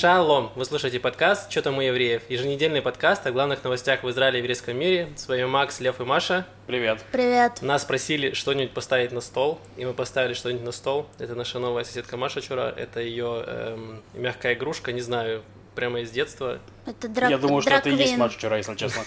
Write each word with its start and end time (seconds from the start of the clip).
Шалом! 0.00 0.50
Вы 0.56 0.64
слушаете 0.64 0.98
подкаст 0.98 1.50
«Что 1.50 1.60
там 1.60 1.76
у 1.76 1.82
евреев?» 1.82 2.22
Еженедельный 2.30 2.80
подкаст 2.80 3.26
о 3.26 3.32
главных 3.32 3.62
новостях 3.62 4.02
в 4.02 4.08
Израиле 4.08 4.38
и 4.38 4.40
еврейском 4.40 4.74
мире. 4.74 5.10
С 5.14 5.28
вами 5.28 5.44
Макс, 5.44 5.78
Лев 5.78 6.00
и 6.00 6.04
Маша. 6.04 6.46
Привет. 6.66 7.04
Привет. 7.12 7.60
Нас 7.60 7.84
просили 7.84 8.32
что-нибудь 8.32 8.72
поставить 8.72 9.12
на 9.12 9.20
стол, 9.20 9.60
и 9.76 9.84
мы 9.84 9.92
поставили 9.92 10.32
что-нибудь 10.32 10.64
на 10.64 10.72
стол. 10.72 11.06
Это 11.18 11.34
наша 11.34 11.58
новая 11.58 11.84
соседка 11.84 12.16
Маша 12.16 12.40
Чура. 12.40 12.72
Это 12.74 13.00
ее 13.00 13.44
эм, 13.46 14.02
мягкая 14.14 14.54
игрушка, 14.54 14.92
не 14.92 15.02
знаю, 15.02 15.42
прямо 15.74 16.00
из 16.00 16.10
детства. 16.10 16.60
Это 16.86 17.06
драк... 17.06 17.28
Я 17.28 17.36
думаю, 17.36 17.60
что 17.60 17.72
это 17.72 17.90
и 17.90 17.92
есть 17.92 18.04
драквин. 18.04 18.20
матч 18.20 18.36
вчера, 18.38 18.56
если 18.56 18.74
честно. 18.76 19.02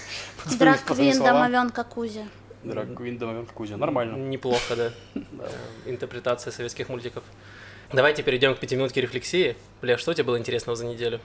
Драквин 0.59 1.23
домовенка 1.23 1.83
Кузя. 1.85 2.27
Драквин 2.63 3.17
домовенка 3.17 3.51
Кузя. 3.51 3.77
Нормально. 3.77 4.15
Неплохо, 4.15 4.75
да. 4.75 4.91
Э, 5.15 5.21
Интерпретация 5.87 6.51
советских 6.51 6.87
мультиков. 6.89 7.23
Давайте 7.93 8.23
перейдем 8.23 8.55
к 8.55 8.59
пятиминутке 8.59 9.01
рефлексии. 9.01 9.55
Лев, 9.83 9.99
что 9.99 10.13
тебе 10.13 10.23
было 10.23 10.39
интересного 10.39 10.75
за 10.75 10.85
неделю? 10.85 11.19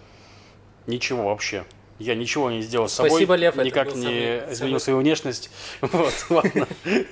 Nичего 0.86 1.24
вообще. 1.24 1.64
Я 1.98 2.14
ничего 2.14 2.50
не 2.50 2.60
сделал 2.60 2.88
с 2.88 2.92
собой. 2.92 3.10
Спасибо, 3.10 3.34
Лев, 3.36 3.56
Никак 3.56 3.94
не 3.94 4.02
самый- 4.02 4.52
изменил 4.52 4.78
свою 4.78 4.98
внешность. 4.98 5.50
Вот, 5.80 6.14
ладно. 6.30 6.68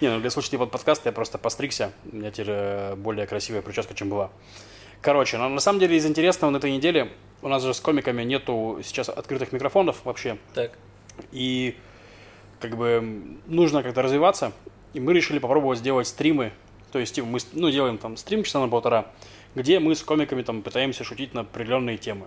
Не, 0.00 0.08
ну 0.10 0.20
для 0.20 0.28
слушателей 0.30 0.58
под 0.58 0.70
подкаста 0.72 1.08
я 1.08 1.12
просто 1.12 1.38
постригся. 1.38 1.92
У 2.12 2.16
меня 2.16 2.30
теперь 2.30 2.46
э, 2.50 2.94
более 2.96 3.26
красивая 3.26 3.62
прическа, 3.62 3.94
чем 3.94 4.10
была. 4.10 4.30
Короче, 5.00 5.38
но 5.38 5.48
на 5.48 5.60
самом 5.60 5.78
деле 5.78 5.96
из 5.96 6.04
интересного 6.04 6.50
на 6.50 6.56
этой 6.56 6.70
неделе 6.72 7.10
у 7.42 7.48
нас 7.48 7.62
же 7.62 7.72
с 7.72 7.80
комиками 7.80 8.24
нету 8.24 8.80
сейчас 8.84 9.08
открытых 9.08 9.52
микрофонов 9.52 10.04
вообще. 10.04 10.36
Так, 10.54 10.72
И 11.32 11.76
как 12.60 12.76
бы 12.76 13.38
нужно 13.46 13.82
как-то 13.82 14.02
развиваться. 14.02 14.52
И 14.94 15.00
мы 15.00 15.14
решили 15.14 15.38
попробовать 15.38 15.78
сделать 15.78 16.08
стримы. 16.08 16.52
То 16.92 16.98
есть 16.98 17.14
типа, 17.14 17.26
мы 17.26 17.38
ну, 17.52 17.70
делаем 17.70 17.98
там 17.98 18.16
стрим 18.16 18.42
часа 18.42 18.60
на 18.60 18.68
полтора, 18.68 19.06
где 19.54 19.78
мы 19.78 19.94
с 19.94 20.02
комиками 20.02 20.42
там 20.42 20.62
пытаемся 20.62 21.04
шутить 21.04 21.34
на 21.34 21.42
определенные 21.42 21.98
темы. 21.98 22.26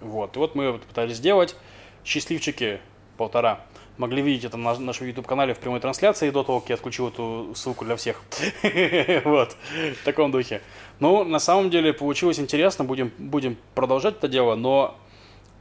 Вот. 0.00 0.36
И 0.36 0.38
вот 0.38 0.54
мы 0.54 0.72
вот 0.72 0.82
пытались 0.82 1.16
сделать. 1.16 1.56
Счастливчики 2.04 2.80
полтора 3.16 3.64
могли 3.98 4.22
видеть 4.22 4.44
это 4.44 4.56
на 4.56 4.76
нашем 4.78 5.06
YouTube-канале 5.06 5.54
в 5.54 5.58
прямой 5.58 5.80
трансляции 5.80 6.30
до 6.30 6.42
того, 6.42 6.60
как 6.60 6.70
я 6.70 6.74
отключил 6.74 7.08
эту 7.08 7.52
ссылку 7.54 7.84
для 7.84 7.96
всех. 7.96 8.22
Вот. 9.24 9.56
В 10.00 10.04
таком 10.04 10.30
духе. 10.30 10.60
Ну, 10.98 11.24
на 11.24 11.38
самом 11.38 11.70
деле 11.70 11.92
получилось 11.92 12.38
интересно. 12.38 12.84
Будем, 12.84 13.12
будем 13.18 13.56
продолжать 13.74 14.16
это 14.16 14.28
дело, 14.28 14.54
но 14.54 14.98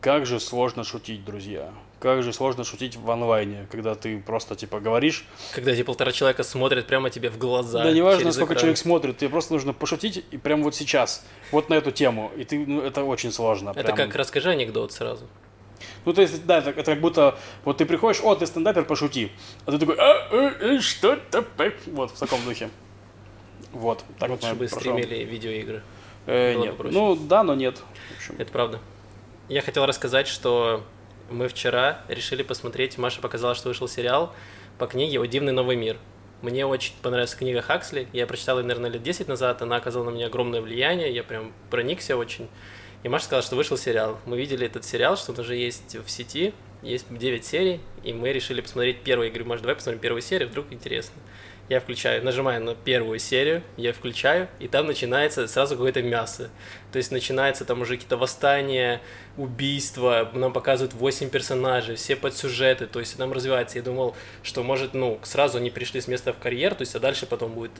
как 0.01 0.25
же 0.25 0.39
сложно 0.39 0.83
шутить, 0.83 1.23
друзья. 1.23 1.71
Как 2.01 2.23
же 2.23 2.33
сложно 2.33 2.63
шутить 2.63 2.95
в 2.95 3.11
онлайне, 3.11 3.67
когда 3.71 3.93
ты 3.93 4.19
просто 4.19 4.55
типа 4.55 4.79
говоришь. 4.79 5.23
когда 5.53 5.71
эти 5.71 5.83
полтора 5.83 6.11
человека 6.11 6.41
смотрят 6.41 6.87
прямо 6.87 7.11
тебе 7.11 7.29
в 7.29 7.37
глаза. 7.37 7.83
Да, 7.83 7.91
неважно, 7.91 8.31
сколько 8.31 8.53
экран. 8.53 8.61
человек 8.61 8.77
смотрит, 8.79 9.17
тебе 9.19 9.29
просто 9.29 9.53
нужно 9.53 9.71
пошутить 9.71 10.25
и 10.31 10.37
прямо 10.37 10.63
вот 10.63 10.73
сейчас, 10.73 11.23
вот 11.51 11.69
на 11.69 11.75
эту 11.75 11.91
тему. 11.91 12.31
И 12.35 12.43
ты, 12.43 12.65
ну, 12.65 12.81
это 12.81 13.03
очень 13.03 13.31
сложно. 13.31 13.69
Это 13.69 13.93
прям. 13.93 13.95
как 13.97 14.15
расскажи 14.15 14.49
анекдот 14.49 14.91
сразу. 14.91 15.27
Ну, 16.05 16.13
то 16.13 16.23
есть, 16.23 16.43
да, 16.47 16.57
это, 16.57 16.71
это 16.71 16.83
как 16.83 17.01
будто 17.01 17.37
вот 17.65 17.77
ты 17.77 17.85
приходишь, 17.85 18.19
о, 18.23 18.33
ты 18.33 18.47
стендапер, 18.47 18.85
пошути. 18.85 19.31
А 19.67 19.71
ты 19.71 19.77
такой, 19.77 19.95
а, 19.99 20.27
э, 20.31 20.53
э, 20.59 20.79
что-то, 20.79 21.43
пэ». 21.43 21.73
вот, 21.85 22.11
в 22.11 22.19
таком 22.19 22.43
духе. 22.43 22.71
Вот, 23.73 24.03
так 24.17 24.29
вот 24.31 24.41
Лучше 24.41 24.53
мы 24.53 24.59
бы 24.59 24.67
прошел. 24.67 24.79
стримили 24.79 25.23
видеоигры. 25.23 25.83
Э, 26.25 26.55
было 26.55 26.63
нет, 26.63 26.77
проще. 26.77 26.97
ну, 26.97 27.15
да, 27.15 27.43
но 27.43 27.53
нет. 27.53 27.83
Это 28.39 28.51
правда. 28.51 28.79
Я 29.49 29.61
хотел 29.61 29.85
рассказать, 29.85 30.27
что 30.27 30.83
мы 31.31 31.47
вчера 31.47 32.01
решили 32.07 32.43
посмотреть, 32.43 32.97
Маша 32.97 33.21
показала, 33.21 33.55
что 33.55 33.69
вышел 33.69 33.87
сериал 33.87 34.35
по 34.77 34.85
книге 34.85 35.19
«О 35.19 35.25
дивный 35.25 35.53
новый 35.53 35.75
мир». 35.75 35.97
Мне 36.41 36.65
очень 36.65 36.93
понравилась 37.01 37.35
книга 37.35 37.61
Хаксли. 37.61 38.07
Я 38.13 38.25
прочитал 38.25 38.57
ее, 38.57 38.65
наверное, 38.65 38.89
лет 38.89 39.03
10 39.03 39.27
назад. 39.27 39.61
Она 39.61 39.75
оказала 39.75 40.05
на 40.05 40.09
меня 40.09 40.25
огромное 40.25 40.59
влияние. 40.59 41.13
Я 41.13 41.23
прям 41.23 41.53
проникся 41.69 42.17
очень. 42.17 42.49
И 43.03 43.09
Маша 43.09 43.25
сказала, 43.25 43.43
что 43.43 43.55
вышел 43.55 43.77
сериал. 43.77 44.19
Мы 44.25 44.37
видели 44.37 44.65
этот 44.65 44.83
сериал, 44.83 45.17
что 45.17 45.33
он 45.33 45.39
уже 45.39 45.55
есть 45.55 45.95
в 45.95 46.09
сети. 46.09 46.53
Есть 46.81 47.05
9 47.09 47.45
серий. 47.45 47.79
И 48.03 48.11
мы 48.11 48.33
решили 48.33 48.61
посмотреть 48.61 49.01
первую. 49.01 49.27
Я 49.27 49.31
говорю, 49.31 49.49
Маша, 49.49 49.61
давай 49.61 49.75
посмотрим 49.75 50.01
первую 50.01 50.23
серию, 50.23 50.49
вдруг 50.49 50.65
интересно. 50.71 51.13
Я 51.69 51.79
включаю, 51.79 52.23
нажимаю 52.23 52.61
на 52.61 52.75
первую 52.75 53.17
серию, 53.17 53.63
я 53.77 53.93
включаю, 53.93 54.49
и 54.59 54.67
там 54.67 54.87
начинается 54.87 55.47
сразу 55.47 55.75
какое-то 55.75 56.01
мясо. 56.01 56.49
То 56.91 56.97
есть 56.97 57.11
начинается 57.11 57.63
там 57.63 57.81
уже 57.81 57.95
какие-то 57.95 58.17
восстания, 58.17 59.01
убийства, 59.37 60.29
нам 60.33 60.51
показывают 60.51 60.93
8 60.93 61.29
персонажей, 61.29 61.95
все 61.95 62.17
подсюжеты, 62.17 62.87
то 62.87 62.99
есть 62.99 63.17
там 63.17 63.31
развивается. 63.31 63.77
Я 63.77 63.83
думал, 63.83 64.15
что 64.43 64.63
может, 64.63 64.93
ну, 64.93 65.19
сразу 65.23 65.59
они 65.59 65.69
пришли 65.69 66.01
с 66.01 66.07
места 66.07 66.33
в 66.33 66.39
карьер, 66.39 66.75
то 66.75 66.81
есть 66.81 66.93
а 66.95 66.99
дальше 66.99 67.25
потом 67.25 67.53
будет 67.53 67.71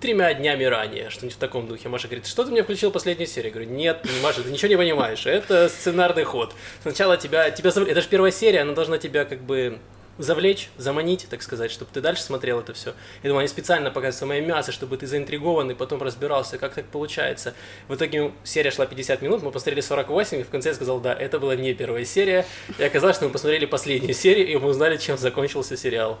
тремя 0.00 0.32
днями 0.34 0.64
ранее, 0.64 1.08
что-нибудь 1.08 1.36
в 1.36 1.40
таком 1.40 1.66
духе. 1.66 1.88
Маша 1.88 2.08
говорит, 2.08 2.26
что 2.26 2.44
ты 2.44 2.50
мне 2.50 2.62
включил 2.62 2.90
последнюю 2.90 3.26
серию? 3.26 3.50
Я 3.50 3.54
говорю, 3.54 3.70
нет, 3.70 4.06
Маша, 4.22 4.42
ты 4.42 4.50
ничего 4.50 4.68
не 4.68 4.76
понимаешь, 4.76 5.24
это 5.24 5.70
сценарный 5.70 6.24
ход. 6.24 6.54
Сначала 6.82 7.16
тебя, 7.16 7.50
тебя 7.50 7.70
это 7.70 8.00
же 8.02 8.08
первая 8.08 8.30
серия, 8.30 8.60
она 8.60 8.74
должна 8.74 8.98
тебя 8.98 9.24
как 9.24 9.40
бы 9.40 9.78
завлечь, 10.18 10.70
заманить, 10.76 11.26
так 11.30 11.42
сказать, 11.42 11.70
чтобы 11.70 11.90
ты 11.92 12.00
дальше 12.00 12.22
смотрел 12.22 12.60
это 12.60 12.74
все. 12.74 12.94
Я 13.22 13.30
думаю, 13.30 13.40
они 13.40 13.48
специально 13.48 13.90
показывают 13.90 14.16
самое 14.16 14.40
мясо, 14.40 14.72
чтобы 14.72 14.96
ты 14.96 15.06
заинтригован 15.06 15.70
и 15.70 15.74
потом 15.74 16.02
разбирался, 16.02 16.58
как 16.58 16.74
так 16.74 16.86
получается. 16.86 17.54
В 17.88 17.94
итоге 17.94 18.32
серия 18.44 18.70
шла 18.70 18.86
50 18.86 19.22
минут, 19.22 19.42
мы 19.42 19.50
посмотрели 19.50 19.80
48, 19.80 20.40
и 20.40 20.42
в 20.42 20.50
конце 20.50 20.70
я 20.70 20.74
сказал, 20.74 21.00
да, 21.00 21.14
это 21.14 21.38
была 21.38 21.56
не 21.56 21.72
первая 21.74 22.04
серия. 22.04 22.44
И 22.78 22.82
оказалось, 22.82 23.16
что 23.16 23.26
мы 23.26 23.32
посмотрели 23.32 23.66
последнюю 23.66 24.14
серию, 24.14 24.48
и 24.48 24.56
мы 24.56 24.68
узнали, 24.68 24.96
чем 24.96 25.16
закончился 25.16 25.76
сериал. 25.76 26.18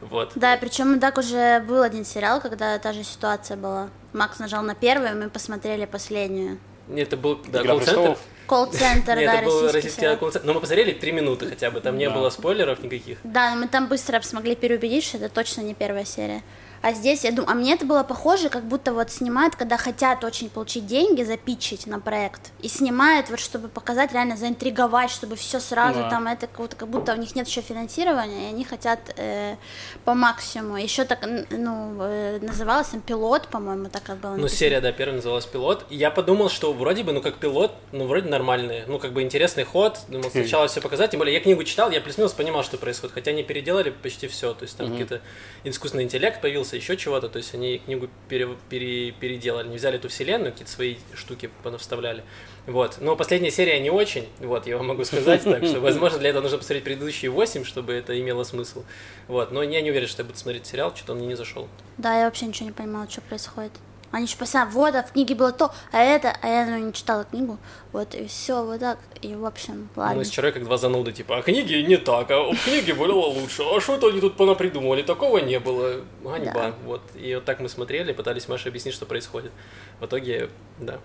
Вот. 0.00 0.32
Да, 0.34 0.56
причем 0.56 1.00
так 1.00 1.18
уже 1.18 1.60
был 1.60 1.82
один 1.82 2.04
сериал, 2.04 2.40
когда 2.40 2.78
та 2.78 2.92
же 2.92 3.04
ситуация 3.04 3.56
была. 3.56 3.90
Макс 4.12 4.38
нажал 4.38 4.62
на 4.62 4.74
первую, 4.74 5.12
и 5.12 5.14
мы 5.14 5.30
посмотрели 5.30 5.84
последнюю. 5.84 6.58
Это 6.94 7.16
был 7.16 7.40
да, 7.48 7.60
Игра 7.60 7.74
колл-центр. 7.74 8.18
Колл-центр, 8.46 9.16
Нет, 9.16 9.26
да, 9.26 9.34
это 9.36 9.44
был 9.46 9.52
российский 9.62 9.74
российский 9.76 10.00
сериал. 10.00 10.16
колл-центр. 10.18 10.46
Но 10.46 10.54
мы 10.54 10.60
посмотрели 10.60 10.92
3 10.92 11.12
минуты 11.12 11.48
хотя 11.48 11.70
бы, 11.70 11.80
там 11.80 11.96
не 11.98 12.08
было 12.10 12.30
спойлеров 12.30 12.82
никаких. 12.82 13.18
Да, 13.24 13.54
но 13.54 13.62
мы 13.62 13.68
там 13.68 13.88
быстро 13.88 14.20
смогли 14.22 14.54
переубедить, 14.54 15.04
что 15.04 15.16
это 15.18 15.28
точно 15.28 15.62
не 15.62 15.74
первая 15.74 16.04
серия. 16.04 16.42
А 16.84 16.92
здесь, 16.92 17.24
я 17.24 17.30
думаю, 17.32 17.50
а 17.50 17.54
мне 17.54 17.72
это 17.72 17.86
было 17.86 18.02
похоже, 18.02 18.50
как 18.50 18.64
будто 18.64 18.92
вот 18.92 19.10
снимают, 19.10 19.56
когда 19.56 19.78
хотят 19.78 20.22
очень 20.22 20.50
получить 20.50 20.86
деньги, 20.86 21.22
запичить 21.22 21.86
на 21.86 21.98
проект. 21.98 22.52
И 22.60 22.68
снимают, 22.68 23.30
вот 23.30 23.40
чтобы 23.40 23.68
показать, 23.68 24.12
реально 24.12 24.36
заинтриговать, 24.36 25.10
чтобы 25.10 25.36
все 25.36 25.60
сразу 25.60 26.00
Да. 26.00 26.10
там, 26.10 26.26
это 26.26 26.46
как 26.46 26.58
будто, 26.58 26.76
как 26.76 26.88
будто 26.90 27.14
у 27.14 27.16
них 27.16 27.34
нет 27.34 27.48
еще 27.48 27.62
финансирования, 27.62 28.44
и 28.44 28.52
они 28.52 28.64
хотят 28.64 28.98
э, 29.16 29.56
по 30.04 30.12
максимуму. 30.12 30.76
Еще 30.76 31.04
так, 31.04 31.26
ну, 31.50 31.96
э, 32.00 32.38
называлось 32.42 32.88
там 32.88 33.00
пилот, 33.00 33.48
по-моему, 33.48 33.88
так 33.88 34.02
как 34.02 34.18
было 34.18 34.32
Ну, 34.32 34.36
написано. 34.42 34.58
серия, 34.58 34.80
да, 34.82 34.92
первая 34.92 35.16
называлась 35.16 35.46
«Пилот». 35.46 35.86
И 35.88 35.96
я 35.96 36.10
подумал, 36.10 36.50
что 36.50 36.74
вроде 36.74 37.02
бы, 37.02 37.12
ну, 37.12 37.22
как 37.22 37.36
пилот, 37.38 37.72
ну, 37.92 38.06
вроде 38.06 38.28
нормальный. 38.28 38.82
Ну, 38.86 38.98
как 38.98 39.14
бы 39.14 39.22
интересный 39.22 39.64
ход. 39.64 40.00
Думал, 40.08 40.30
сначала 40.30 40.68
все 40.68 40.82
показать. 40.82 41.12
Тем 41.12 41.18
более, 41.18 41.32
я 41.32 41.40
книгу 41.40 41.64
читал, 41.64 41.90
я 41.90 42.02
плюс-минус 42.02 42.34
понимал, 42.34 42.62
что 42.62 42.76
происходит. 42.76 43.14
Хотя 43.14 43.30
они 43.30 43.42
переделали 43.42 43.88
почти 43.88 44.28
все. 44.28 44.52
То 44.52 44.64
есть 44.64 44.76
там 44.76 44.90
какие-то 44.90 45.22
искусственный 45.64 46.04
интеллект 46.04 46.42
появился, 46.42 46.73
еще 46.76 46.96
чего-то. 46.96 47.28
То 47.28 47.38
есть 47.38 47.54
они 47.54 47.78
книгу 47.78 48.08
пере- 48.28 48.56
пере- 48.68 49.12
переделали. 49.12 49.68
Не 49.68 49.76
взяли 49.76 49.96
эту 49.96 50.08
вселенную, 50.08 50.52
какие-то 50.52 50.70
свои 50.72 50.96
штуки 51.14 51.50
понавставляли. 51.62 52.24
Вот. 52.66 52.98
Но 53.00 53.16
последняя 53.16 53.50
серия 53.50 53.78
не 53.80 53.90
очень. 53.90 54.28
Вот, 54.40 54.66
я 54.66 54.76
вам 54.76 54.88
могу 54.88 55.04
сказать. 55.04 55.42
Так 55.44 55.64
что, 55.64 55.80
возможно, 55.80 56.18
для 56.18 56.30
этого 56.30 56.42
нужно 56.42 56.58
посмотреть 56.58 56.84
предыдущие 56.84 57.30
8, 57.30 57.64
чтобы 57.64 57.92
это 57.92 58.18
имело 58.18 58.44
смысл. 58.44 58.84
Вот. 59.28 59.52
Но 59.52 59.62
я 59.62 59.80
не 59.82 59.90
уверен, 59.90 60.08
что 60.08 60.22
я 60.22 60.26
буду 60.26 60.38
смотреть 60.38 60.66
сериал, 60.66 60.94
что-то 60.94 61.12
он 61.12 61.18
мне 61.18 61.28
не 61.28 61.34
зашел. 61.36 61.68
Да, 61.98 62.18
я 62.18 62.24
вообще 62.24 62.46
ничего 62.46 62.66
не 62.66 62.72
понимала, 62.72 63.08
что 63.10 63.20
происходит. 63.20 63.72
Они 64.14 64.26
еще 64.26 64.36
постоянно, 64.36 64.70
вот, 64.70 64.94
а 64.94 65.02
в 65.02 65.10
книге 65.10 65.34
было 65.34 65.50
то, 65.50 65.72
а 65.90 65.98
это, 65.98 66.36
а 66.40 66.46
я 66.46 66.66
ну, 66.66 66.78
не 66.78 66.92
читала 66.92 67.24
книгу, 67.24 67.58
вот, 67.90 68.14
и 68.14 68.28
все, 68.28 68.64
вот 68.64 68.78
так, 68.78 68.96
и, 69.22 69.34
в 69.34 69.44
общем, 69.44 69.88
ладно. 69.96 70.14
Мы 70.14 70.24
с 70.24 70.30
Чарой 70.30 70.52
как 70.52 70.62
два 70.62 70.76
зануды, 70.76 71.10
типа, 71.10 71.38
а 71.38 71.42
книги 71.42 71.74
не 71.84 71.96
так, 71.96 72.30
а 72.30 72.52
в 72.52 72.64
книге 72.64 72.94
было 72.94 73.12
лучше, 73.12 73.64
а 73.64 73.80
что-то 73.80 74.10
они 74.10 74.20
тут 74.20 74.36
понапридумывали, 74.36 75.02
такого 75.02 75.38
не 75.38 75.58
было, 75.58 76.02
ганьба, 76.22 76.52
Да. 76.52 76.74
вот. 76.84 77.02
И 77.16 77.34
вот 77.34 77.44
так 77.44 77.58
мы 77.58 77.68
смотрели, 77.68 78.12
пытались 78.12 78.46
Маше 78.46 78.68
объяснить, 78.68 78.94
что 78.94 79.04
происходит. 79.04 79.50
В 79.98 80.06
итоге, 80.06 80.48
да. 80.78 81.00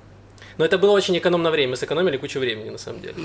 Но 0.57 0.65
это 0.65 0.77
было 0.77 0.91
очень 0.91 1.17
экономно 1.17 1.51
время, 1.51 1.71
мы 1.71 1.77
сэкономили 1.77 2.17
кучу 2.17 2.39
времени, 2.39 2.69
на 2.69 2.77
самом 2.77 3.01
деле. 3.01 3.15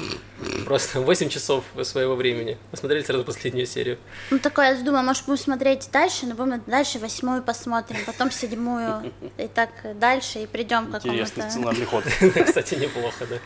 Просто 0.64 1.00
8 1.00 1.28
часов 1.28 1.64
своего 1.82 2.14
времени. 2.14 2.58
Посмотрели 2.70 3.02
сразу 3.02 3.24
последнюю 3.24 3.66
серию. 3.66 3.98
Ну, 4.30 4.38
такое, 4.38 4.74
я 4.74 4.82
думаю, 4.82 5.04
может, 5.04 5.24
будем 5.26 5.38
смотреть 5.38 5.88
дальше, 5.92 6.26
но 6.26 6.34
будем 6.34 6.62
дальше 6.66 6.98
восьмую 6.98 7.42
посмотрим, 7.42 7.98
потом 8.06 8.30
седьмую, 8.30 9.12
и 9.38 9.48
так 9.48 9.70
дальше, 9.98 10.40
и 10.40 10.46
придем 10.46 10.92
к 10.92 10.96
Интересный 10.96 11.44
какому-то... 11.44 11.50
сценарный 11.50 11.86
ход. 11.86 12.04
Кстати, 12.46 12.74
неплохо, 12.74 13.26
да. 13.28 13.36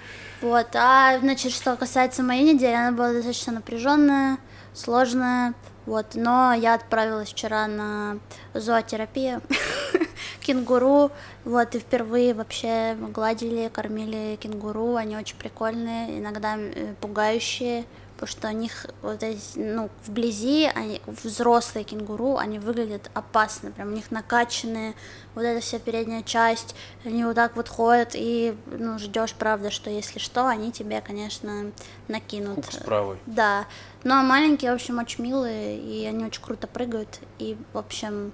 Вот, 0.41 0.69
а, 0.75 1.19
значит, 1.19 1.53
что 1.53 1.77
касается 1.77 2.23
моей 2.23 2.45
недели, 2.45 2.73
она 2.73 2.93
была 2.93 3.13
достаточно 3.13 3.55
напряженная, 3.55 4.39
сложная, 4.73 5.55
вот, 5.87 6.15
но 6.15 6.53
я 6.53 6.75
отправилась 6.75 7.31
вчера 7.31 7.67
на 7.67 8.19
зоотерапию, 8.55 9.43
кенгуру, 10.49 11.11
вот, 11.45 11.75
и 11.75 11.79
впервые 11.79 12.33
вообще 12.33 12.97
гладили, 12.99 13.69
кормили 13.69 14.39
кенгуру, 14.41 14.97
они 14.97 15.17
очень 15.17 15.37
прикольные, 15.37 16.19
иногда 16.19 16.57
э, 16.57 16.95
пугающие, 17.03 17.85
потому 18.15 18.29
что 18.29 18.49
у 18.49 18.53
них 18.53 18.87
вот 19.03 19.23
эти, 19.23 19.59
ну, 19.59 19.91
вблизи 20.07 20.71
они, 20.75 21.03
взрослые 21.07 21.85
кенгуру, 21.85 22.39
они 22.39 22.59
выглядят 22.59 23.11
опасно, 23.13 23.71
прям 23.71 23.89
у 23.89 23.91
них 23.93 24.11
накачанные, 24.11 24.95
вот 25.35 25.43
эта 25.43 25.61
вся 25.61 25.79
передняя 25.79 26.23
часть, 26.23 26.75
они 27.05 27.25
вот 27.25 27.37
так 27.37 27.55
вот 27.55 27.69
ходят, 27.69 28.13
и, 28.15 28.57
ну, 28.67 28.99
ждешь, 28.99 29.35
правда, 29.35 29.71
что 29.71 29.91
если 29.91 30.19
что, 30.19 30.47
они 30.47 30.73
тебе, 30.73 31.03
конечно, 31.03 31.71
накинут. 32.09 32.65
Хук 32.65 32.73
с 32.73 32.77
правой. 32.79 33.19
Да, 33.27 33.67
ну, 34.03 34.15
а 34.15 34.23
маленькие, 34.23 34.73
в 34.73 34.75
общем, 34.77 34.99
очень 34.99 35.25
милые, 35.25 35.79
и 35.79 36.07
они 36.07 36.25
очень 36.25 36.43
круто 36.43 36.67
прыгают, 36.67 37.21
и, 37.39 37.59
в 37.75 37.79
общем, 37.79 38.33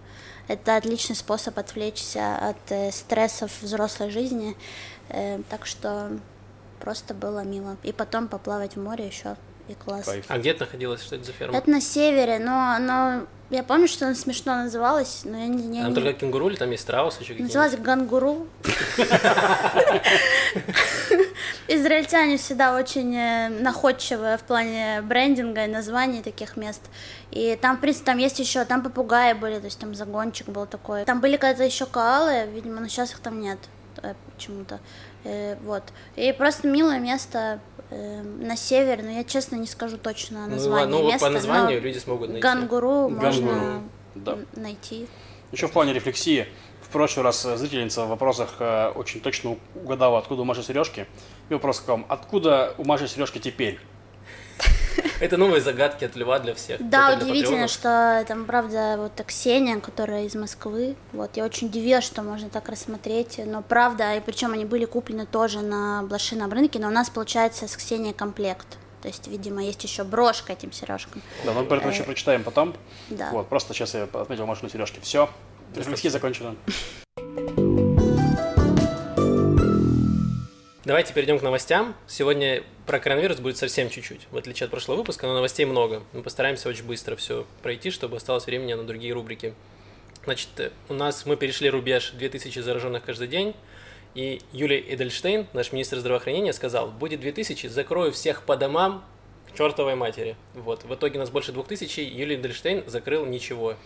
это 0.48 0.76
отличный 0.76 1.16
способ 1.16 1.58
отвлечься 1.58 2.36
от 2.36 2.70
э, 2.70 2.90
стрессов 2.92 3.50
взрослой 3.62 4.10
жизни, 4.10 4.56
э, 5.08 5.40
так 5.48 5.66
что 5.66 6.10
просто 6.80 7.14
было 7.14 7.44
мило. 7.44 7.76
И 7.82 7.92
потом 7.92 8.28
поплавать 8.28 8.76
в 8.76 8.82
море 8.82 9.06
еще 9.06 9.36
и 9.68 9.74
класс. 9.74 10.04
Кайф. 10.04 10.26
А 10.28 10.38
где 10.38 10.50
это 10.50 10.60
находилось? 10.60 11.02
Что 11.02 11.16
это 11.16 11.24
за 11.24 11.32
ферма? 11.32 11.56
Это 11.56 11.70
на 11.70 11.80
севере, 11.80 12.38
но, 12.38 12.78
но 12.78 13.26
я 13.50 13.62
помню, 13.62 13.86
что 13.88 14.06
она 14.06 14.14
смешно 14.14 14.56
называлась, 14.56 15.22
но 15.24 15.36
я 15.38 15.46
не... 15.46 15.76
я 15.78 15.82
Там 15.84 15.90
не- 15.90 15.94
только 16.00 16.12
кенгуру 16.14 16.48
или 16.48 16.56
там 16.56 16.70
есть 16.70 16.82
страус 16.82 17.14
еще 17.20 17.34
какие-нибудь? 17.34 17.54
Называлась 17.54 17.78
Гангуру. 17.78 18.46
Израильтяне 21.68 22.36
всегда 22.36 22.76
очень 22.76 23.14
э, 23.16 23.48
находчивые 23.48 24.36
в 24.38 24.42
плане 24.42 25.00
брендинга 25.02 25.64
и 25.64 25.68
названий 25.68 26.22
таких 26.22 26.56
мест. 26.56 26.82
И 27.30 27.58
там, 27.60 27.78
в 27.78 27.80
принципе, 27.80 28.06
там 28.06 28.18
есть 28.18 28.38
еще, 28.38 28.64
там 28.64 28.82
попугаи 28.82 29.32
были, 29.32 29.58
то 29.58 29.64
есть 29.64 29.78
там 29.78 29.94
загончик 29.94 30.48
был 30.48 30.66
такой. 30.66 31.04
Там 31.04 31.20
были 31.20 31.36
когда-то 31.36 31.64
еще 31.64 31.86
коалы, 31.86 32.46
видимо, 32.52 32.80
но 32.80 32.88
сейчас 32.88 33.12
их 33.12 33.20
там 33.20 33.40
нет 33.40 33.58
э, 34.02 34.14
почему-то. 34.34 34.78
Э, 35.24 35.56
вот. 35.64 35.82
И 36.16 36.32
просто 36.32 36.68
милое 36.68 36.98
место 36.98 37.60
э, 37.94 38.22
на 38.22 38.56
север, 38.56 39.02
но 39.02 39.10
я 39.10 39.24
честно 39.24 39.56
не 39.56 39.66
скажу 39.66 39.98
точно 39.98 40.46
Ну, 40.46 40.52
название 40.52 40.86
ну, 40.86 41.02
вот 41.02 41.12
места. 41.12 41.26
по 41.26 41.32
названию 41.32 41.80
люди 41.80 41.98
смогут 41.98 42.28
найти. 42.30 42.42
Гангуру 42.42 43.08
Гангуру, 43.08 43.20
можно 43.20 43.82
да. 44.14 44.38
найти. 44.54 45.06
Еще 45.52 45.68
в 45.68 45.72
плане 45.72 45.92
рефлексии. 45.92 46.46
В 46.82 46.88
прошлый 46.88 47.24
раз 47.24 47.44
э, 47.44 47.56
зрительница 47.56 48.04
в 48.04 48.08
вопросах 48.08 48.56
э, 48.58 48.88
очень 48.94 49.20
точно 49.20 49.56
угадала, 49.74 50.18
откуда 50.18 50.42
у 50.42 50.44
Маши 50.44 50.62
сережки. 50.62 51.06
И 51.48 51.54
вопрос 51.54 51.80
к 51.80 51.88
вам. 51.88 52.06
Откуда 52.08 52.74
у 52.78 52.84
Маши 52.84 53.08
сережки 53.08 53.38
теперь? 53.38 53.78
Это 55.20 55.36
новые 55.36 55.60
загадки 55.60 56.04
от 56.04 56.16
Льва 56.16 56.38
для 56.38 56.54
всех. 56.54 56.86
Да, 56.88 57.16
удивительно, 57.16 57.68
что 57.68 58.24
там, 58.26 58.44
правда, 58.44 58.96
вот 58.98 59.12
Ксения, 59.26 59.78
которая 59.80 60.24
из 60.24 60.34
Москвы, 60.34 60.96
вот, 61.12 61.36
я 61.36 61.44
очень 61.44 61.68
удивилась, 61.68 62.04
что 62.04 62.22
можно 62.22 62.48
так 62.48 62.68
рассмотреть, 62.68 63.40
но 63.44 63.62
правда, 63.62 64.16
и 64.16 64.20
причем 64.20 64.52
они 64.52 64.64
были 64.64 64.84
куплены 64.84 65.26
тоже 65.26 65.60
на 65.60 66.02
блошином 66.02 66.52
рынке, 66.52 66.78
но 66.78 66.88
у 66.88 66.90
нас, 66.90 67.10
получается, 67.10 67.68
с 67.68 67.76
Ксенией 67.76 68.14
комплект, 68.14 68.66
то 69.02 69.08
есть, 69.08 69.28
видимо, 69.28 69.62
есть 69.62 69.84
еще 69.84 70.02
брошка 70.02 70.54
этим 70.54 70.72
сережкам. 70.72 71.20
Да, 71.44 71.52
но 71.52 71.64
про 71.64 71.76
это 71.76 71.88
еще 71.88 72.04
прочитаем 72.04 72.42
потом. 72.42 72.74
Да. 73.10 73.28
Вот, 73.32 73.48
просто 73.48 73.74
сейчас 73.74 73.92
я 73.92 74.04
отметил 74.04 74.46
Машину 74.46 74.70
сережки. 74.70 74.98
Все. 75.00 75.28
Рефлексия 75.76 76.10
закончена. 76.10 76.56
Давайте 80.84 81.14
перейдем 81.14 81.38
к 81.38 81.42
новостям. 81.42 81.94
Сегодня 82.06 82.62
про 82.84 82.98
коронавирус 82.98 83.38
будет 83.38 83.56
совсем 83.56 83.88
чуть-чуть, 83.88 84.26
в 84.30 84.36
отличие 84.36 84.66
от 84.66 84.70
прошлого 84.70 84.98
выпуска, 84.98 85.26
но 85.26 85.32
новостей 85.32 85.64
много. 85.64 86.02
Мы 86.12 86.22
постараемся 86.22 86.68
очень 86.68 86.84
быстро 86.84 87.16
все 87.16 87.46
пройти, 87.62 87.90
чтобы 87.90 88.18
осталось 88.18 88.44
времени 88.44 88.74
на 88.74 88.84
другие 88.84 89.14
рубрики. 89.14 89.54
Значит, 90.24 90.48
э, 90.58 90.70
у 90.90 90.94
нас 90.94 91.24
мы 91.24 91.36
перешли 91.36 91.70
рубеж 91.70 92.10
2000 92.10 92.58
зараженных 92.58 93.02
каждый 93.02 93.28
день, 93.28 93.54
и 94.14 94.42
Юлия 94.52 94.78
Эдельштейн, 94.78 95.46
наш 95.54 95.72
министр 95.72 96.00
здравоохранения, 96.00 96.52
сказал, 96.52 96.88
будет 96.88 97.20
2000, 97.20 97.66
закрою 97.68 98.12
всех 98.12 98.42
по 98.42 98.54
домам 98.54 99.06
к 99.50 99.56
чертовой 99.56 99.94
матери. 99.94 100.36
Вот. 100.52 100.84
В 100.84 100.94
итоге 100.94 101.16
у 101.16 101.20
нас 101.20 101.30
больше 101.30 101.52
2000, 101.52 102.00
Юлия 102.00 102.36
Эдельштейн 102.36 102.84
закрыл 102.86 103.24
ничего. 103.24 103.76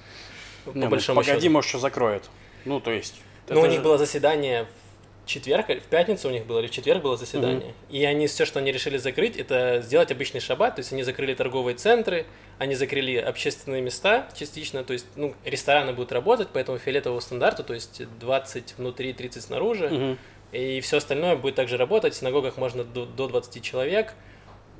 По 0.64 0.72
ну, 0.74 0.88
большому 0.88 1.20
погоди, 1.20 1.42
счету. 1.42 1.52
может, 1.52 1.68
что 1.68 1.78
закроет. 1.78 2.28
Ну, 2.64 2.80
то 2.80 2.90
есть... 2.90 3.20
Ну, 3.48 3.60
у 3.60 3.66
них 3.66 3.76
же- 3.76 3.82
было 3.82 3.98
заседание 3.98 4.64
в 4.64 4.88
четверг, 5.28 5.66
в 5.69 5.88
пятницу 5.88 6.28
у 6.28 6.32
них 6.32 6.46
было, 6.46 6.58
или 6.58 6.66
в 6.66 6.70
четверг 6.70 7.02
было 7.02 7.16
заседание. 7.16 7.75
И 7.90 8.04
они 8.04 8.26
все, 8.26 8.44
что 8.44 8.58
они 8.58 8.72
решили 8.72 8.96
закрыть, 8.96 9.36
это 9.36 9.80
сделать 9.84 10.10
обычный 10.10 10.40
шаббат. 10.40 10.76
То 10.76 10.80
есть 10.80 10.92
они 10.92 11.04
закрыли 11.04 11.34
торговые 11.34 11.76
центры, 11.76 12.26
они 12.58 12.75
закрыли 12.75 13.16
общественные 13.16 13.82
места 13.82 14.28
частично. 14.36 14.82
То 14.82 14.94
есть, 14.94 15.06
ну, 15.14 15.34
рестораны 15.44 15.92
будут 15.92 16.10
работать 16.12 16.48
по 16.48 16.58
этому 16.58 16.78
фиолетовому 16.78 17.20
стандарту, 17.20 17.62
то 17.62 17.75
есть 17.75 18.02
20 18.19 18.75
внутри, 18.78 19.12
30 19.12 19.42
снаружи. 19.42 19.88
Мгм. 19.88 20.19
И 20.50 20.80
все 20.80 20.96
остальное 20.96 21.36
будет 21.36 21.54
также 21.54 21.76
работать. 21.76 22.14
В 22.14 22.16
синагогах 22.16 22.56
можно 22.56 22.82
до, 22.82 23.04
до 23.04 23.28
20 23.28 23.62
человек. 23.62 24.14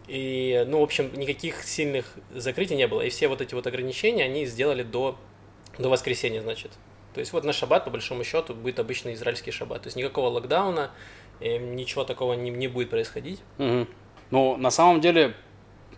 И, 0.09 0.65
ну, 0.67 0.81
в 0.81 0.83
общем, 0.83 1.13
никаких 1.15 1.63
сильных 1.63 2.15
закрытий 2.35 2.75
не 2.75 2.89
было. 2.89 3.03
И 3.03 3.11
все 3.11 3.29
вот 3.29 3.43
эти 3.43 3.55
вот 3.55 3.67
ограничения 3.67 4.25
они 4.25 4.47
сделали 4.47 4.83
до, 4.83 5.19
до 5.79 5.91
воскресенья, 5.91 6.41
значит. 6.41 6.73
То 7.15 7.21
есть 7.21 7.33
вот 7.33 7.45
на 7.45 7.53
шаббат, 7.53 7.85
по 7.85 7.91
большому 7.91 8.25
счету, 8.25 8.55
будет 8.55 8.79
обычный 8.79 9.15
израильский 9.15 9.51
шаббат. 9.51 9.83
То 9.83 9.87
есть 9.89 9.97
никакого 9.97 10.29
локдауна, 10.29 10.91
ничего 11.41 12.05
такого 12.05 12.35
не, 12.35 12.51
не 12.51 12.69
будет 12.69 12.91
происходить. 12.91 13.41
Мгм. 13.59 13.89
Ну, 14.31 14.57
на 14.57 14.71
самом 14.71 15.01
деле, 15.01 15.35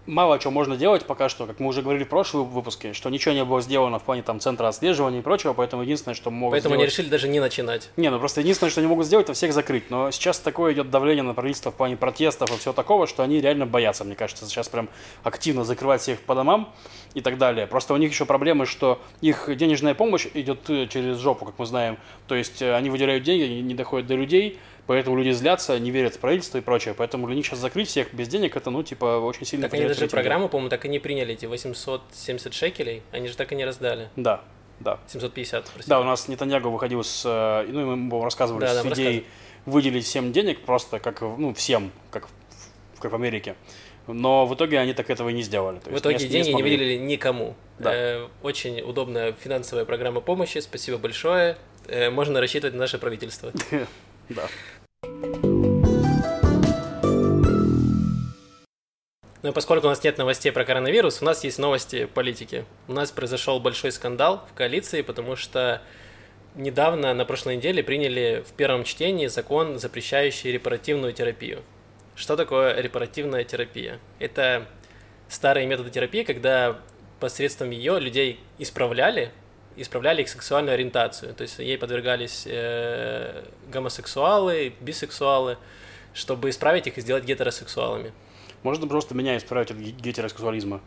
мало 0.06 0.38
чего 0.38 0.50
можно 0.50 0.76
делать 0.76 1.04
пока 1.06 1.28
что, 1.28 1.46
как 1.46 1.60
мы 1.60 1.68
уже 1.68 1.82
говорили 1.82 2.04
в 2.04 2.08
прошлом 2.08 2.44
выпуске, 2.44 2.92
что 2.92 3.10
ничего 3.10 3.34
не 3.34 3.44
было 3.44 3.60
сделано 3.60 3.98
в 3.98 4.02
плане 4.02 4.22
там 4.22 4.40
центра 4.40 4.68
отслеживания 4.68 5.20
и 5.20 5.22
прочего, 5.22 5.52
поэтому 5.52 5.82
единственное, 5.82 6.14
что 6.14 6.30
могут 6.30 6.54
Поэтому 6.54 6.74
они 6.74 6.82
сделать... 6.82 6.92
решили 6.92 7.08
даже 7.08 7.28
не 7.28 7.40
начинать. 7.40 7.90
Не, 7.96 8.10
ну 8.10 8.18
просто 8.18 8.40
единственное, 8.40 8.70
что 8.70 8.80
они 8.80 8.88
могут 8.88 9.06
сделать, 9.06 9.26
это 9.26 9.34
всех 9.34 9.52
закрыть. 9.52 9.90
Но 9.90 10.10
сейчас 10.10 10.38
такое 10.38 10.72
идет 10.72 10.90
давление 10.90 11.22
на 11.22 11.34
правительство 11.34 11.70
в 11.70 11.74
плане 11.74 11.96
протестов 11.96 12.50
и 12.50 12.58
всего 12.58 12.72
такого, 12.72 13.06
что 13.06 13.22
они 13.22 13.40
реально 13.40 13.66
боятся, 13.66 14.04
мне 14.04 14.14
кажется, 14.14 14.46
сейчас 14.46 14.68
прям 14.68 14.88
активно 15.22 15.64
закрывать 15.64 16.00
всех 16.00 16.20
по 16.20 16.34
домам 16.34 16.72
и 17.14 17.20
так 17.20 17.38
далее. 17.38 17.66
Просто 17.66 17.94
у 17.94 17.96
них 17.96 18.10
еще 18.10 18.24
проблемы, 18.24 18.66
что 18.66 19.00
их 19.20 19.48
денежная 19.56 19.94
помощь 19.94 20.26
идет 20.34 20.68
э, 20.70 20.86
через 20.86 21.18
жопу, 21.18 21.44
как 21.44 21.58
мы 21.58 21.66
знаем. 21.66 21.98
То 22.26 22.34
есть 22.34 22.62
э, 22.62 22.74
они 22.74 22.90
выделяют 22.90 23.24
деньги, 23.24 23.44
они 23.44 23.62
не 23.62 23.74
доходят 23.74 24.06
до 24.06 24.14
людей, 24.14 24.58
поэтому 24.90 25.16
люди 25.16 25.30
злятся, 25.30 25.78
не 25.78 25.92
верят 25.92 26.16
в 26.16 26.18
правительство 26.18 26.58
и 26.58 26.60
прочее. 26.60 26.94
Поэтому 26.98 27.28
для 27.28 27.36
них 27.36 27.46
сейчас 27.46 27.60
закрыть 27.60 27.86
всех 27.86 28.12
без 28.12 28.26
денег, 28.26 28.56
это, 28.56 28.70
ну, 28.70 28.82
типа, 28.82 29.20
очень 29.20 29.46
сильно 29.46 29.66
Так 29.68 29.74
они 29.74 29.82
даже 29.82 30.00
рейтинги. 30.00 30.10
программу, 30.10 30.48
по-моему, 30.48 30.68
так 30.68 30.84
и 30.84 30.88
не 30.88 30.98
приняли, 30.98 31.34
эти 31.34 31.46
870 31.46 32.52
шекелей, 32.52 33.04
они 33.12 33.28
же 33.28 33.36
так 33.36 33.52
и 33.52 33.54
не 33.54 33.64
раздали. 33.64 34.08
Да, 34.16 34.42
да. 34.80 34.98
750, 35.06 35.62
простите. 35.66 35.88
Да, 35.88 36.00
у 36.00 36.02
нас 36.02 36.26
Нетаньягу 36.26 36.70
выходил 36.70 37.04
с, 37.04 37.22
э, 37.24 37.70
ну, 37.70 37.86
мы 37.86 37.92
ему 37.92 38.24
рассказывали, 38.24 38.62
Да, 38.62 38.82
с 38.82 38.86
идеей 38.86 39.26
выделить 39.64 40.06
всем 40.06 40.32
денег, 40.32 40.60
просто 40.62 40.98
как, 40.98 41.20
ну, 41.20 41.54
всем, 41.54 41.92
как 42.10 42.26
в, 42.26 43.00
как 43.00 43.12
в 43.12 43.14
Америке. 43.14 43.54
Но 44.08 44.44
в 44.44 44.54
итоге 44.56 44.80
они 44.80 44.92
так 44.92 45.08
этого 45.08 45.28
и 45.28 45.32
не 45.32 45.42
сделали. 45.42 45.78
То 45.78 45.90
В 45.90 45.98
итоге 46.00 46.16
не- 46.16 46.24
не 46.24 46.30
деньги 46.30 46.46
не 46.48 46.52
смогли. 46.54 46.70
выделили 46.76 46.98
никому. 46.98 47.54
Да. 47.78 47.94
Э, 47.94 48.26
очень 48.42 48.80
удобная 48.80 49.34
финансовая 49.34 49.84
программа 49.84 50.20
помощи. 50.20 50.58
Спасибо 50.58 50.98
большое. 50.98 51.58
Э, 51.86 52.10
можно 52.10 52.40
рассчитывать 52.40 52.74
на 52.74 52.80
наше 52.80 52.98
правительство. 52.98 53.52
Да. 54.30 54.46
Ну 59.42 59.48
и 59.48 59.52
поскольку 59.52 59.86
у 59.86 59.90
нас 59.90 60.04
нет 60.04 60.18
новостей 60.18 60.52
про 60.52 60.64
коронавирус, 60.64 61.22
у 61.22 61.24
нас 61.24 61.44
есть 61.44 61.58
новости 61.58 62.04
политики. 62.04 62.66
У 62.88 62.92
нас 62.92 63.10
произошел 63.10 63.58
большой 63.58 63.90
скандал 63.90 64.46
в 64.50 64.54
коалиции, 64.54 65.00
потому 65.00 65.34
что 65.34 65.80
недавно, 66.54 67.14
на 67.14 67.24
прошлой 67.24 67.56
неделе, 67.56 67.82
приняли 67.82 68.44
в 68.46 68.52
первом 68.52 68.84
чтении 68.84 69.28
закон, 69.28 69.78
запрещающий 69.78 70.52
репаративную 70.52 71.14
терапию. 71.14 71.62
Что 72.14 72.36
такое 72.36 72.78
репаративная 72.78 73.44
терапия? 73.44 73.98
Это 74.18 74.66
старые 75.28 75.66
методы 75.66 75.88
терапии, 75.88 76.22
когда 76.22 76.78
посредством 77.18 77.70
ее 77.70 77.98
людей 77.98 78.40
исправляли, 78.58 79.30
исправляли 79.82 80.22
их 80.22 80.28
сексуальную 80.28 80.74
ориентацию. 80.74 81.34
То 81.34 81.42
есть 81.42 81.58
ей 81.58 81.78
подвергались 81.78 82.44
э, 82.46 83.44
гомосексуалы, 83.68 84.72
бисексуалы, 84.80 85.56
чтобы 86.14 86.50
исправить 86.50 86.86
их 86.86 86.98
и 86.98 87.00
сделать 87.00 87.24
гетеросексуалами. 87.24 88.12
Можно 88.62 88.86
просто 88.86 89.14
меня 89.14 89.36
исправить 89.36 89.70
от 89.70 89.76
ге- 89.78 89.90
гетеросексуализма. 89.92 90.80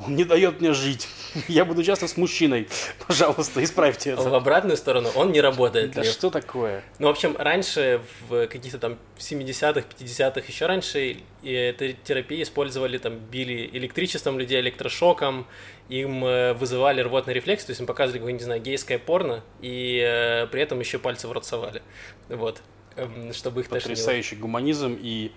Он 0.00 0.16
не 0.16 0.24
дает 0.24 0.60
мне 0.60 0.72
жить. 0.72 1.08
Я 1.48 1.64
буду 1.64 1.82
часто 1.84 2.08
с 2.08 2.16
мужчиной. 2.16 2.68
Пожалуйста, 3.06 3.62
исправьте 3.62 4.16
В 4.16 4.20
это. 4.20 4.36
обратную 4.36 4.76
сторону 4.76 5.08
он 5.14 5.30
не 5.32 5.40
работает. 5.40 5.92
Да 5.92 6.02
Лев. 6.02 6.12
что 6.12 6.30
такое? 6.30 6.82
Ну, 6.98 7.06
в 7.06 7.10
общем, 7.10 7.36
раньше, 7.38 8.00
в 8.28 8.46
каких-то 8.48 8.78
там 8.78 8.98
70-х, 9.18 9.84
50-х, 9.98 10.42
еще 10.46 10.66
раньше, 10.66 11.18
и 11.42 11.52
эту 11.52 11.92
терапию 12.04 12.42
использовали, 12.42 12.98
там, 12.98 13.18
били 13.18 13.70
электричеством 13.72 14.38
людей, 14.38 14.60
электрошоком, 14.60 15.46
им 15.88 16.24
э, 16.24 16.54
вызывали 16.54 17.00
рвотный 17.00 17.34
рефлекс, 17.34 17.64
то 17.64 17.70
есть 17.70 17.80
им 17.80 17.86
показывали 17.86 18.18
какое-нибудь, 18.18 18.42
не 18.42 18.46
знаю, 18.46 18.60
гейское 18.62 18.98
порно, 18.98 19.42
и 19.60 20.02
э, 20.04 20.46
при 20.48 20.60
этом 20.62 20.80
еще 20.80 20.98
пальцы 20.98 21.28
в 21.28 21.32
рот 21.32 21.46
совали. 21.46 21.82
Вот. 22.28 22.62
Эм, 22.96 23.32
Чтобы 23.32 23.60
их 23.62 23.68
тошнило. 23.68 23.90
Потрясающий 23.94 24.36
гуманизм 24.36 24.96
и 25.00 25.32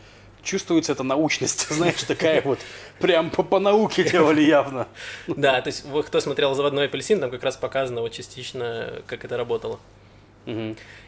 чувствуется 0.47 0.93
эта 0.93 1.03
научность, 1.03 1.67
знаешь, 1.69 2.01
такая 2.03 2.41
вот, 2.41 2.59
прям 2.99 3.29
по, 3.29 3.43
по 3.43 3.59
науке 3.59 4.03
делали 4.03 4.41
явно. 4.41 4.87
Да, 5.27 5.61
то 5.61 5.67
есть, 5.67 5.85
кто 6.05 6.19
смотрел 6.19 6.55
«Заводной 6.55 6.85
апельсин», 6.85 7.19
там 7.19 7.29
как 7.29 7.43
раз 7.43 7.57
показано 7.57 8.01
вот 8.01 8.13
частично, 8.13 9.03
как 9.05 9.25
это 9.25 9.37
работало. 9.37 9.79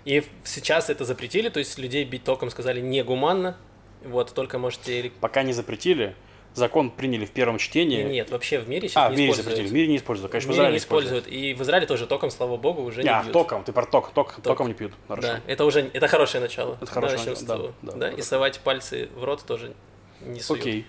И 0.03 0.23
сейчас 0.43 0.89
это 0.89 1.05
запретили, 1.05 1.47
то 1.47 1.59
есть 1.59 1.77
людей 1.77 2.03
бить 2.03 2.25
током 2.25 2.49
сказали 2.49 2.81
негуманно, 2.81 3.55
вот, 4.03 4.33
только 4.33 4.57
можете... 4.57 5.11
Пока 5.21 5.43
не 5.43 5.53
запретили, 5.53 6.15
закон 6.53 6.89
приняли 6.89 7.25
в 7.25 7.31
первом 7.31 7.57
чтении. 7.57 8.03
Нет, 8.03 8.29
вообще 8.31 8.59
в 8.59 8.67
мире 8.67 8.89
сейчас 8.89 9.05
а, 9.05 9.09
не 9.09 9.15
в 9.15 9.19
мире 9.19 9.31
используют. 9.31 9.45
запретили. 9.45 9.67
В 9.67 9.73
мире 9.73 9.87
не 9.87 9.97
используют. 9.97 10.31
Конечно, 10.31 10.49
в 10.49 10.51
в 10.51 10.55
Израиле 10.55 10.71
не 10.73 10.77
используют. 10.79 11.27
И 11.27 11.53
в 11.53 11.61
Израиле 11.61 11.87
тоже 11.87 12.07
током, 12.07 12.29
слава 12.31 12.57
богу, 12.57 12.83
уже 12.83 13.03
не 13.03 13.09
А, 13.09 13.21
бьют. 13.21 13.33
током, 13.33 13.63
ты 13.63 13.71
про 13.71 13.85
ток, 13.85 14.11
ток, 14.13 14.39
током 14.41 14.67
не 14.67 14.73
пьют. 14.73 14.93
Хорошо. 15.07 15.27
Да, 15.27 15.39
это 15.47 15.65
уже 15.65 15.89
это 15.93 16.07
хорошее 16.07 16.41
начало. 16.41 16.77
Это 16.81 16.91
хорошее 16.91 17.19
начало, 17.29 17.45
да, 17.45 17.57
да, 17.57 17.91
Да, 17.91 17.97
да. 17.97 18.09
и 18.11 18.21
совать 18.21 18.59
пальцы 18.59 19.09
в 19.15 19.23
рот 19.23 19.43
тоже 19.45 19.73
не 20.21 20.39
суют. 20.39 20.61
Окей. 20.61 20.85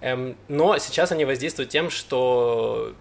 Эм, 0.00 0.36
но 0.48 0.78
сейчас 0.78 1.12
они 1.12 1.24
воздействуют 1.24 1.70
тем, 1.70 1.90
что 1.90 2.92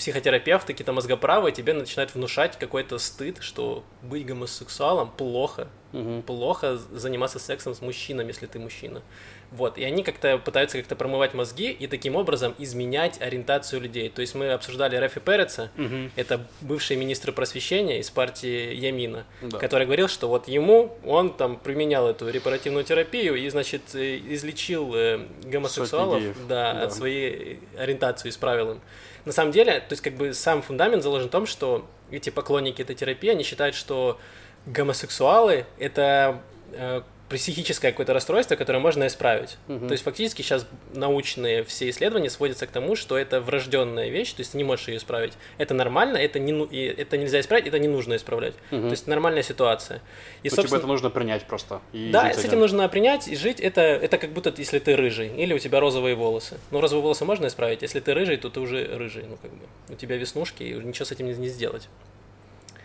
психотерапевты, 0.00 0.72
какие-то 0.72 0.94
мозгоправы 0.94 1.52
тебе 1.52 1.74
начинают 1.74 2.14
внушать 2.14 2.58
какой-то 2.58 2.96
стыд, 2.98 3.36
что 3.42 3.84
быть 4.02 4.24
гомосексуалом 4.24 5.10
плохо, 5.10 5.68
Мгм. 5.92 6.22
плохо 6.22 6.76
заниматься 6.92 7.38
сексом 7.38 7.74
с 7.74 7.82
мужчиной, 7.82 8.24
если 8.26 8.46
ты 8.46 8.58
мужчина. 8.58 9.02
Вот, 9.50 9.76
и 9.76 9.84
они 9.84 10.02
как-то 10.04 10.38
пытаются 10.38 10.78
как-то 10.78 10.94
промывать 10.96 11.34
мозги 11.34 11.70
и 11.72 11.86
таким 11.88 12.14
образом 12.16 12.54
изменять 12.58 13.20
ориентацию 13.20 13.80
людей. 13.82 14.08
То 14.08 14.20
есть 14.22 14.34
мы 14.36 14.52
обсуждали 14.52 14.94
Рафи 14.96 15.20
Переца, 15.20 15.70
Мгм. 15.76 16.12
это 16.16 16.46
бывший 16.60 16.96
министр 16.96 17.32
просвещения 17.32 17.98
из 17.98 18.08
партии 18.10 18.72
Ямина, 18.74 19.26
Да. 19.42 19.58
который 19.58 19.84
говорил, 19.86 20.08
что 20.08 20.28
вот 20.28 20.48
ему, 20.48 20.96
он 21.04 21.34
там 21.34 21.56
применял 21.56 22.08
эту 22.08 22.28
репаративную 22.30 22.84
терапию 22.84 23.34
и, 23.34 23.46
значит, 23.50 23.82
э, 23.94 24.16
излечил 24.28 24.94
э, 24.94 25.18
гомосексуалов 25.44 26.22
да, 26.48 26.72
да. 26.72 26.82
от 26.84 26.94
своей 26.94 27.58
ориентации, 27.76 28.28
исправил 28.30 28.70
им. 28.70 28.80
На 29.24 29.32
самом 29.32 29.52
деле, 29.52 29.80
то 29.80 29.92
есть 29.92 30.02
как 30.02 30.14
бы 30.14 30.34
сам 30.34 30.62
фундамент 30.62 31.02
заложен 31.02 31.28
в 31.28 31.30
том, 31.30 31.46
что 31.46 31.86
эти 32.10 32.30
поклонники 32.30 32.82
этой 32.82 32.96
терапии, 32.96 33.30
они 33.30 33.44
считают, 33.44 33.74
что 33.74 34.18
гомосексуалы— 34.66 35.66
это 35.78 36.40
э, 36.72 37.02
психическое 37.30 37.92
какое-то 37.92 38.12
расстройство, 38.12 38.56
которое 38.56 38.80
можно 38.80 39.06
исправить. 39.06 39.56
Мгм. 39.68 39.86
То 39.88 39.92
есть 39.92 40.02
фактически 40.04 40.42
сейчас 40.42 40.66
научные 40.92 41.62
все 41.64 41.88
исследования 41.88 42.28
сводятся 42.28 42.66
к 42.66 42.70
тому, 42.70 42.96
что 42.96 43.16
это 43.16 43.40
врожденная 43.40 44.08
вещь, 44.08 44.32
то 44.32 44.40
есть 44.40 44.52
ты 44.52 44.58
не 44.58 44.64
можешь 44.64 44.88
ее 44.88 44.96
исправить. 44.96 45.34
Это 45.56 45.72
нормально, 45.72 46.16
это, 46.16 46.38
не, 46.38 46.52
ну- 46.52 46.64
и 46.64 46.80
это 46.84 47.16
нельзя 47.16 47.40
исправить, 47.40 47.66
это 47.66 47.78
не 47.78 47.88
нужно 47.88 48.16
исправлять. 48.16 48.54
Мгм. 48.70 48.82
То 48.88 48.90
есть 48.90 49.06
нормальная 49.06 49.42
ситуация. 49.42 50.02
И, 50.42 50.50
Ну, 50.50 50.62
типа 50.62 50.74
это 50.76 50.86
нужно 50.86 51.08
принять 51.10 51.46
просто. 51.46 51.80
и 51.92 52.10
да, 52.12 52.32
с 52.32 52.44
этим 52.44 52.58
нужно 52.58 52.88
принять 52.88 53.28
и 53.28 53.36
жить. 53.36 53.60
Это, 53.60 53.80
это 53.80 54.18
как 54.18 54.30
будто 54.32 54.52
если 54.56 54.78
ты 54.80 54.96
рыжий 54.96 55.28
или 55.28 55.54
у 55.54 55.58
тебя 55.58 55.80
розовые 55.80 56.16
волосы. 56.16 56.58
Ну, 56.70 56.80
розовые 56.80 57.02
волосы 57.02 57.24
можно 57.24 57.46
исправить. 57.46 57.82
Если 57.82 58.00
ты 58.00 58.12
рыжий, 58.12 58.36
то 58.36 58.50
ты 58.50 58.58
уже 58.60 58.84
рыжий. 58.96 59.24
Ну, 59.28 59.36
как 59.40 59.52
бы. 59.52 59.66
У 59.88 59.94
тебя 59.94 60.16
веснушки, 60.16 60.64
и 60.64 60.74
ничего 60.74 61.04
с 61.04 61.12
этим 61.12 61.26
не, 61.26 61.34
не 61.34 61.48
сделать. 61.48 61.88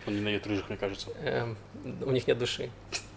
Он 0.07 0.15
ненавидит 0.15 0.45
рыжих, 0.45 0.69
мне 0.69 0.77
кажется. 0.77 1.07
Эм, 1.23 1.57
у 2.01 2.11
них 2.11 2.27
нет 2.27 2.37
души. 2.37 2.69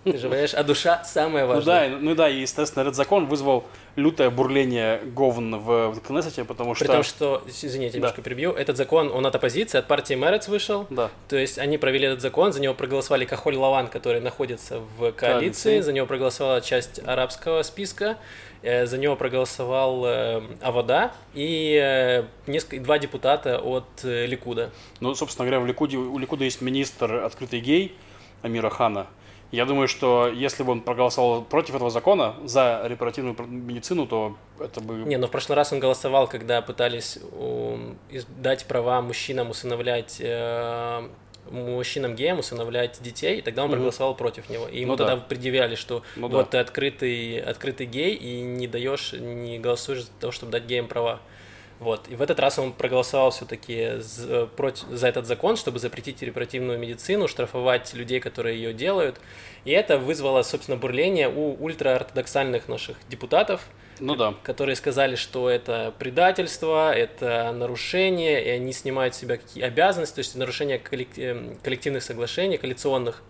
Ты 0.05 0.17
же 0.17 0.29
понимаешь, 0.29 0.55
а 0.55 0.63
душа 0.63 1.03
самая 1.05 1.47
Ну 1.47 1.55
важная. 1.55 1.65
да, 1.81 1.87
и- 1.87 2.01
ну 2.01 2.15
да, 2.15 2.29
и, 2.29 2.41
естественно, 2.41 2.83
этот 2.83 2.95
закон 2.95 3.27
вызвал 3.27 3.65
лютое 3.97 4.31
бурление 4.31 4.99
говн 5.05 5.57
в, 5.59 6.01
Кнессете, 6.07 6.45
потому 6.45 6.75
что... 6.75 6.85
При 6.85 6.93
том, 6.93 7.03
что, 7.03 7.43
извините, 7.47 7.93
Да. 7.95 7.99
немножко 7.99 8.23
перебью, 8.23 8.53
этот 8.53 8.77
закон, 8.77 9.11
он 9.13 9.27
от 9.27 9.35
оппозиции, 9.35 9.77
от 9.79 9.87
партии 9.89 10.15
Мерец 10.15 10.49
вышел. 10.49 10.87
Да. 10.89 11.11
То 11.29 11.37
есть 11.37 11.59
они 11.59 11.79
провели 11.79 12.07
этот 12.07 12.21
закон, 12.21 12.53
за 12.53 12.61
него 12.61 12.75
проголосовали 12.75 13.25
Кахоль 13.25 13.57
Лаван, 13.57 13.89
который 13.89 14.21
находится 14.21 14.79
в 14.79 15.11
коалиции, 15.13 15.13
Коалиции. 15.13 15.81
за 15.81 15.93
него 15.93 16.07
проголосовала 16.07 16.61
часть 16.61 17.01
арабского 17.05 17.63
списка, 17.63 18.17
э, 18.63 18.87
за 18.87 18.99
него 18.99 19.17
проголосовал 19.17 20.05
э, 20.07 20.43
Авода 20.63 21.13
и 21.35 21.77
э, 21.83 22.25
несколько, 22.47 22.81
два 22.83 22.99
депутата 22.99 23.59
от 23.59 23.87
Ликуда. 24.05 24.71
Ну, 25.01 25.15
собственно 25.17 25.45
говоря, 25.47 25.61
в 25.61 25.67
Ликуде, 25.67 25.97
у 25.97 26.17
Ликуда 26.19 26.45
есть 26.45 26.61
министр 26.63 27.17
открытый 27.25 27.61
гей 27.61 27.97
Амира 28.43 28.71
Хана. 28.71 29.09
Я 29.51 29.65
думаю, 29.65 29.89
что 29.89 30.29
если 30.29 30.63
бы 30.63 30.73
он 30.73 30.83
проголосовал 30.83 31.43
против 31.43 31.75
этого 31.75 31.91
закона 31.91 32.35
за 32.45 32.83
репаративную 32.85 33.35
медицину, 33.47 34.07
то 34.07 34.37
это 34.61 34.81
бы... 34.81 34.95
Не, 34.95 35.17
но 35.17 35.27
в 35.27 35.31
прошлый 35.31 35.57
раз 35.57 35.73
он 35.73 35.81
голосовал, 35.81 36.29
когда 36.29 36.61
пытались 36.61 37.19
дать 38.37 38.67
права 38.67 39.01
мужчинам 39.01 39.49
усыновлять 39.51 40.19
э, 40.21 41.09
мужчинам 41.51 42.15
геям 42.15 42.39
усыновлять 42.39 43.01
детей, 43.01 43.39
и 43.39 43.43
тогда 43.43 43.65
он 43.65 43.71
проголосовал 43.71 44.15
против 44.15 44.51
него. 44.51 44.69
И 44.69 44.81
ему 44.81 44.93
Ну 44.93 44.97
тогда 44.99 45.17
да. 45.17 45.23
предъявляли, 45.23 45.75
что 45.75 46.03
Ну 46.17 46.29
вот 46.29 46.45
да. 46.45 46.51
ты 46.51 46.59
открытый, 46.59 47.41
открытый 47.41 47.87
гей 47.87 48.15
и 48.15 48.41
не 48.41 48.67
даешь, 48.67 49.13
не 49.13 49.59
голосуешь 49.59 50.05
за 50.05 50.11
то, 50.21 50.31
чтобы 50.31 50.53
дать 50.53 50.65
геям 50.65 50.89
права. 50.89 51.21
Вот. 51.81 52.09
И 52.09 52.17
в 52.17 52.23
этот 52.23 52.41
раз 52.41 52.59
он 52.59 52.73
проголосовал 52.73 53.31
все-таки 53.31 54.01
против, 54.57 54.89
за 54.89 55.09
этот 55.09 55.27
закон, 55.27 55.57
чтобы 55.57 55.79
запретить 55.79 56.23
репаративную 56.23 56.79
медицину, 56.79 57.29
штрафовать 57.29 57.95
людей, 57.95 58.21
которые 58.21 58.57
ее 58.57 58.73
делают. 58.73 59.21
И 59.65 59.71
это 59.71 59.99
вызвало, 59.99 60.43
собственно, 60.43 60.77
бурление 60.77 61.29
у 61.29 61.55
ультраортодоксальных 61.63 62.69
наших 62.69 62.97
депутатов, 63.09 63.63
Ну 64.01 64.17
да. 64.17 64.35
которые 64.43 64.75
сказали, 64.75 65.15
что 65.15 65.49
это 65.49 65.95
предательство, 65.99 66.93
это 66.93 67.53
нарушение, 67.53 68.45
и 68.45 68.49
они 68.49 68.73
снимают 68.73 69.15
с 69.15 69.19
себя 69.19 69.37
какие 69.37 69.63
обязанности, 69.63 70.17
то 70.17 70.21
есть 70.21 70.35
нарушение 70.35 70.81
эм, 71.17 71.59
коллективных 71.63 72.03
соглашений, 72.03 72.59
коалиционных. 72.59 73.23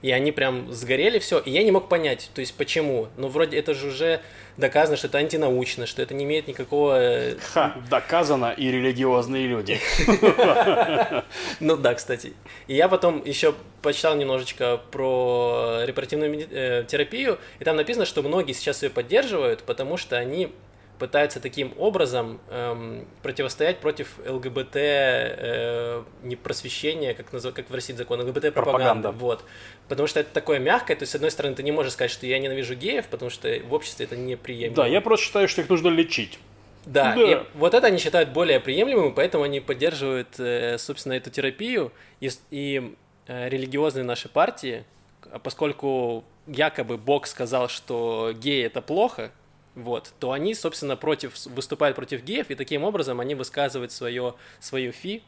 И 0.00 0.12
они 0.12 0.30
прям 0.30 0.72
сгорели 0.72 1.18
все, 1.18 1.38
и 1.40 1.50
я 1.50 1.62
не 1.64 1.72
мог 1.72 1.88
понять, 1.88 2.30
то 2.34 2.40
есть 2.40 2.54
почему. 2.54 3.08
Ну, 3.16 3.26
вроде 3.28 3.58
это 3.58 3.74
же 3.74 3.88
уже 3.88 4.20
доказано, 4.56 4.96
что 4.96 5.08
это 5.08 5.18
антинаучно, 5.18 5.86
что 5.86 6.02
это 6.02 6.14
не 6.14 6.24
имеет 6.24 6.46
никакого... 6.46 6.96
э, 7.00 7.36
Ха, 7.52 7.74
доказано 7.90 8.52
и 8.56 8.70
религиозные 8.70 9.46
люди. 9.46 9.80
Ну 11.60 11.76
да, 11.76 11.94
кстати. 11.94 12.32
И 12.66 12.74
я 12.74 12.88
потом 12.88 13.24
еще 13.24 13.54
почитал 13.82 14.16
немножечко 14.16 14.80
про 14.90 15.80
репаративную 15.84 16.46
э, 16.50 16.84
терапию, 16.86 17.38
и 17.58 17.64
там 17.64 17.76
написано, 17.76 18.04
что 18.06 18.22
многие 18.22 18.52
сейчас 18.52 18.82
ее 18.82 18.90
поддерживают, 18.90 19.62
потому 19.62 19.96
что 19.96 20.16
они 20.16 20.52
пытаются 20.98 21.40
таким 21.40 21.72
образом 21.78 22.40
эм, 22.50 23.06
противостоять 23.22 23.78
против 23.78 24.18
ЛГБТ 24.26 24.76
э, 24.76 26.02
не 26.22 26.36
просвещения, 26.36 27.14
как, 27.14 27.32
назов- 27.32 27.54
как 27.54 27.70
в 27.70 27.74
России 27.74 27.92
закон, 27.94 28.20
ЛГБТ 28.20 28.52
пропаганда. 28.54 29.12
Вот. 29.12 29.44
Потому 29.88 30.06
что 30.08 30.20
это 30.20 30.30
такое 30.32 30.58
мягкое, 30.58 30.96
то 30.96 31.02
есть, 31.04 31.12
с 31.12 31.14
одной 31.14 31.30
стороны, 31.30 31.54
ты 31.54 31.62
не 31.62 31.72
можешь 31.72 31.92
сказать, 31.92 32.10
что 32.10 32.26
я 32.26 32.38
ненавижу 32.38 32.74
геев, 32.74 33.06
потому 33.08 33.30
что 33.30 33.48
в 33.68 33.72
обществе 33.72 34.06
это 34.06 34.16
неприемлемо. 34.16 34.76
Да, 34.76 34.86
я 34.86 35.00
просто 35.00 35.26
считаю, 35.26 35.48
что 35.48 35.60
их 35.62 35.68
нужно 35.68 35.88
лечить. 35.88 36.38
Да, 36.86 37.14
Да. 37.14 37.22
и 37.22 37.38
вот 37.54 37.74
это 37.74 37.86
они 37.88 37.98
считают 37.98 38.30
более 38.30 38.60
приемлемым, 38.60 39.14
поэтому 39.14 39.44
они 39.44 39.60
поддерживают, 39.60 40.28
э, 40.38 40.78
собственно, 40.78 41.12
эту 41.14 41.30
терапию. 41.30 41.92
И, 42.20 42.30
и 42.50 42.94
э, 43.26 43.48
религиозные 43.48 44.04
наши 44.04 44.28
партии, 44.28 44.84
а 45.30 45.38
поскольку 45.38 46.24
якобы 46.46 46.96
Бог 46.96 47.26
сказал, 47.26 47.68
что 47.68 48.32
геи 48.34 48.64
это 48.64 48.80
плохо, 48.80 49.30
вот, 49.74 50.12
то 50.18 50.32
они, 50.32 50.54
собственно, 50.54 50.96
против, 50.96 51.46
выступают 51.46 51.96
против 51.96 52.22
геев, 52.24 52.50
и 52.50 52.54
таким 52.54 52.84
образом 52.84 53.20
они 53.20 53.34
высказывают 53.34 53.92
свое, 53.92 54.34
свою 54.60 54.92
фи 54.92 55.22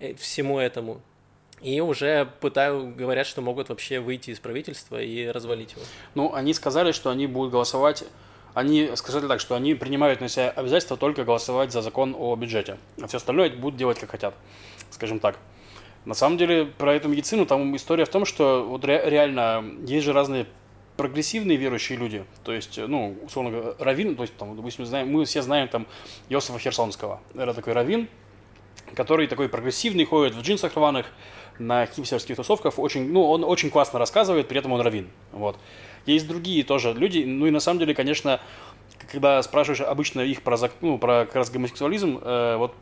э, 0.00 0.14
всему 0.14 0.58
этому. 0.58 1.00
И 1.60 1.80
уже 1.80 2.28
пытают, 2.40 2.96
говорят, 2.96 3.26
что 3.26 3.40
могут 3.40 3.68
вообще 3.68 4.00
выйти 4.00 4.30
из 4.30 4.40
правительства 4.40 5.00
и 5.00 5.26
развалить 5.26 5.72
его. 5.72 5.82
Ну, 6.14 6.34
они 6.34 6.52
сказали, 6.54 6.92
что 6.92 7.10
они 7.10 7.26
будут 7.26 7.52
голосовать... 7.52 8.04
Они 8.54 8.94
сказали 8.94 9.26
так, 9.26 9.40
что 9.40 9.56
они 9.56 9.74
принимают 9.74 10.20
на 10.20 10.28
себя 10.28 10.48
обязательство 10.50 10.96
только 10.96 11.24
голосовать 11.24 11.72
за 11.72 11.82
закон 11.82 12.14
о 12.16 12.36
бюджете. 12.36 12.76
А 13.02 13.08
все 13.08 13.16
остальное 13.16 13.50
будут 13.50 13.76
делать 13.76 13.98
как 13.98 14.12
хотят, 14.12 14.32
скажем 14.90 15.18
так. 15.18 15.40
На 16.04 16.14
самом 16.14 16.38
деле, 16.38 16.64
про 16.64 16.94
эту 16.94 17.08
медицину, 17.08 17.46
там 17.46 17.74
история 17.74 18.04
в 18.04 18.10
том, 18.10 18.24
что 18.24 18.62
вот 18.62 18.84
ре- 18.84 19.02
реально 19.10 19.64
есть 19.84 20.04
же 20.04 20.12
разные 20.12 20.46
прогрессивные 20.96 21.56
верующие 21.56 21.98
люди. 21.98 22.24
То 22.44 22.52
есть, 22.52 22.78
ну, 22.78 23.16
условно 23.24 23.50
говоря, 23.50 23.74
раввин, 23.78 24.16
то 24.16 24.22
есть, 24.22 24.36
там, 24.36 24.56
допустим, 24.56 24.86
знаем, 24.86 25.08
мы 25.10 25.24
все 25.24 25.42
знаем 25.42 25.68
там 25.68 25.86
Иосифа 26.28 26.58
Херсонского. 26.58 27.20
Это 27.34 27.54
такой 27.54 27.72
раввин, 27.72 28.08
который 28.94 29.26
такой 29.26 29.48
прогрессивный, 29.48 30.04
ходит 30.04 30.34
в 30.34 30.42
джинсах 30.42 30.74
рваных, 30.76 31.06
на 31.58 31.86
хипстерских 31.86 32.36
тусовках, 32.36 32.78
очень, 32.78 33.12
ну, 33.12 33.22
он 33.28 33.44
очень 33.44 33.70
классно 33.70 33.98
рассказывает, 33.98 34.48
при 34.48 34.58
этом 34.58 34.72
он 34.72 34.80
раввин, 34.80 35.08
вот. 35.32 35.58
Есть 36.06 36.26
другие 36.26 36.64
тоже 36.64 36.92
люди, 36.92 37.24
ну 37.24 37.46
и 37.46 37.50
на 37.50 37.60
самом 37.60 37.78
деле, 37.78 37.94
конечно, 37.94 38.40
когда 39.10 39.42
спрашиваешь 39.42 39.80
обычно 39.80 40.20
их 40.20 40.42
про, 40.42 40.58
ну, 40.80 40.98
про 40.98 41.26
как 41.26 41.36
раз 41.36 41.50
гомосексуализм, 41.50 42.18
э, 42.20 42.56
вот 42.56 42.74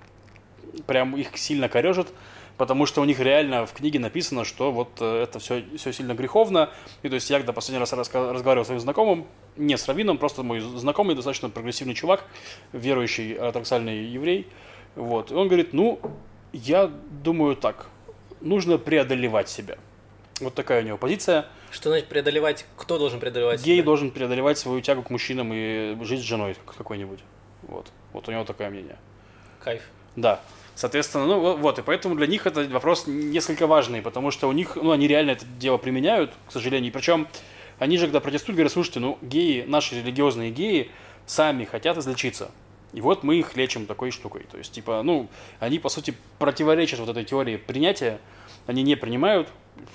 прям 0.87 1.17
их 1.17 1.37
сильно 1.37 1.69
корежит, 1.69 2.09
потому 2.57 2.87
что 2.87 3.01
у 3.01 3.05
них 3.05 3.21
реально 3.21 3.67
в 3.67 3.73
книге 3.73 3.99
написано, 3.99 4.45
что 4.45 4.73
вот 4.73 4.91
э, 5.01 5.23
это 5.23 5.39
все, 5.39 5.65
все 5.77 5.93
сильно 5.93 6.15
греховно. 6.15 6.71
И 7.03 7.09
то 7.09 7.15
есть 7.15 7.29
я 7.31 7.39
когда 7.39 7.53
последний 7.53 7.81
раз 7.81 7.93
разговаривал 7.93 8.65
с 8.65 8.67
своим 8.67 8.81
знакомым, 8.81 9.27
не 9.57 9.77
с 9.77 9.87
раввином, 9.87 10.19
просто 10.19 10.43
мой 10.43 10.61
знакомый, 10.61 11.15
достаточно 11.15 11.51
прогрессивный 11.51 11.95
чувак, 11.95 12.25
верующий 12.73 13.35
ортодоксальный 13.35 14.05
еврей, 14.05 14.49
вот. 14.95 15.31
И 15.31 15.35
он 15.35 15.49
говорит, 15.49 15.73
ну, 15.73 16.01
я 16.53 16.87
думаю 16.87 17.57
так, 17.57 17.87
нужно 18.41 18.79
преодолевать 18.79 19.49
себя. 19.49 19.79
Вот 20.41 20.55
такая 20.55 20.83
у 20.83 20.85
него 20.85 20.99
позиция. 20.99 21.47
Что 21.71 21.91
значит 21.91 22.09
преодолевать? 22.09 22.67
Кто 22.77 22.99
должен 22.99 23.21
преодолевать? 23.21 23.65
Гей 23.65 23.77
себя? 23.77 23.85
должен 23.85 24.11
преодолевать 24.11 24.59
свою 24.59 24.81
тягу 24.81 25.03
к 25.03 25.11
мужчинам 25.11 25.53
и 25.53 25.97
жить 26.03 26.21
с 26.21 26.25
женой 26.25 26.57
какой-нибудь. 26.77 27.21
Вот. 27.63 27.87
Вот 28.13 28.29
у 28.29 28.33
него 28.33 28.45
такое 28.45 28.69
мнение. 28.69 28.99
Кайф. 29.61 29.83
Да. 30.17 30.41
Соответственно, 30.75 31.27
ну 31.27 31.41
во- 31.41 31.57
вот, 31.57 31.79
и 31.79 31.83
поэтому 31.83 32.15
для 32.15 32.27
них 32.27 32.47
это 32.47 32.65
вопрос 32.69 33.05
несколько 33.07 33.67
важный, 33.67 34.03
потому 34.03 34.31
что 34.31 34.49
у 34.49 34.53
них, 34.53 34.77
ну, 34.77 34.91
они 34.91 35.07
реально 35.07 35.33
это 35.33 35.45
дело 35.59 35.77
применяют, 35.77 36.33
к 36.49 36.53
сожалению. 36.53 36.93
Причем 36.93 37.29
они 37.79 37.99
же, 37.99 38.07
когда 38.07 38.21
протестуют, 38.21 38.57
говорят, 38.57 38.73
слушайте, 38.73 39.01
ну, 39.01 39.19
геи, 39.23 39.65
наши 39.67 39.97
религиозные 39.97 40.51
геи, 40.51 40.91
сами 41.27 41.65
хотят 41.65 41.99
излечиться. 41.99 42.51
И 42.93 43.01
вот 43.01 43.23
мы 43.23 43.37
их 43.37 43.57
лечим 43.57 43.87
такой 43.87 44.11
штукой. 44.11 44.45
То 44.51 44.59
есть, 44.59 44.73
типа, 44.73 45.03
ну, 45.03 45.29
они, 45.61 45.79
по 45.79 45.89
сути, 45.89 46.15
противоречат 46.39 47.01
вот 47.01 47.09
этой 47.09 47.25
теории 47.25 47.57
принятия. 47.57 48.19
Они 48.67 48.83
не 48.83 48.97
принимают 48.97 49.49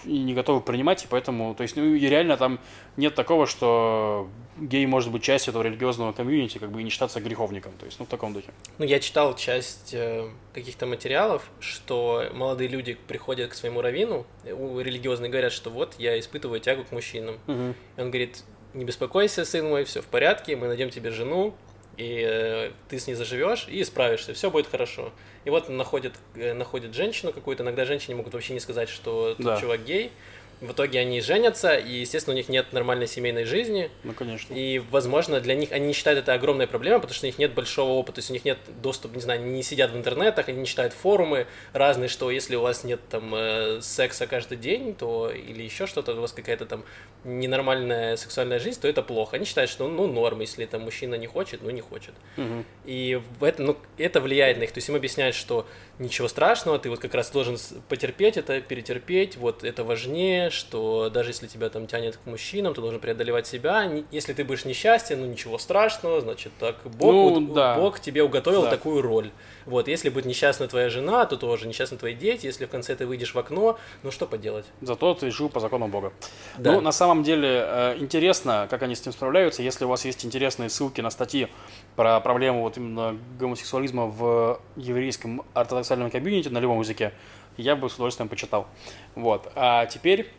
и 0.05 0.17
не 0.19 0.33
готовы 0.33 0.61
принимать, 0.61 1.03
и 1.03 1.07
поэтому, 1.07 1.53
то 1.55 1.63
есть, 1.63 1.75
ну, 1.75 1.83
и 1.83 1.99
реально 2.07 2.37
там 2.37 2.59
нет 2.95 3.15
такого, 3.15 3.45
что 3.45 4.27
гей 4.57 4.85
может 4.85 5.11
быть 5.11 5.23
частью 5.23 5.51
этого 5.51 5.63
религиозного 5.63 6.13
комьюнити, 6.13 6.57
как 6.57 6.71
бы 6.71 6.81
и 6.81 6.83
не 6.83 6.89
считаться 6.89 7.21
греховником. 7.21 7.73
То 7.79 7.85
есть, 7.85 7.99
ну, 7.99 8.05
в 8.05 8.09
таком 8.09 8.33
духе. 8.33 8.51
Ну, 8.79 8.85
я 8.85 8.99
читал 8.99 9.35
часть 9.35 9.93
э, 9.93 10.29
каких-то 10.53 10.85
материалов, 10.87 11.49
что 11.59 12.25
молодые 12.33 12.67
люди 12.69 12.97
приходят 13.07 13.51
к 13.51 13.53
своему 13.53 13.81
раввину, 13.81 14.25
э, 14.43 14.53
у 14.53 14.79
религиозные 14.79 15.29
говорят, 15.29 15.51
что 15.51 15.69
вот 15.69 15.95
я 15.99 16.19
испытываю 16.19 16.59
тягу 16.59 16.83
к 16.83 16.91
мужчинам. 16.91 17.37
Мгм. 17.45 17.75
И 17.97 18.01
он 18.01 18.09
говорит, 18.09 18.43
не 18.73 18.83
беспокойся, 18.83 19.45
сын 19.45 19.67
мой, 19.67 19.83
все 19.83 20.01
в 20.01 20.05
порядке, 20.05 20.55
мы 20.55 20.67
найдем 20.67 20.89
тебе 20.89 21.11
жену, 21.11 21.55
и 21.97 22.23
э, 22.27 22.71
ты 22.89 22.99
с 22.99 23.07
ней 23.07 23.15
заживешь 23.15 23.67
и 23.67 23.83
справишься, 23.83 24.33
все 24.33 24.49
будет 24.51 24.67
хорошо. 24.67 25.11
И 25.45 25.49
вот 25.49 25.67
находит, 25.69 26.13
э, 26.35 26.53
находит 26.53 26.93
женщину 26.93 27.33
какую-то, 27.33 27.63
иногда 27.63 27.85
женщине 27.85 28.15
могут 28.15 28.33
вообще 28.33 28.53
не 28.53 28.59
сказать, 28.59 28.89
что 28.89 29.35
Да. 29.39 29.59
чувак 29.59 29.83
гей. 29.83 30.11
В 30.59 30.71
итоге 30.71 30.99
они 30.99 31.21
женятся, 31.21 31.75
и, 31.75 31.99
естественно, 31.99 32.33
у 32.33 32.37
них 32.37 32.49
нет 32.49 32.73
нормальной 32.73 33.07
семейной 33.07 33.45
жизни. 33.45 33.91
Ну, 34.03 34.13
конечно. 34.13 34.53
И, 34.53 34.79
возможно, 34.79 35.39
для 35.39 35.53
них 35.53 35.71
они 35.71 35.87
не 35.87 35.93
считают 35.93 36.19
это 36.19 36.33
огромной 36.33 36.65
проблемой, 36.65 36.99
потому 36.99 37.13
что 37.13 37.25
у 37.25 37.29
них 37.29 37.37
нет 37.37 37.53
большого 37.53 37.91
опыта, 37.91 38.15
то 38.15 38.19
есть 38.19 38.31
у 38.31 38.33
них 38.33 38.43
нет 38.43 38.57
доступа, 38.81 39.13
не 39.15 39.21
знаю, 39.21 39.41
они 39.41 39.51
не 39.51 39.63
сидят 39.63 39.91
в 39.91 39.97
интернетах, 39.97 40.49
они 40.49 40.59
не 40.59 40.65
читают 40.65 40.93
форумы 40.93 41.45
разные, 41.73 42.09
что 42.09 42.31
если 42.31 42.55
у 42.55 42.61
вас 42.61 42.83
нет 42.83 42.99
там 43.09 43.33
э, 43.35 43.81
секса 43.81 44.25
каждый 44.25 44.57
день, 44.57 44.95
то 44.95 45.29
или 45.29 45.61
еще 45.61 45.85
что-то, 45.85 46.13
у 46.13 46.21
вас 46.21 46.31
какая-то 46.31 46.65
там 46.65 46.83
ненормальная 47.23 48.15
сексуальная 48.15 48.59
жизнь, 48.59 48.79
то 48.81 48.87
это 48.87 49.03
плохо. 49.03 49.35
Они 49.35 49.45
считают, 49.45 49.69
что 49.69 49.87
ну 49.87 50.07
норм, 50.07 50.39
если 50.39 50.65
там 50.65 50.81
мужчина 50.81 51.15
не 51.15 51.27
хочет, 51.27 51.61
ну 51.61 51.69
не 51.69 51.81
хочет. 51.81 52.13
Мгм. 52.37 52.65
И 52.85 53.21
в 53.39 53.43
это, 53.43 53.61
ну, 53.61 53.77
это 53.97 54.21
влияет 54.21 54.57
на 54.57 54.61
них. 54.61 54.71
То 54.71 54.77
есть 54.79 54.89
им 54.89 54.95
объясняют, 54.95 55.35
что 55.35 55.67
ничего 55.99 56.27
страшного, 56.27 56.79
ты 56.79 56.89
вот 56.89 56.99
как 56.99 57.13
раз 57.13 57.29
должен 57.29 57.57
потерпеть 57.89 58.37
это, 58.37 58.61
перетерпеть, 58.61 59.37
вот 59.37 59.63
это 59.63 59.83
важнее, 59.83 60.46
что 60.53 61.09
даже 61.09 61.29
если 61.31 61.47
тебя 61.47 61.69
там 61.69 61.87
тянет 61.87 62.17
к 62.17 62.25
мужчинам, 62.25 62.73
ты 62.73 62.81
должен 62.81 62.99
преодолевать 62.99 63.47
себя. 63.47 63.89
Если 64.11 64.33
ты 64.33 64.43
будешь 64.43 64.65
несчастен, 64.65 65.19
ну 65.21 65.25
ничего 65.27 65.57
страшного, 65.57 66.21
значит 66.21 66.51
так 66.59 66.75
Бог, 66.85 67.11
Ну, 67.13 67.25
у- 67.33 67.53
да. 67.53 67.75
Бог 67.75 67.99
тебе 67.99 68.23
уготовил 68.23 68.63
Да. 68.63 68.69
такую 68.69 69.01
роль. 69.01 69.31
Вот, 69.65 69.87
если 69.87 70.09
будет 70.09 70.25
несчастна 70.25 70.67
твоя 70.67 70.89
жена, 70.89 71.25
то 71.25 71.35
тоже 71.35 71.67
несчастны 71.67 71.97
твои 71.97 72.13
дети, 72.13 72.45
если 72.45 72.65
в 72.65 72.69
конце 72.69 72.95
ты 72.95 73.05
выйдешь 73.05 73.33
в 73.35 73.39
окно, 73.39 73.77
ну 74.03 74.11
что 74.11 74.25
поделать? 74.25 74.65
Зато 74.81 75.13
ты 75.13 75.29
жил 75.31 75.49
по 75.49 75.59
закону 75.59 75.87
Бога. 75.87 76.13
Да. 76.57 76.73
Ну, 76.73 76.81
на 76.81 76.91
самом 76.91 77.23
деле, 77.23 77.63
э, 77.67 77.95
интересно, 77.99 78.67
как 78.69 78.81
они 78.83 78.95
с 78.95 79.01
этим 79.01 79.11
справляются. 79.11 79.61
Если 79.61 79.83
у 79.85 79.89
вас 79.89 80.05
есть 80.05 80.25
интересные 80.25 80.69
ссылки 80.69 81.01
на 81.01 81.09
статьи 81.09 81.47
про 81.95 82.19
проблему 82.21 82.61
вот 82.61 82.77
именно 82.77 83.17
гомосексуализма 83.39 84.05
в 84.05 84.59
еврейском 84.77 85.43
ортодоксальном 85.53 86.11
комьюнити 86.11 86.47
на 86.49 86.59
любом 86.59 86.79
языке, 86.79 87.11
я 87.57 87.75
бы 87.75 87.89
с 87.89 87.95
удовольствием 87.95 88.29
почитал. 88.29 88.67
Вот. 89.15 89.51
А 89.55 89.85
теперь 89.87 90.31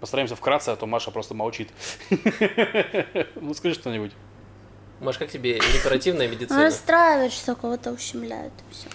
постараемся 0.00 0.36
вкратце, 0.36 0.70
а 0.70 0.76
то 0.76 0.86
Маша 0.86 1.10
просто 1.10 1.34
молчит. 1.34 1.70
Ну, 3.36 3.54
скажи 3.54 3.74
что-нибудь. 3.74 4.12
Маш, 5.00 5.18
как 5.18 5.30
тебе 5.30 5.54
репаративная 5.58 6.26
Он 6.26 6.32
медицина? 6.32 6.64
расстраивается, 6.64 7.38
что 7.38 7.54
кого-то 7.54 7.92
ущемляют. 7.92 8.52
и 8.70 8.72
всё. 8.74 8.88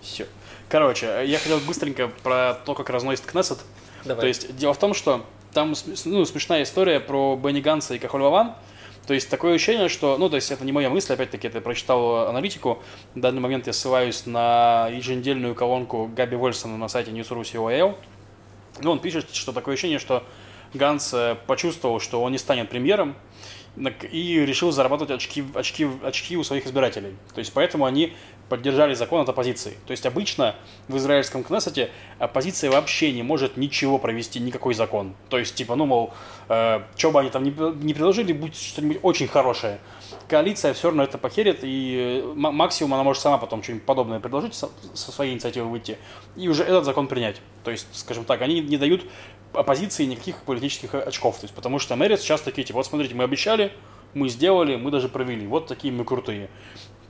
Все. 0.00 0.26
Короче, 0.68 1.22
я 1.26 1.38
хотел 1.38 1.58
быстренько 1.60 2.08
про 2.08 2.54
то, 2.54 2.74
как 2.74 2.88
разносит 2.90 3.26
Кнессет. 3.26 3.58
Давай. 4.04 4.20
То 4.22 4.26
есть 4.26 4.56
дело 4.56 4.72
в 4.74 4.78
том, 4.78 4.94
что 4.94 5.24
там 5.52 5.74
ну, 6.06 6.24
смешная 6.24 6.62
история 6.62 6.98
про 6.98 7.36
Бенни 7.36 7.60
Ганса 7.60 7.94
и 7.94 7.98
Кахоль 7.98 8.22
Ваван. 8.22 8.54
То 9.06 9.14
есть 9.14 9.28
такое 9.28 9.54
ощущение, 9.54 9.88
что, 9.88 10.16
ну, 10.16 10.28
то 10.28 10.36
есть 10.36 10.50
это 10.50 10.64
не 10.64 10.72
моя 10.72 10.88
мысль, 10.88 11.14
опять-таки, 11.14 11.48
это 11.48 11.58
я 11.58 11.62
прочитал 11.62 12.28
аналитику. 12.28 12.82
В 13.14 13.20
данный 13.20 13.40
момент 13.40 13.66
я 13.66 13.72
ссылаюсь 13.72 14.26
на 14.26 14.88
еженедельную 14.88 15.54
колонку 15.54 16.08
Габи 16.14 16.36
Вольсона 16.36 16.76
на 16.76 16.88
сайте 16.88 17.10
News.ru.cal. 17.10 17.96
Ну, 18.80 18.90
он 18.90 19.00
пишет, 19.00 19.34
что 19.34 19.52
такое 19.52 19.74
ощущение, 19.74 19.98
что 19.98 20.22
Ганс 20.72 21.12
э, 21.12 21.36
почувствовал, 21.46 22.00
что 22.00 22.22
он 22.22 22.32
не 22.32 22.38
станет 22.38 22.70
премьером, 22.70 23.16
и 23.76 24.44
решил 24.44 24.70
зарабатывать 24.70 25.10
очки, 25.12 25.44
очки, 25.54 25.88
очки 26.02 26.36
у 26.36 26.44
своих 26.44 26.66
избирателей. 26.66 27.16
То 27.34 27.38
есть 27.38 27.52
поэтому 27.52 27.86
они 27.86 28.12
поддержали 28.52 28.92
закон 28.92 29.22
от 29.22 29.28
оппозиции. 29.30 29.78
То 29.86 29.92
есть 29.92 30.04
обычно 30.04 30.54
в 30.86 30.98
израильском 30.98 31.42
Кнессете 31.42 31.88
оппозиция 32.18 32.70
вообще 32.70 33.10
не 33.10 33.22
может 33.22 33.56
ничего 33.56 33.96
провести, 33.96 34.40
никакой 34.40 34.74
закон. 34.74 35.14
То 35.30 35.38
есть, 35.38 35.54
типа, 35.54 35.74
ну, 35.74 35.86
мол, 35.86 36.12
что 36.48 37.10
бы 37.10 37.20
они 37.20 37.30
там 37.30 37.44
не, 37.44 37.50
предложили, 37.50 38.34
будет 38.34 38.54
что-нибудь 38.54 38.98
очень 39.00 39.26
хорошее. 39.26 39.78
Коалиция 40.28 40.74
все 40.74 40.88
равно 40.88 41.02
это 41.02 41.16
похерит, 41.16 41.60
и 41.62 42.22
э, 42.22 42.32
ма- 42.34 42.52
максимум 42.52 42.92
она 42.92 43.04
может 43.04 43.22
сама 43.22 43.38
потом 43.38 43.62
что-нибудь 43.62 43.86
подобное 43.86 44.20
предложить, 44.20 44.54
со, 44.54 44.68
со 44.92 45.10
своей 45.10 45.32
инициативой 45.32 45.70
выйти, 45.70 45.96
и 46.36 46.46
уже 46.48 46.62
этот 46.62 46.84
закон 46.84 47.06
принять. 47.06 47.40
То 47.64 47.70
есть, 47.70 47.86
скажем 47.92 48.26
так, 48.26 48.42
они 48.42 48.60
не 48.60 48.76
дают 48.76 49.06
оппозиции 49.54 50.04
никаких 50.04 50.42
политических 50.42 50.94
очков. 50.94 51.38
То 51.38 51.44
есть, 51.44 51.54
потому 51.54 51.78
что 51.78 51.96
мэрия 51.96 52.18
сейчас 52.18 52.42
такие, 52.42 52.64
типа, 52.64 52.76
вот 52.76 52.86
смотрите, 52.86 53.14
мы 53.14 53.24
обещали, 53.24 53.72
мы 54.12 54.28
сделали, 54.28 54.76
мы 54.76 54.90
даже 54.90 55.08
провели, 55.08 55.46
вот 55.46 55.68
такие 55.68 55.92
мы 55.92 56.04
крутые. 56.04 56.50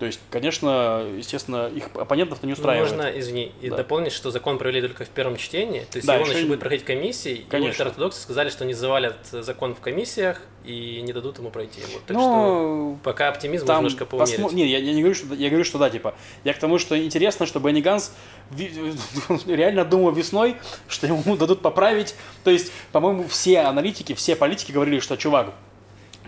То 0.02 0.06
есть, 0.06 0.18
конечно, 0.30 1.06
естественно, 1.16 1.68
их 1.68 1.90
оппонентов-то 1.94 2.44
не 2.44 2.54
устраивает. 2.54 2.90
Можно, 2.90 3.08
извини, 3.20 3.52
и 3.60 3.70
Да. 3.70 3.76
дополнить, 3.76 4.10
что 4.12 4.32
закон 4.32 4.58
провели 4.58 4.80
только 4.80 5.04
в 5.04 5.08
первом 5.10 5.36
чтении, 5.36 5.86
то 5.88 5.98
есть 5.98 6.08
Да, 6.08 6.16
его 6.16 6.26
еще 6.26 6.44
будет 6.46 6.58
проходить 6.58 6.84
комиссии, 6.84 7.34
и 7.34 7.44
Конечно. 7.44 7.70
ультраортодоксы 7.70 8.20
сказали, 8.20 8.48
что 8.50 8.64
не 8.64 8.74
завалят 8.74 9.14
закон 9.30 9.76
в 9.76 9.80
комиссиях 9.80 10.42
и 10.64 11.00
не 11.02 11.12
дадут 11.12 11.38
ему 11.38 11.50
пройти. 11.50 11.82
Вот, 11.92 12.04
так 12.04 12.16
что 12.16 12.26
Ну, 12.26 12.98
пока 13.04 13.28
оптимизм 13.28 13.64
там 13.64 13.76
немножко 13.76 14.02
посмо- 14.02 14.26
поумерить. 14.38 14.52
Не, 14.54 14.66
я, 14.72 14.78
я 14.78 14.92
не 14.92 15.02
говорю, 15.02 15.14
что 15.14 15.32
я 15.36 15.48
говорю, 15.50 15.62
что 15.64 15.78
да, 15.78 15.88
типа. 15.88 16.16
Я 16.42 16.52
к 16.54 16.58
тому, 16.58 16.80
что 16.80 17.00
интересно, 17.00 17.46
что 17.46 17.60
Бенни 17.60 17.80
Ганс 17.80 18.12
реально 19.46 19.84
думал 19.84 20.10
весной, 20.10 20.56
что 20.88 21.06
ему 21.06 21.36
дадут 21.36 21.62
поправить. 21.62 22.16
То 22.42 22.50
есть, 22.50 22.72
по-моему, 22.90 23.28
все 23.28 23.60
аналитики, 23.60 24.14
все 24.14 24.34
политики 24.34 24.72
говорили, 24.72 24.98
что 24.98 25.16
чувак. 25.16 25.52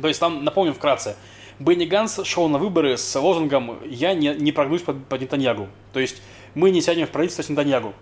То 0.00 0.06
есть 0.06 0.20
там, 0.20 0.44
напомню 0.44 0.72
вкратце, 0.74 1.16
Бенни 1.58 1.84
Ганс 1.84 2.20
шел 2.24 2.48
на 2.48 2.58
выборы 2.58 2.96
с 2.96 3.20
лозунгом 3.20 3.78
«Я 3.84 4.14
не, 4.14 4.34
не 4.34 4.52
прогнусь 4.52 4.82
под, 4.82 5.06
под 5.06 5.20
Нетаньягу». 5.20 5.68
То 5.92 6.00
есть 6.00 6.20
мы 6.54 6.70
не 6.70 6.80
сядем 6.80 7.06
в 7.06 7.10
правительство 7.10 7.42
с 7.42 7.48
Нетаньягу. 7.48 7.94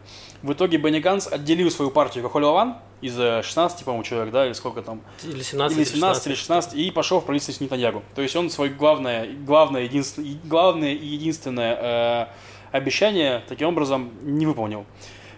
В 0.42 0.52
итоге 0.52 0.78
Бенни 0.78 1.00
Ганс 1.00 1.26
отделил 1.26 1.70
свою 1.70 1.90
партию 1.90 2.24
Кахоль 2.24 2.44
Лаван 2.44 2.76
из 3.00 3.18
э, 3.18 3.42
16, 3.42 3.84
по-моему, 3.84 4.04
человек, 4.04 4.32
да, 4.32 4.46
или 4.46 4.52
сколько 4.52 4.82
там, 4.82 5.02
Или 5.22 5.42
17, 5.42 5.78
или 5.78 5.84
17, 5.84 6.26
или 6.26 6.34
16, 6.34 6.74
и 6.74 6.90
пошел 6.90 7.20
в 7.20 7.24
правительство 7.24 7.52
с 7.52 7.60
Нетаньягу. 7.60 8.02
То 8.14 8.22
есть 8.22 8.34
он 8.36 8.50
свое 8.50 8.72
главное, 8.72 9.28
главное, 9.46 9.82
единственное, 9.82 10.38
главное 10.44 10.92
и 10.92 11.06
единственное 11.06 11.76
э, 11.80 12.26
обещание 12.72 13.42
таким 13.48 13.68
образом 13.68 14.10
не 14.22 14.46
выполнил. 14.46 14.86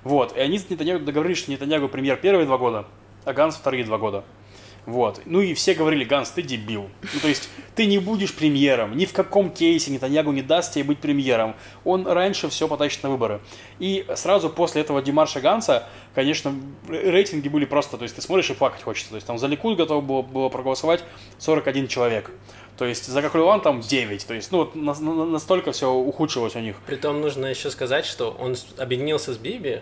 Вот. 0.05 0.37
И 0.37 0.41
они 0.41 0.59
с 0.59 0.71
Нетаньягу 0.71 1.05
договорились, 1.05 1.39
что 1.39 1.51
Нетаньягу 1.51 1.89
премьер 1.89 2.17
первые 2.17 2.47
два 2.47 2.59
года, 2.59 2.87
а 3.25 3.33
Ганс 3.33 3.57
вторые 3.57 3.85
два 3.85 3.99
года. 3.99 4.25
Вот. 4.87 5.23
Ну 5.25 5.41
и 5.41 5.55
все 5.55 5.75
говорили, 5.75 6.05
Ганс, 6.05 6.31
ты 6.31 6.43
дебил. 6.43 6.91
Ну, 7.15 7.21
то 7.21 7.29
есть, 7.29 7.49
ты 7.75 7.87
не 7.87 7.99
будешь 7.99 8.35
премьером. 8.35 8.97
Ни 8.97 9.07
в 9.07 9.13
каком 9.13 9.51
кейсе 9.51 9.91
Нетаньягу 9.91 10.31
не 10.33 10.43
даст 10.43 10.75
тебе 10.75 10.85
быть 10.85 10.99
премьером. 10.99 11.55
Он 11.85 12.07
раньше 12.07 12.49
все 12.51 12.69
потащит 12.69 13.03
на 13.03 13.11
выборы. 13.11 13.41
И 13.79 14.05
сразу 14.15 14.51
после 14.51 14.83
этого 14.83 15.01
Димарша 15.01 15.41
Ганса, 15.41 15.89
конечно, 16.15 16.55
рейтинги 16.89 17.49
были 17.49 17.65
просто... 17.65 17.97
То 17.97 18.03
есть, 18.03 18.15
ты 18.17 18.21
смотришь 18.23 18.51
и 18.51 18.55
плакать 18.55 18.83
хочется. 18.83 19.11
То 19.11 19.17
есть, 19.17 19.27
там 19.27 19.39
за 19.39 19.47
Ликуд 19.47 19.79
готово 19.79 20.03
было, 20.03 20.23
было 20.23 20.49
проголосовать 20.51 21.03
41 21.39 21.89
человек. 21.89 22.31
То 22.77 22.85
есть, 22.85 23.07
за 23.07 23.23
Кахулеван 23.23 23.61
там 23.63 23.81
9. 23.81 24.27
То 24.27 24.35
есть, 24.35 24.53
ну, 24.53 24.59
вот 24.59 24.75
на- 24.75 24.95
на- 24.95 25.25
настолько 25.25 25.73
все 25.73 25.91
ухудшилось 25.91 26.57
у 26.57 26.61
них. 26.61 26.77
Притом 26.87 27.21
нужно 27.21 27.47
еще 27.47 27.71
сказать, 27.71 28.05
что 28.05 28.37
он 28.39 28.57
объединился 28.79 29.33
с 29.33 29.39
Биби, 29.39 29.81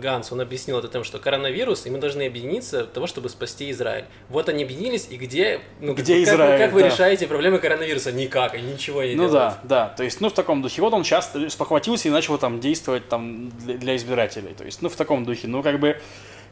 Ганс, 0.00 0.30
он 0.32 0.40
объяснил 0.40 0.78
это 0.78 0.88
тем, 0.88 1.02
что 1.04 1.18
коронавирус, 1.18 1.86
и 1.86 1.90
мы 1.90 1.98
должны 1.98 2.26
объединиться 2.26 2.78
для 2.84 2.86
того, 2.86 3.06
чтобы 3.06 3.28
спасти 3.28 3.70
Израиль. 3.70 4.04
Вот 4.28 4.48
они 4.48 4.64
объединились, 4.64 5.08
и 5.10 5.16
где, 5.16 5.60
ну, 5.80 5.94
Где 5.94 6.24
как, 6.24 6.34
Израиль, 6.34 6.58
как 6.58 6.72
вы 6.72 6.80
да. 6.82 6.88
решаете 6.88 7.26
проблемы 7.26 7.58
коронавируса? 7.58 8.12
Никак, 8.12 8.54
они 8.54 8.72
ничего 8.72 9.02
не 9.02 9.14
Ну 9.14 9.24
делают. 9.28 9.32
да, 9.32 9.60
да. 9.64 9.94
То 9.96 10.04
есть, 10.04 10.20
ну, 10.20 10.28
в 10.28 10.32
таком 10.34 10.62
духе. 10.62 10.82
Вот 10.82 10.92
он 10.92 11.04
сейчас 11.04 11.32
спохватился 11.48 12.08
и 12.08 12.10
начал 12.10 12.38
там 12.38 12.60
действовать 12.60 13.08
там 13.08 13.50
для, 13.50 13.76
для 13.76 13.96
избирателей. 13.96 14.54
То 14.56 14.64
есть, 14.64 14.82
ну, 14.82 14.88
в 14.88 14.96
таком 14.96 15.24
духе. 15.24 15.48
Ну, 15.48 15.62
как 15.62 15.80
бы, 15.80 16.00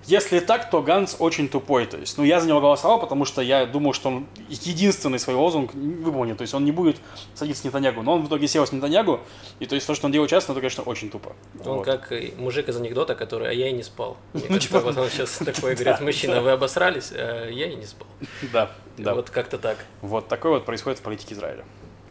если 0.07 0.41
так, 0.41 0.71
то 0.71 0.83
Ганс 0.83 1.17
очень 1.19 1.49
тупой. 1.49 1.87
То 1.87 1.97
есть, 1.99 2.17
ну, 2.19 2.25
я 2.25 2.41
за 2.41 2.49
него 2.49 2.61
голосовал, 2.61 2.99
потому 3.01 3.25
что 3.25 3.43
я 3.43 3.67
думал, 3.67 3.93
что 3.93 4.09
он 4.09 4.27
единственный 4.49 5.19
свой 5.19 5.37
лозунг 5.37 5.75
выполнит. 5.75 6.39
То 6.39 6.43
есть, 6.43 6.55
он 6.55 6.65
не 6.65 6.73
будет 6.73 6.97
садиться 7.35 7.63
с 7.63 7.65
Нетаньягу. 7.65 8.03
Но 8.03 8.15
он 8.15 8.23
в 8.23 8.29
итоге 8.29 8.49
сел 8.49 8.67
с 8.67 8.73
Нетаньягу. 8.73 9.21
И 9.59 9.67
то 9.67 9.75
есть, 9.75 9.87
то, 9.87 9.95
что 9.95 10.07
он 10.07 10.13
делает 10.13 10.31
сейчас, 10.31 10.49
ну, 10.49 10.53
это, 10.55 10.61
конечно, 10.61 10.83
очень 10.85 11.11
тупо. 11.11 11.35
Он 11.65 11.77
Вот. 11.79 11.85
как 11.85 12.13
мужик 12.39 12.69
из 12.69 12.77
анекдота, 12.77 13.15
который 13.15 13.49
«а 13.49 13.53
я 13.53 13.69
и 13.69 13.73
не 13.73 13.83
спал». 13.83 14.17
Мне 14.33 14.45
Ну, 14.49 14.55
кажется, 14.55 14.81
вот 14.81 14.97
он 14.97 15.09
сейчас 15.11 15.39
такой 15.39 15.75
говорит, 15.75 16.01
мужчина, 16.01 16.41
вы 16.41 16.51
обосрались, 16.51 17.13
а 17.13 17.49
я 17.49 17.67
и 17.67 17.77
не 17.77 17.87
спал. 17.87 18.07
Да, 18.53 18.71
да. 18.97 19.15
Вот 19.15 19.31
как-то 19.31 19.59
так. 19.59 19.79
Вот 20.03 20.29
такое 20.29 20.53
вот 20.53 20.65
происходит 20.65 20.99
в 20.99 21.03
политике 21.03 21.35
Израиля. 21.35 21.65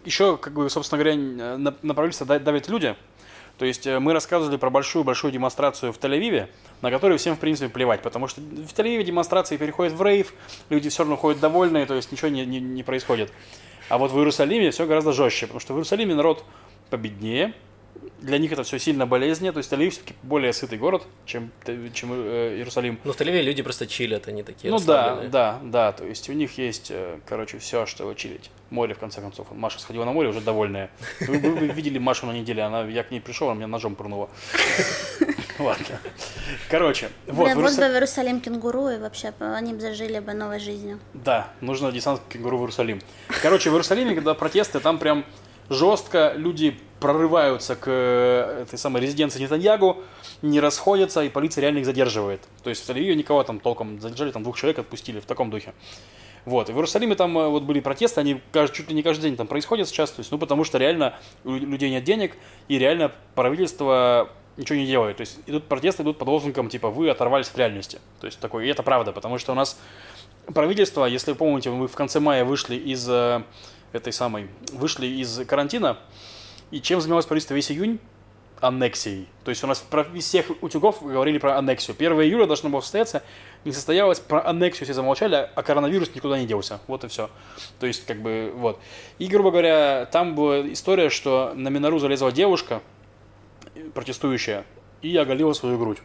Еще, 0.05 0.37
как 0.37 0.53
бы, 0.53 0.69
собственно 0.69 1.03
говоря, 1.03 1.17
на, 1.17 1.75
на 1.81 1.93
правительство 1.93 2.25
да- 2.25 2.39
давят 2.39 2.69
люди. 2.69 2.95
То 3.59 3.65
есть 3.65 3.85
э, 3.85 3.99
мы 3.99 4.13
рассказывали 4.13 4.55
про 4.57 4.69
большую-большую 4.69 5.31
демонстрацию 5.31 5.91
в 5.91 5.99
Тель-Авиве, 5.99 6.47
на 6.81 6.89
которую 6.89 7.19
всем, 7.19 7.35
в 7.35 7.39
принципе, 7.39 7.69
плевать, 7.69 8.01
потому 8.01 8.27
что 8.27 8.39
в 8.39 8.73
Тель-Авиве 8.73 9.03
демонстрации 9.03 9.57
переходят 9.57 9.93
в 9.93 10.01
рейв, 10.01 10.33
люди 10.69 10.89
все 10.89 11.03
равно 11.03 11.17
ходят 11.17 11.41
довольные, 11.41 11.85
то 11.85 11.93
есть 11.93 12.11
ничего 12.11 12.29
не, 12.29 12.45
не- 12.45 12.61
не 12.61 12.83
происходит. 12.83 13.31
А 13.89 13.97
вот 13.97 14.11
в 14.11 14.17
Иерусалиме 14.17 14.71
все 14.71 14.85
гораздо 14.85 15.11
жестче, 15.11 15.47
потому 15.47 15.59
что 15.59 15.73
в 15.73 15.75
Иерусалиме 15.75 16.15
народ 16.15 16.45
победнее, 16.89 17.53
для 18.21 18.37
них 18.37 18.51
это 18.51 18.63
все 18.63 18.79
сильно 18.79 19.05
болезненно, 19.05 19.53
то 19.53 19.59
есть 19.59 19.71
Тель-Авив 19.71 19.91
все-таки 19.91 20.13
более 20.23 20.53
сытый 20.53 20.77
город, 20.77 21.03
чем, 21.25 21.51
чем 21.93 22.11
э, 22.13 22.55
Иерусалим. 22.57 22.99
Ну, 23.03 23.13
в 23.13 23.19
Тель-Авиве 23.19 23.41
люди 23.41 23.61
просто 23.63 23.87
чилят, 23.87 24.27
они 24.27 24.43
такие 24.43 24.71
Ну 24.71 24.79
да, 24.79 25.21
да, 25.27 25.59
да, 25.63 25.91
то 25.91 26.05
есть 26.05 26.29
у 26.29 26.33
них 26.33 26.57
есть, 26.57 26.91
э, 26.91 27.19
короче, 27.25 27.59
все, 27.59 27.85
что 27.85 28.13
чилить. 28.13 28.51
Море, 28.69 28.93
в 28.93 28.99
конце 28.99 29.21
концов. 29.21 29.47
Маша 29.51 29.79
сходила 29.79 30.05
на 30.05 30.11
море, 30.11 30.29
уже 30.29 30.41
довольная. 30.41 30.91
Вы, 31.21 31.39
вы, 31.39 31.51
вы 31.51 31.67
видели 31.67 31.97
Машу 31.97 32.25
на 32.27 32.33
неделе, 32.33 32.61
она, 32.63 32.83
я 32.83 33.03
к 33.03 33.11
ней 33.11 33.19
пришел, 33.19 33.47
она 33.47 33.55
меня 33.55 33.67
ножом 33.67 33.95
пырнула. 33.95 34.29
Ладно. 35.59 35.99
Короче, 36.69 37.09
вот. 37.27 37.45
Бля, 37.45 37.55
вот 37.55 37.63
бы 37.63 37.69
в 37.69 37.79
Иерусалим 37.79 38.39
кенгуру, 38.41 38.89
и 38.89 38.97
вообще 38.97 39.33
они 39.39 39.73
бы 39.73 39.81
зажили 39.81 40.19
бы 40.19 40.33
новой 40.33 40.59
жизнью. 40.59 40.99
Да, 41.13 41.51
нужно 41.61 41.91
десант 41.91 42.21
кенгуру 42.29 42.57
в 42.57 42.61
Иерусалим. 42.61 43.01
Короче, 43.41 43.69
в 43.69 43.73
Иерусалиме, 43.73 44.15
когда 44.15 44.33
протесты, 44.33 44.79
там 44.79 44.99
прям 44.99 45.25
жестко 45.69 46.33
люди 46.35 46.79
прорываются 46.99 47.75
к 47.75 47.87
э, 47.87 48.63
этой 48.63 48.77
самой 48.77 49.01
резиденции 49.01 49.41
Нетаньягу, 49.41 49.97
не 50.41 50.59
расходятся, 50.59 51.23
и 51.23 51.29
полиция 51.29 51.61
реально 51.61 51.79
их 51.79 51.85
задерживает. 51.85 52.41
То 52.63 52.69
есть 52.69 52.85
в 52.85 52.89
Тель-Авиве 52.89 53.15
никого 53.15 53.43
там 53.43 53.59
толком 53.59 53.99
задержали, 53.99 54.31
там 54.31 54.43
двух 54.43 54.57
человек 54.57 54.79
отпустили 54.79 55.19
в 55.19 55.25
таком 55.25 55.49
духе. 55.49 55.73
Вот. 56.45 56.69
И 56.69 56.71
в 56.71 56.75
Иерусалиме 56.75 57.15
там 57.15 57.37
э, 57.37 57.47
вот 57.47 57.63
были 57.63 57.79
протесты, 57.79 58.21
они 58.21 58.41
чуть 58.73 58.89
ли 58.89 58.95
не 58.95 59.03
каждый 59.03 59.23
день 59.23 59.37
там 59.37 59.47
происходят 59.47 59.87
сейчас, 59.87 60.11
то 60.11 60.19
есть, 60.19 60.31
ну, 60.31 60.37
потому 60.37 60.63
что 60.63 60.77
реально 60.77 61.15
у 61.43 61.51
людей 61.51 61.89
нет 61.89 62.03
денег, 62.03 62.35
и 62.67 62.77
реально 62.77 63.11
правительство 63.35 64.29
ничего 64.57 64.77
не 64.77 64.85
делает. 64.85 65.17
То 65.17 65.21
есть 65.21 65.39
идут 65.47 65.65
протесты, 65.67 66.03
идут 66.03 66.17
под 66.17 66.27
лозунгом, 66.27 66.69
типа, 66.69 66.89
вы 66.89 67.09
оторвались 67.09 67.47
от 67.49 67.57
реальности. 67.57 67.99
То 68.19 68.27
есть 68.27 68.39
такой, 68.39 68.67
и 68.67 68.69
это 68.69 68.83
правда, 68.83 69.11
потому 69.11 69.37
что 69.37 69.53
у 69.53 69.55
нас 69.55 69.79
правительство, 70.53 71.05
если 71.05 71.31
вы 71.31 71.37
помните, 71.37 71.69
мы 71.69 71.87
в 71.87 71.95
конце 71.95 72.19
мая 72.19 72.43
вышли 72.43 72.75
из 72.75 73.07
э, 73.09 73.43
этой 73.93 74.13
самой, 74.13 74.47
вышли 74.73 75.07
из 75.07 75.45
карантина, 75.45 75.97
и 76.71 76.81
чем 76.81 77.01
занималось 77.01 77.25
правительство 77.25 77.53
весь 77.53 77.71
июнь? 77.71 77.99
Аннексией. 78.61 79.27
То 79.45 79.51
есть 79.51 79.63
у 79.63 79.67
нас 79.67 79.79
про 79.79 80.03
всех 80.03 80.51
утюгов 80.61 81.01
говорили 81.01 81.37
про 81.37 81.57
аннексию. 81.57 81.95
1 81.97 82.11
июля 82.21 82.45
должно 82.45 82.69
было 82.69 82.81
состояться, 82.81 83.23
не 83.63 83.71
состоялось, 83.71 84.19
про 84.19 84.45
аннексию 84.45 84.85
все 84.85 84.93
замолчали, 84.93 85.49
а 85.55 85.63
коронавирус 85.63 86.13
никуда 86.13 86.37
не 86.37 86.45
делся. 86.45 86.81
Вот 86.87 87.03
и 87.05 87.07
все. 87.07 87.29
То 87.79 87.87
есть, 87.87 88.05
как 88.05 88.21
бы, 88.21 88.51
вот. 88.55 88.79
И, 89.17 89.27
грубо 89.27 89.51
говоря, 89.51 90.07
там 90.11 90.35
была 90.35 90.61
история, 90.73 91.09
что 91.09 91.53
на 91.55 91.69
Минору 91.69 91.99
залезла 91.99 92.31
девушка, 92.31 92.81
протестующая, 93.93 94.65
и 95.01 95.15
оголила 95.15 95.53
свою 95.53 95.79
грудь 95.79 95.99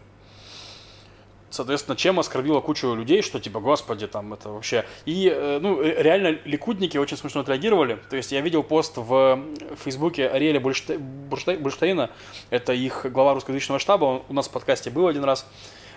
соответственно, 1.55 1.97
чем 1.97 2.19
оскорбила 2.19 2.61
кучу 2.61 2.95
людей, 2.95 3.23
что 3.23 3.39
типа, 3.39 3.61
господи, 3.61 4.07
там 4.07 4.35
это 4.35 4.51
вообще... 4.51 4.85
И, 5.07 5.33
э, 5.33 5.59
ну, 5.61 5.81
э, 5.81 6.03
реально, 6.03 6.39
ликудники 6.45 6.99
очень 6.99 7.17
смешно 7.17 7.43
отреагировали. 7.43 7.99
То 8.11 8.17
есть 8.17 8.33
я 8.33 8.41
видел 8.41 8.63
пост 8.63 8.95
в 8.97 9.41
Фейсбуке 9.85 10.29
Ариэля 10.29 10.61
Бурштейна, 10.61 12.11
это 12.51 12.73
их 12.73 13.07
глава 13.11 13.35
русскоязычного 13.35 13.79
штаба, 13.79 14.05
он 14.05 14.23
у 14.29 14.35
нас 14.35 14.49
в 14.49 14.51
подкасте 14.51 14.91
был 14.91 15.07
один 15.07 15.23
раз, 15.23 15.47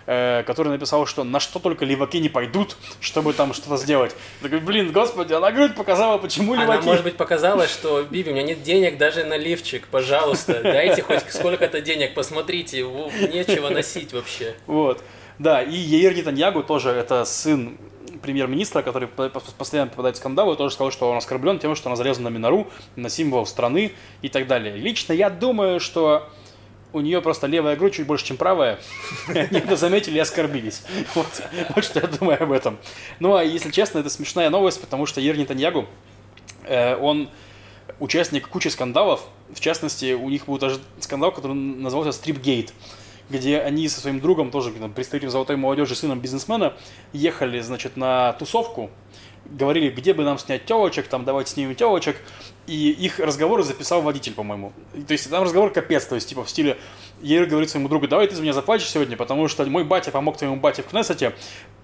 э, 0.06 0.44
который 0.46 0.70
написал, 0.70 1.08
что 1.08 1.24
на 1.24 1.40
что 1.40 1.58
только 1.58 1.86
леваки 1.86 2.20
не 2.20 2.30
пойдут, 2.30 2.78
чтобы 3.02 3.34
там 3.34 3.54
что-то 3.54 3.78
сделать. 3.78 4.16
Такой, 4.42 4.60
блин, 4.60 4.92
господи, 4.92 5.34
она 5.34 5.52
грудь 5.52 5.76
показала, 5.76 6.20
почему 6.20 6.54
леваки... 6.54 6.80
Она, 6.80 6.82
может 6.84 7.04
быть, 7.04 7.18
показала, 7.18 7.68
что, 7.68 8.04
Биби, 8.04 8.30
у 8.30 8.34
меня 8.34 8.44
нет 8.44 8.62
денег 8.62 8.98
даже 8.98 9.24
на 9.24 9.38
лифчик, 9.38 9.88
пожалуйста, 9.88 10.62
дайте 10.62 11.02
хоть 11.02 11.24
сколько-то 11.32 11.82
денег, 11.82 12.14
посмотрите, 12.14 12.84
нечего 12.84 13.70
носить 13.70 14.14
вообще. 14.14 14.56
Вот. 14.68 15.02
Да, 15.40 15.62
и 15.62 15.76
Яир 15.76 16.16
Нетаньягу 16.16 16.64
тоже, 16.64 16.90
это 16.90 17.24
сын 17.26 17.78
премьер-министра, 18.22 18.82
который 18.82 19.08
постоянно 19.08 19.90
попадает 19.90 20.16
в 20.16 20.20
скандалы, 20.20 20.56
тоже 20.56 20.74
сказал, 20.74 20.92
что 20.92 21.10
он 21.12 21.18
оскорблен 21.18 21.60
тем, 21.60 21.76
что 21.76 21.90
он 21.90 21.96
залез 21.96 22.18
на 22.18 22.30
Минору, 22.30 22.68
на 22.96 23.10
символ 23.10 23.46
страны 23.46 23.94
и 24.22 24.30
так 24.30 24.48
далее. 24.48 24.76
Лично 24.76 25.14
я 25.14 25.30
думаю, 25.30 25.80
что 25.80 26.28
у 26.94 27.02
нее 27.02 27.22
просто 27.22 27.48
левая 27.48 27.76
грудь 27.76 27.94
чуть 27.94 28.08
больше, 28.08 28.26
чем 28.26 28.38
правая. 28.38 28.80
Они 29.28 29.60
это 29.60 29.76
заметили 29.76 30.18
и 30.18 30.20
оскорбились. 30.20 30.84
Вот, 31.14 31.28
вот 31.76 31.84
что 31.84 32.00
я 32.00 32.08
думаю 32.08 32.42
об 32.42 32.52
этом. 32.52 32.78
Ну, 33.20 33.36
а 33.36 33.44
если 33.44 33.72
честно, 33.72 34.00
это 34.00 34.10
смешная 34.10 34.50
новость, 34.50 34.82
потому 34.82 35.06
что 35.06 35.22
Ер 35.22 35.38
Нетаньягу, 35.38 35.86
э, 36.64 36.96
он 36.96 37.30
участник 38.00 38.48
кучи 38.48 38.70
скандалов. 38.70 39.22
В 39.54 39.60
частности, 39.60 40.14
у 40.14 40.30
них 40.30 40.46
был 40.46 40.58
даже 40.58 40.80
скандал, 41.00 41.32
который 41.32 41.54
назывался 41.54 42.12
«Стрипгейт» 42.12 42.74
где 43.30 43.60
они 43.60 43.88
со 43.90 44.02
своим 44.02 44.20
другом, 44.20 44.52
тоже 44.52 44.72
там, 44.72 44.94
представителем 44.94 45.32
золотой 45.32 45.56
молодежи, 45.58 45.96
сыном 45.96 46.20
бизнесмена, 46.20 46.74
ехали, 47.14 47.60
значит, 47.60 47.98
на 47.98 48.34
тусовку, 48.34 48.90
говорили, 49.46 49.90
где 49.90 50.14
бы 50.14 50.24
нам 50.24 50.38
снять 50.38 50.66
телочек, 50.66 51.08
там, 51.08 51.26
давайте 51.26 51.52
снимем 51.52 51.76
телочек, 51.76 52.18
и 52.68 52.92
их 52.92 53.20
разговоры 53.20 53.64
записал 53.64 54.02
водитель, 54.02 54.34
по-моему. 54.34 54.74
То 55.08 55.14
есть 55.14 55.30
там 55.30 55.44
разговор 55.44 55.72
капец, 55.72 56.06
то 56.06 56.16
есть 56.16 56.30
типа 56.30 56.44
в 56.44 56.50
стиле 56.50 56.78
Ейр 57.22 57.46
говорит 57.46 57.70
своему 57.70 57.90
другу, 57.90 58.08
давай 58.08 58.28
ты 58.28 58.36
за 58.36 58.42
меня 58.42 58.54
заплатишь 58.54 58.90
сегодня, 58.90 59.18
потому 59.18 59.48
что 59.48 59.66
мой 59.66 59.84
батя 59.84 60.12
помог 60.12 60.38
твоему 60.38 60.58
бате 60.58 60.84
в 60.84 60.88
Кнессете, 60.88 61.34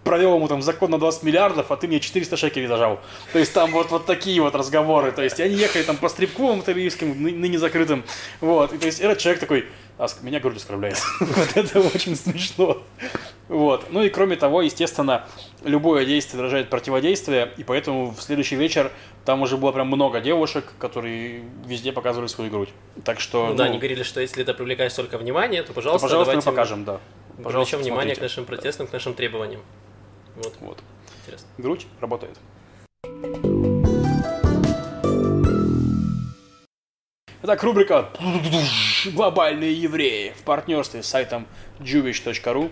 провел 0.03 0.35
ему 0.35 0.47
там 0.47 0.61
закон 0.61 0.91
на 0.91 0.99
20 0.99 1.23
миллиардов, 1.23 1.71
а 1.71 1.77
ты 1.77 1.87
мне 1.87 1.99
400 1.99 2.37
шекелей 2.37 2.67
зажал. 2.67 2.99
То 3.31 3.39
есть 3.39 3.53
там 3.53 3.71
вот, 3.71 3.89
вот 3.89 4.05
такие 4.05 4.41
вот 4.41 4.55
разговоры. 4.55 5.11
То 5.11 5.23
есть 5.23 5.39
они 5.39 5.55
ехали 5.55 5.83
там 5.83 5.97
по 5.97 6.09
стрип-клубам 6.09 6.61
тель 6.61 6.91
ныне 7.15 7.57
закрытым. 7.57 8.03
Вот. 8.41 8.73
И, 8.73 8.77
то 8.77 8.85
есть 8.85 8.99
этот 8.99 9.19
человек 9.19 9.39
такой, 9.39 9.65
а 9.97 10.07
меня 10.21 10.39
грудь 10.39 10.57
оскорбляет. 10.57 11.01
вот 11.19 11.55
это 11.55 11.79
очень 11.79 12.15
смешно. 12.15 12.83
Вот. 13.47 13.87
Ну 13.91 14.03
и 14.03 14.09
кроме 14.09 14.35
того, 14.35 14.61
естественно, 14.61 15.25
любое 15.63 16.05
действие 16.05 16.37
выражает 16.37 16.69
противодействие, 16.69 17.51
и 17.57 17.63
поэтому 17.63 18.11
в 18.11 18.21
следующий 18.21 18.55
вечер 18.55 18.91
там 19.25 19.41
уже 19.41 19.57
было 19.57 19.71
прям 19.71 19.87
много 19.87 20.21
девушек, 20.21 20.73
которые 20.79 21.43
везде 21.65 21.91
показывали 21.91 22.27
свою 22.27 22.51
грудь. 22.51 22.69
Так 23.03 23.19
что... 23.19 23.45
Ну, 23.45 23.51
ну 23.51 23.55
да, 23.55 23.63
они 23.65 23.77
говорили, 23.77 24.03
что 24.03 24.21
если 24.21 24.43
это 24.43 24.53
привлекает 24.53 24.91
столько 24.91 25.17
внимания, 25.17 25.63
то, 25.63 25.73
пожалуйста, 25.73 26.07
то, 26.07 26.17
пожалуйста, 26.17 26.35
мы 26.35 26.41
покажем, 26.41 26.85
да. 26.85 26.99
Пожалуйста, 27.41 27.77
внимание 27.77 28.15
к 28.15 28.21
нашим 28.21 28.45
протестам, 28.45 28.87
к 28.87 28.93
нашим 28.93 29.13
требованиям. 29.13 29.61
Вот. 30.35 30.53
вот. 30.61 30.79
Интересно. 31.21 31.47
Грудь 31.57 31.87
работает. 31.99 32.37
Итак, 37.45 37.61
рубрика 37.63 38.09
«Глобальные 39.05 39.73
евреи» 39.73 40.33
в 40.37 40.43
партнерстве 40.43 41.03
с 41.03 41.07
сайтом 41.07 41.45
jewish.ru. 41.79 42.71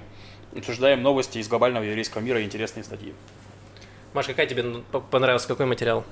Обсуждаем 0.56 1.02
новости 1.02 1.38
из 1.38 1.48
глобального 1.48 1.84
еврейского 1.84 2.22
мира 2.22 2.42
и 2.42 2.44
интересные 2.44 2.84
статьи. 2.84 3.14
Маш, 4.14 4.28
какая 4.28 4.48
тебе 4.48 4.84
понравился, 5.10 5.48
какой 5.48 5.66
материал? 5.66 6.04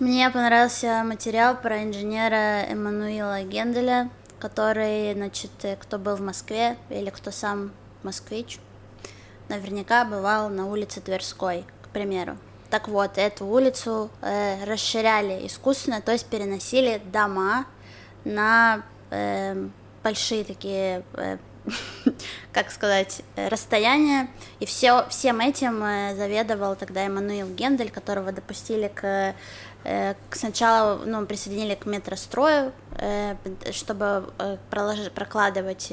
Мне 0.00 0.30
понравился 0.30 1.02
материал 1.04 1.56
про 1.56 1.84
инженера 1.84 2.64
Эммануила 2.68 3.42
Генделя, 3.42 4.10
который, 4.38 5.12
значит, 5.14 5.50
кто 5.78 5.98
был 5.98 6.16
в 6.16 6.20
Москве 6.20 6.76
или 6.88 7.10
кто 7.10 7.30
сам 7.30 7.70
москвич, 8.02 8.58
наверняка 9.48 10.04
бывал 10.04 10.48
на 10.48 10.66
улице 10.66 11.00
Тверской, 11.00 11.64
к 11.82 11.88
примеру. 11.88 12.36
Так 12.70 12.88
вот, 12.88 13.18
эту 13.18 13.46
улицу 13.46 14.10
э, 14.22 14.64
расширяли 14.64 15.46
искусственно, 15.46 16.00
то 16.00 16.12
есть 16.12 16.26
переносили 16.26 17.02
дома 17.12 17.66
на 18.24 18.82
э, 19.10 19.68
большие 20.04 20.44
такие, 20.44 21.02
э, 21.14 21.38
как 22.52 22.70
сказать, 22.70 23.22
расстояния. 23.36 24.28
И 24.60 24.66
все, 24.66 25.06
всем 25.08 25.40
этим 25.40 25.82
э, 25.82 26.14
заведовал 26.16 26.76
тогда 26.76 27.06
Эммануил 27.06 27.48
Гендель, 27.48 27.90
которого 27.90 28.32
допустили 28.32 28.88
к, 28.88 29.34
э, 29.84 30.14
к 30.28 30.36
сначала, 30.36 31.02
ну, 31.04 31.24
присоединили 31.26 31.74
к 31.74 31.86
метрострою, 31.86 32.72
э, 32.98 33.36
чтобы 33.72 34.32
проложить, 34.70 35.12
прокладывать 35.12 35.92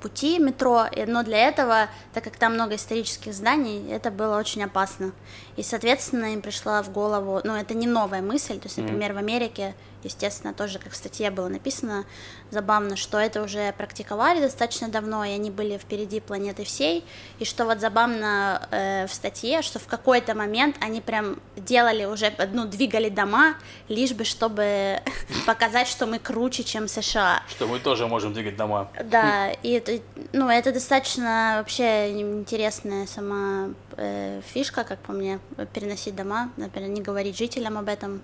пути 0.00 0.38
метро, 0.38 0.86
но 1.08 1.24
для 1.24 1.48
этого, 1.48 1.88
так 2.12 2.22
как 2.22 2.36
там 2.36 2.54
много 2.54 2.76
исторических 2.76 3.34
зданий, 3.34 3.90
это 3.90 4.12
было 4.12 4.38
очень 4.38 4.62
опасно. 4.62 5.10
И, 5.56 5.62
соответственно, 5.62 6.32
им 6.32 6.42
пришла 6.42 6.82
в 6.82 6.92
голову, 6.92 7.40
ну, 7.44 7.54
это 7.54 7.74
не 7.74 7.86
новая 7.86 8.22
мысль, 8.22 8.58
то 8.58 8.66
есть, 8.66 8.78
например, 8.78 9.12
mm-hmm. 9.12 9.14
в 9.14 9.18
Америке 9.18 9.74
естественно, 10.04 10.54
тоже, 10.54 10.78
как 10.78 10.92
в 10.92 10.96
статье 10.96 11.30
было 11.30 11.48
написано, 11.48 12.04
забавно, 12.50 12.96
что 12.96 13.18
это 13.18 13.42
уже 13.42 13.72
практиковали 13.72 14.40
достаточно 14.40 14.88
давно, 14.88 15.24
и 15.24 15.30
они 15.30 15.50
были 15.50 15.78
впереди 15.78 16.20
планеты 16.20 16.64
всей, 16.64 17.04
и 17.38 17.44
что 17.44 17.64
вот 17.64 17.80
забавно 17.80 18.68
э, 18.70 19.06
в 19.06 19.14
статье, 19.14 19.62
что 19.62 19.78
в 19.78 19.86
какой-то 19.86 20.34
момент 20.34 20.76
они 20.80 21.00
прям 21.00 21.38
делали 21.56 22.04
уже, 22.04 22.32
ну, 22.52 22.66
двигали 22.66 23.08
дома, 23.08 23.56
лишь 23.88 24.12
бы, 24.12 24.24
чтобы 24.24 25.00
показать, 25.46 25.88
что 25.88 26.06
мы 26.06 26.18
круче, 26.18 26.62
чем 26.62 26.88
США. 26.88 27.42
Что 27.48 27.66
мы 27.66 27.78
тоже 27.80 28.06
можем 28.06 28.32
двигать 28.32 28.56
дома. 28.56 28.90
Да, 29.02 29.50
и 29.62 30.02
ну, 30.32 30.48
это 30.48 30.72
достаточно 30.72 31.56
вообще 31.58 32.12
интересная 32.12 33.06
сама 33.06 33.70
э, 33.96 34.40
фишка, 34.52 34.84
как 34.84 34.98
по 35.00 35.12
мне, 35.12 35.40
переносить 35.72 36.14
дома, 36.14 36.50
например, 36.56 36.90
не 36.90 37.02
говорить 37.02 37.36
жителям 37.36 37.78
об 37.78 37.88
этом. 37.88 38.22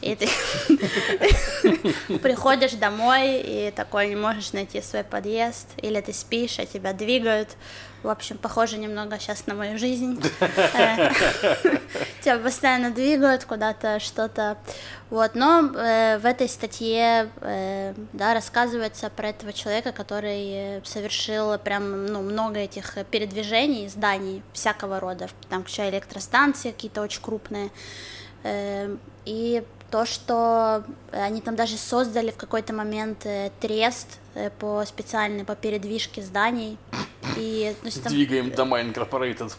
И 0.00 0.16
ты 0.16 0.28
приходишь 2.18 2.72
домой 2.72 3.40
и 3.40 3.72
такой 3.74 4.08
не 4.08 4.16
можешь 4.16 4.52
найти 4.52 4.80
свой 4.80 5.04
подъезд, 5.04 5.68
или 5.78 6.00
ты 6.00 6.12
спишь, 6.12 6.58
а 6.58 6.66
тебя 6.66 6.92
двигают. 6.92 7.56
В 8.02 8.08
общем, 8.08 8.38
похоже 8.38 8.78
немного 8.78 9.18
сейчас 9.18 9.46
на 9.46 9.54
мою 9.54 9.78
жизнь. 9.78 10.22
Э, 10.74 11.10
тебя 12.22 12.38
постоянно 12.38 12.90
двигают 12.90 13.44
куда-то, 13.44 14.00
что-то. 14.00 14.56
Вот, 15.10 15.34
но 15.34 15.72
э, 15.74 16.18
в 16.18 16.24
этой 16.24 16.48
статье, 16.48 17.28
э, 17.40 17.94
да, 18.12 18.32
рассказывается 18.32 19.10
про 19.10 19.28
этого 19.28 19.52
человека, 19.52 19.92
который 19.92 20.80
совершил 20.84 21.58
прям, 21.58 22.06
ну, 22.06 22.22
много 22.22 22.60
этих 22.60 22.96
передвижений, 23.10 23.88
зданий 23.88 24.42
всякого 24.52 25.00
рода, 25.00 25.28
там, 25.48 25.62
включая 25.62 25.90
электростанции 25.90 26.70
какие-то 26.70 27.02
очень 27.02 27.22
крупные, 27.22 27.70
и 29.26 29.62
то, 29.90 30.06
что 30.06 30.84
они 31.12 31.42
там 31.42 31.56
даже 31.56 31.76
создали 31.76 32.30
в 32.30 32.36
какой-то 32.36 32.72
момент 32.72 33.26
трест 33.60 34.18
по 34.58 34.82
специальной, 34.86 35.44
по 35.44 35.54
передвижке 35.56 36.22
зданий, 36.22 36.78
и, 37.36 37.74
есть, 37.82 38.02
там... 38.02 38.12
Двигаем 38.12 38.50
дома 38.50 38.80
Incorporated. 38.80 39.52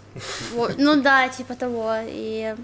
Ну 0.78 1.02
да, 1.02 1.30
типа 1.30 1.56
того. 1.56 1.94
И 2.06 2.56
э, 2.56 2.62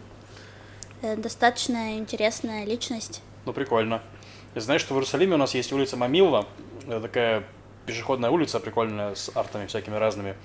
достаточно 1.01 1.97
интересная 1.97 2.65
личность. 2.65 3.21
Ну, 3.45 3.53
прикольно. 3.53 4.01
Я 4.55 4.61
знаю, 4.61 4.79
что 4.79 4.93
в 4.93 4.97
Иерусалиме 4.97 5.35
у 5.35 5.37
нас 5.37 5.53
есть 5.53 5.71
улица 5.71 5.97
Мамилла, 5.97 6.47
это 6.87 7.01
такая 7.01 7.43
пешеходная 7.85 8.29
улица 8.29 8.59
прикольная, 8.59 9.15
с 9.15 9.31
артами 9.35 9.67
всякими 9.67 9.95
разными. 9.95 10.35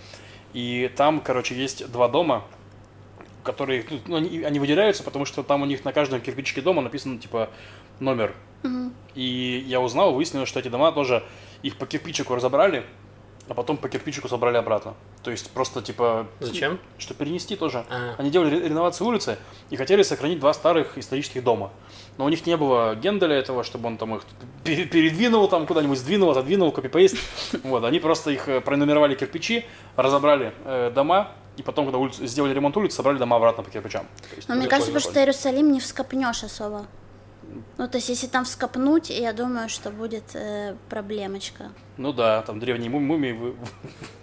И 0.53 0.91
там, 0.97 1.21
короче, 1.21 1.55
есть 1.55 1.91
два 1.91 2.09
дома, 2.09 2.45
которые, 3.43 3.85
ну, 4.07 4.17
они, 4.17 4.43
они 4.43 4.59
выделяются, 4.59 5.03
потому 5.03 5.25
что 5.25 5.43
там 5.43 5.63
у 5.63 5.67
них 5.67 5.85
на 5.85 5.93
каждом 5.93 6.21
кирпичике 6.21 6.61
дома 6.61 6.83
написано, 6.83 7.19
типа, 7.19 7.51
номер. 8.01 8.35
Угу. 8.63 8.93
И 9.15 9.65
я 9.67 9.81
узнал, 9.81 10.15
выяснилось, 10.15 10.49
что 10.49 10.61
эти 10.61 10.69
дома 10.69 10.93
тоже, 10.93 11.25
их 11.63 11.77
по 11.77 11.87
кирпичику 11.87 12.35
разобрали, 12.35 12.85
а 13.49 13.55
потом 13.55 13.77
по 13.77 13.89
кирпичику 13.89 14.29
собрали 14.29 14.57
обратно. 14.57 14.95
То 15.23 15.31
есть 15.31 15.51
просто 15.51 15.83
типа... 15.83 16.27
Зачем? 16.41 16.79
Что 16.99 17.15
перенести 17.15 17.57
тоже. 17.57 17.85
А. 17.91 18.15
Они 18.19 18.31
делали 18.31 18.69
реновацию 18.69 19.07
улицы 19.07 19.39
и 19.71 19.77
хотели 19.77 20.03
сохранить 20.03 20.41
два 20.41 20.53
старых 20.55 20.97
исторических 20.97 21.43
дома. 21.43 21.71
Но 22.19 22.25
у 22.25 22.29
них 22.29 22.47
не 22.47 22.57
было 22.57 22.95
генделя 22.95 23.35
этого, 23.35 23.65
чтобы 23.65 23.89
он 23.89 23.99
там 23.99 24.15
их 24.17 24.23
передвинул 24.65 25.49
там 25.49 25.67
куда-нибудь, 25.67 25.99
сдвинул, 25.99 26.31
отодвинул, 26.31 26.71
копипейст. 26.73 27.17
Вот, 27.65 27.85
они 27.85 28.01
просто 28.01 28.31
их 28.31 28.49
э, 28.49 28.61
пронумеровали 28.61 29.15
кирпичи, 29.15 29.65
разобрали 29.97 30.53
э, 30.65 30.91
дома, 30.95 31.33
и 31.57 31.63
потом, 31.63 31.85
когда 31.87 31.99
улицу, 31.99 32.27
сделали 32.27 32.55
ремонт 32.55 32.77
улицы, 32.77 32.97
собрали 32.97 33.19
дома 33.19 33.37
обратно 33.37 33.63
по 33.63 33.71
кирпичам. 33.71 34.07
Но 34.49 34.55
мне 34.55 34.67
кажется, 34.67 34.99
что 35.01 35.19
Иерусалим 35.21 35.73
не 35.73 35.81
вскопнешь 35.81 36.45
особо. 36.45 36.87
Ну, 37.79 37.89
то 37.89 37.99
есть, 37.99 38.09
если 38.09 38.27
там 38.27 38.45
вскопнуть, 38.45 39.11
я 39.11 39.33
думаю, 39.33 39.69
что 39.69 39.91
будет 39.91 40.35
э, 40.35 40.77
проблемочка. 40.89 41.73
Ну 42.03 42.13
да, 42.13 42.43
там 42.43 42.59
древние 42.59 42.91
мумии 42.91 43.31
вы... 43.31 43.55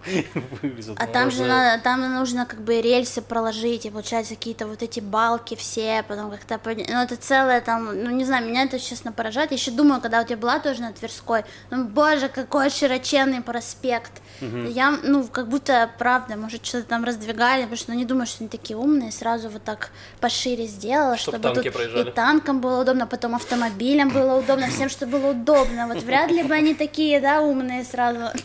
вылезут. 0.61 0.97
А 0.99 1.07
там 1.07 1.31
же 1.31 1.45
надо, 1.45 1.81
там 1.81 2.01
нужно 2.13 2.45
как 2.45 2.61
бы 2.61 2.81
рельсы 2.81 3.21
проложить, 3.21 3.85
и 3.85 3.89
получается 3.89 4.35
какие-то 4.35 4.67
вот 4.67 4.83
эти 4.83 4.99
балки 4.99 5.55
все, 5.55 6.03
потом 6.07 6.29
как-то... 6.29 6.59
Ну, 6.65 7.01
это 7.01 7.15
целое 7.15 7.61
там, 7.61 7.85
ну, 7.85 8.09
не 8.09 8.25
знаю, 8.25 8.45
меня 8.45 8.63
это, 8.63 8.79
честно, 8.79 9.13
поражает. 9.13 9.51
Я 9.51 9.57
еще 9.57 9.71
думаю, 9.71 10.01
когда 10.01 10.19
вот 10.19 10.29
я 10.29 10.35
была 10.35 10.59
тоже 10.59 10.81
на 10.81 10.91
Тверской, 10.91 11.45
ну, 11.69 11.85
боже, 11.85 12.27
какой 12.27 12.69
широченный 12.69 13.41
проспект. 13.41 14.11
Угу. 14.41 14.57
Я, 14.69 14.97
ну, 15.03 15.25
как 15.27 15.47
будто, 15.47 15.89
правда, 15.97 16.35
может, 16.35 16.65
что-то 16.65 16.87
там 16.87 17.05
раздвигали, 17.05 17.61
потому 17.61 17.77
что, 17.77 17.91
ну, 17.91 17.97
не 17.97 18.05
думаю, 18.05 18.27
что 18.27 18.37
они 18.41 18.49
такие 18.49 18.77
умные, 18.77 19.11
сразу 19.11 19.49
вот 19.49 19.63
так 19.63 19.91
пошире 20.19 20.65
сделала, 20.67 21.15
Чтоб 21.15 21.35
чтобы 21.35 21.55
тут 21.55 21.73
проезжали. 21.73 22.09
и 22.09 22.11
танкам 22.11 22.59
было 22.59 22.81
удобно, 22.81 23.07
потом 23.07 23.35
автомобилям 23.35 24.09
было 24.09 24.39
удобно, 24.39 24.67
всем, 24.67 24.89
что 24.89 25.05
было 25.05 25.31
удобно. 25.31 25.87
Вот 25.87 26.03
вряд 26.03 26.29
ли 26.31 26.43
бы 26.43 26.53
они 26.53 26.73
такие, 26.73 27.19
да, 27.19 27.41
умные 27.41 27.68
сразу. 27.83 28.37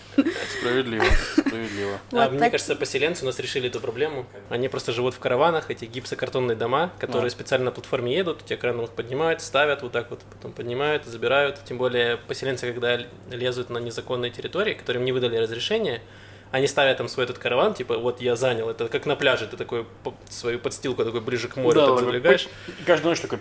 Справедливо, 0.59 1.05
справедливо. 1.37 2.01
А 2.13 2.29
мне 2.29 2.51
кажется, 2.51 2.77
поселенцы 2.77 3.23
у 3.23 3.27
нас 3.27 3.39
решили 3.39 3.69
эту 3.69 3.81
проблему. 3.81 4.27
Они 4.49 4.69
просто 4.69 4.93
живут 4.93 5.15
в 5.15 5.19
караванах, 5.19 5.71
эти 5.71 5.85
гипсокартонные 5.85 6.57
дома, 6.57 6.93
которые 6.99 7.31
специально 7.31 7.67
на 7.67 7.71
платформе 7.71 8.15
едут, 8.15 8.43
эти 8.45 8.57
краны 8.57 8.83
их 8.83 8.91
поднимают, 8.91 9.41
ставят 9.41 9.83
вот 9.83 9.93
так 9.93 10.11
вот, 10.11 10.21
потом 10.33 10.53
поднимают, 10.53 11.05
забирают. 11.05 11.59
Тем 11.65 11.79
более 11.79 12.17
поселенцы, 12.17 12.71
когда 12.73 13.01
лезут 13.31 13.71
на 13.71 13.79
незаконные 13.79 14.31
территории, 14.31 14.75
которым 14.75 15.05
не 15.05 15.13
выдали 15.13 15.37
разрешение, 15.37 16.01
они 16.51 16.69
ставят 16.69 16.99
там 16.99 17.09
свой 17.09 17.25
этот 17.25 17.39
караван, 17.39 17.75
типа, 17.75 17.99
вот 17.99 18.21
я 18.21 18.37
занял, 18.37 18.71
это 18.71 18.87
как 18.89 19.07
на 19.07 19.17
пляже, 19.17 19.49
ты 19.49 19.57
такой 19.57 19.87
свою 20.29 20.61
подстилку 20.61 21.05
такой 21.05 21.21
ближе 21.21 21.49
к 21.49 21.57
морю 21.57 21.81
да, 21.81 21.87
там 21.87 21.99
залегаешь. 21.99 22.49
И 22.69 22.85
каждый 22.85 23.07
ночь 23.07 23.21
такой 23.21 23.41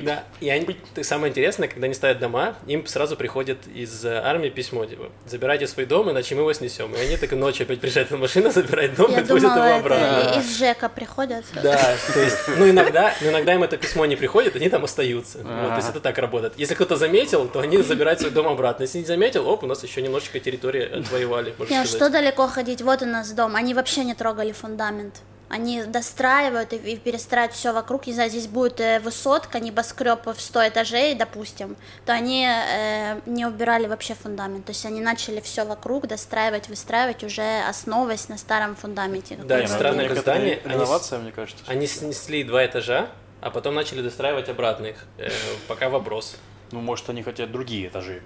Да, 0.00 0.24
и 0.40 0.48
они, 0.48 0.76
самое 1.02 1.30
интересное, 1.30 1.68
когда 1.68 1.86
они 1.86 1.94
ставят 1.94 2.18
дома, 2.18 2.56
им 2.66 2.86
сразу 2.86 3.16
приходит 3.16 3.66
из 3.66 4.04
армии 4.04 4.48
письмо, 4.48 4.84
типа, 4.86 5.10
забирайте 5.26 5.66
свой 5.66 5.86
дом, 5.86 6.10
иначе 6.10 6.34
мы 6.34 6.42
его 6.42 6.52
снесем. 6.52 6.94
И 6.94 6.98
они 6.98 7.16
так 7.16 7.32
ночью 7.32 7.64
опять 7.64 7.80
приезжают 7.80 8.10
на 8.10 8.16
машину, 8.16 8.50
забирают 8.52 8.94
дом 8.94 9.10
я 9.10 9.20
и 9.20 9.24
возят 9.24 9.54
его 9.54 9.76
обратно. 9.76 10.40
из 10.40 10.58
ЖЭКа 10.58 10.88
приходят. 10.88 11.44
Да, 11.62 11.96
то 12.12 12.20
есть, 12.20 12.38
ну 12.56 12.68
иногда, 12.68 13.14
но 13.20 13.30
иногда 13.30 13.54
им 13.54 13.62
это 13.62 13.76
письмо 13.76 14.06
не 14.06 14.16
приходит, 14.16 14.56
они 14.56 14.68
там 14.68 14.84
остаются. 14.84 15.38
Вот, 15.38 15.70
то 15.70 15.76
есть 15.76 15.88
это 15.88 16.00
так 16.00 16.18
работает. 16.18 16.54
Если 16.56 16.74
кто-то 16.74 16.96
заметил, 16.96 17.48
то 17.48 17.60
они 17.60 17.80
забирают 17.82 18.20
свой 18.20 18.32
дом 18.32 18.48
обратно. 18.48 18.84
Если 18.84 18.98
не 18.98 19.04
заметил, 19.04 19.48
оп, 19.48 19.62
у 19.64 19.66
нас 19.66 19.82
еще 19.82 20.02
немножечко 20.02 20.40
территории 20.40 21.00
отвоевали. 21.00 21.54
Не, 21.68 21.84
что 21.84 22.08
далеко 22.08 22.46
ходить? 22.48 22.82
Вот 22.82 23.02
у 23.02 23.06
нас 23.06 23.30
дом. 23.32 23.56
Они 23.56 23.74
вообще 23.74 24.04
не 24.04 24.14
трогали 24.14 24.52
фундамент. 24.52 25.22
Они 25.52 25.84
достраивают 25.84 26.72
и, 26.72 26.76
и 26.76 26.96
перестраивают 26.96 27.52
все 27.54 27.74
вокруг. 27.74 28.06
Не 28.06 28.14
знаю, 28.14 28.30
здесь 28.30 28.46
будет 28.46 28.80
э, 28.80 29.00
высотка, 29.00 29.60
небоскреб 29.60 30.26
в 30.26 30.40
100 30.40 30.68
этажей, 30.68 31.14
допустим, 31.14 31.76
то 32.06 32.14
они 32.14 32.48
э, 32.48 33.20
не 33.26 33.44
убирали 33.44 33.86
вообще 33.86 34.14
фундамент. 34.14 34.64
То 34.64 34.70
есть 34.70 34.86
они 34.86 35.02
начали 35.02 35.40
все 35.40 35.66
вокруг 35.66 36.06
достраивать, 36.06 36.70
выстраивать, 36.70 37.22
уже 37.22 37.60
основываясь 37.68 38.30
на 38.30 38.38
старом 38.38 38.76
фундаменте. 38.76 39.36
Да, 39.36 39.58
это 39.58 39.68
странное 39.68 40.08
как 40.08 40.18
здание. 40.20 40.58
Инновация, 40.64 41.16
они, 41.16 41.24
мне 41.24 41.32
кажется. 41.32 41.62
Они 41.66 41.86
снесли 41.86 42.44
два 42.44 42.64
этажа, 42.64 43.08
а 43.42 43.50
потом 43.50 43.74
начали 43.74 44.00
достраивать 44.00 44.48
обратно 44.48 44.86
их. 44.86 45.04
Э, 45.18 45.28
пока 45.68 45.90
вопрос. 45.90 46.36
Ну, 46.70 46.80
может, 46.80 47.10
они 47.10 47.22
хотят 47.22 47.52
другие 47.52 47.88
этажи 47.88 48.22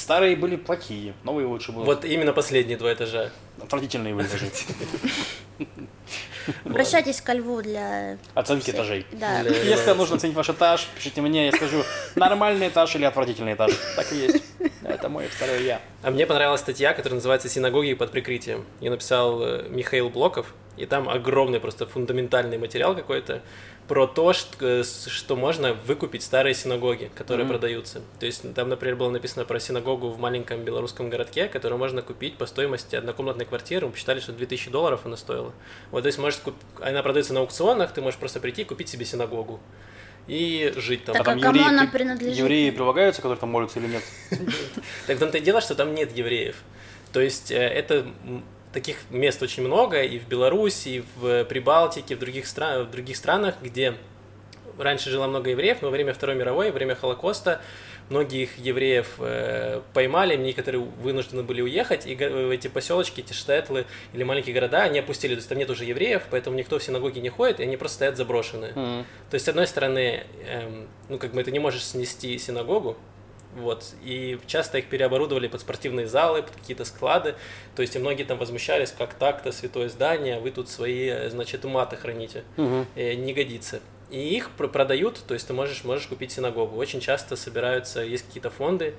Старые 0.00 0.34
были 0.34 0.56
плохие, 0.56 1.12
новые 1.24 1.46
лучше 1.46 1.72
было. 1.72 1.84
Вот 1.84 2.06
именно 2.06 2.32
последние 2.32 2.78
два 2.78 2.90
этажа. 2.90 3.30
Отвратительные 3.60 4.14
были 4.14 4.26
этажи. 4.26 4.46
Обращайтесь 6.64 7.20
ко 7.20 7.34
льву 7.34 7.60
для... 7.60 8.16
Оценки 8.32 8.70
этажей. 8.70 9.04
Да. 9.12 9.40
Если 9.40 9.92
нужно 9.92 10.16
оценить 10.16 10.34
ваш 10.34 10.48
этаж, 10.48 10.88
пишите 10.96 11.20
мне, 11.20 11.46
я 11.46 11.52
скажу, 11.52 11.84
нормальный 12.14 12.68
этаж 12.68 12.96
или 12.96 13.04
отвратительный 13.04 13.52
этаж. 13.52 13.72
Так 13.94 14.10
и 14.12 14.16
есть. 14.16 14.42
Это 14.82 15.10
мой 15.10 15.28
второй 15.28 15.64
я. 15.64 15.82
А 16.02 16.10
мне 16.10 16.26
понравилась 16.26 16.62
статья, 16.62 16.94
которая 16.94 17.16
называется 17.16 17.50
«Синагоги 17.50 17.92
под 17.92 18.10
прикрытием». 18.10 18.64
Ее 18.80 18.90
написал 18.90 19.42
э, 19.42 19.66
Михаил 19.68 20.08
Блоков, 20.08 20.54
и 20.80 20.86
там 20.86 21.08
огромный 21.08 21.60
просто 21.60 21.86
фундаментальный 21.86 22.56
материал 22.56 22.94
какой-то 22.94 23.42
про 23.86 24.06
то, 24.06 24.32
что, 24.32 24.82
что 24.84 25.36
можно 25.36 25.74
выкупить 25.74 26.22
старые 26.22 26.54
синагоги, 26.54 27.10
которые 27.14 27.44
mm-hmm. 27.44 27.48
продаются. 27.50 28.00
То 28.18 28.26
есть 28.26 28.54
там, 28.54 28.68
например, 28.68 28.96
было 28.96 29.10
написано 29.10 29.44
про 29.44 29.60
синагогу 29.60 30.08
в 30.08 30.18
маленьком 30.18 30.64
белорусском 30.64 31.10
городке, 31.10 31.48
которую 31.48 31.78
можно 31.78 32.00
купить 32.00 32.36
по 32.36 32.46
стоимости 32.46 32.96
однокомнатной 32.96 33.44
квартиры. 33.44 33.86
Мы 33.86 33.92
посчитали, 33.92 34.20
что 34.20 34.32
2000 34.32 34.70
долларов 34.70 35.02
она 35.04 35.16
стоила. 35.16 35.52
Вот, 35.90 36.02
то 36.02 36.06
есть, 36.06 36.18
может, 36.18 36.40
куп... 36.40 36.54
она 36.80 37.02
продается 37.02 37.34
на 37.34 37.40
аукционах, 37.40 37.92
ты 37.92 38.00
можешь 38.00 38.18
просто 38.18 38.40
прийти 38.40 38.62
и 38.62 38.64
купить 38.64 38.88
себе 38.88 39.04
синагогу 39.04 39.60
и 40.28 40.72
жить 40.76 41.04
там. 41.04 41.14
Так, 41.14 41.22
а, 41.22 41.30
там 41.32 41.40
кому 41.40 41.58
евреи, 41.58 41.68
она 41.68 41.86
принадлежит? 41.86 42.38
Евреи 42.38 42.70
прилагаются, 42.70 43.20
которые 43.20 43.40
там 43.40 43.50
молятся 43.50 43.80
или 43.80 43.88
нет? 43.88 44.02
Так 45.06 45.16
в 45.16 45.20
том-то 45.20 45.38
и 45.38 45.40
дело, 45.40 45.60
что 45.60 45.74
там 45.74 45.94
нет 45.94 46.16
евреев. 46.16 46.56
То 47.12 47.20
есть 47.20 47.50
э, 47.50 47.56
это 47.56 48.06
таких 48.72 48.96
мест 49.10 49.42
очень 49.42 49.64
много 49.64 50.02
и 50.02 50.18
в 50.18 50.28
Беларуси, 50.28 50.88
и 50.88 51.04
в 51.16 51.44
Прибалтике, 51.44 52.16
в 52.16 52.18
других, 52.18 52.46
стран, 52.46 52.86
в 52.86 52.90
других 52.90 53.16
странах, 53.16 53.56
где 53.62 53.94
раньше 54.78 55.10
жило 55.10 55.26
много 55.26 55.50
евреев, 55.50 55.82
но 55.82 55.88
во 55.88 55.92
время 55.92 56.14
Второй 56.14 56.36
мировой, 56.36 56.70
во 56.70 56.74
время 56.74 56.94
Холокоста 56.94 57.60
многих 58.08 58.58
евреев 58.58 59.14
э, 59.18 59.80
поймали, 59.94 60.36
некоторые 60.36 60.82
вынуждены 60.82 61.42
были 61.42 61.62
уехать, 61.62 62.06
и 62.06 62.14
эти 62.14 62.68
поселочки, 62.68 63.20
эти 63.20 63.32
штетлы 63.32 63.86
или 64.12 64.24
маленькие 64.24 64.52
города, 64.52 64.82
они 64.82 64.98
опустили, 64.98 65.34
то 65.34 65.38
есть 65.38 65.48
там 65.48 65.58
нет 65.58 65.70
уже 65.70 65.84
евреев, 65.84 66.24
поэтому 66.30 66.56
никто 66.56 66.78
в 66.78 66.82
синагоги 66.82 67.20
не 67.20 67.28
ходит, 67.28 67.60
и 67.60 67.62
они 67.62 67.76
просто 67.76 67.96
стоят 67.96 68.16
заброшенные. 68.16 68.72
Mm-hmm. 68.72 69.04
То 69.30 69.34
есть, 69.34 69.46
с 69.46 69.48
одной 69.48 69.66
стороны, 69.68 70.24
эм, 70.46 70.88
ну, 71.08 71.18
как 71.18 71.32
бы 71.32 71.42
ты 71.44 71.52
не 71.52 71.60
можешь 71.60 71.84
снести 71.84 72.36
синагогу, 72.38 72.96
вот. 73.54 73.94
И 74.02 74.38
часто 74.46 74.78
их 74.78 74.86
переоборудовали 74.86 75.48
под 75.48 75.60
спортивные 75.60 76.06
залы, 76.06 76.42
под 76.42 76.52
какие-то 76.56 76.84
склады. 76.84 77.34
То 77.74 77.82
есть 77.82 77.96
и 77.96 77.98
многие 77.98 78.24
там 78.24 78.38
возмущались, 78.38 78.92
как 78.96 79.14
так-то 79.14 79.52
святое 79.52 79.88
здание, 79.88 80.38
вы 80.38 80.50
тут 80.50 80.68
свои, 80.68 81.28
значит, 81.28 81.64
маты 81.64 81.96
храните. 81.96 82.44
Угу. 82.56 82.86
И 82.96 83.16
не 83.16 83.32
годится. 83.32 83.80
И 84.10 84.36
их 84.36 84.50
продают, 84.50 85.22
то 85.26 85.34
есть 85.34 85.46
ты 85.46 85.52
можешь, 85.52 85.84
можешь 85.84 86.06
купить 86.06 86.32
синагогу. 86.32 86.76
Очень 86.76 87.00
часто 87.00 87.36
собираются, 87.36 88.00
есть 88.00 88.26
какие-то 88.26 88.50
фонды 88.50 88.94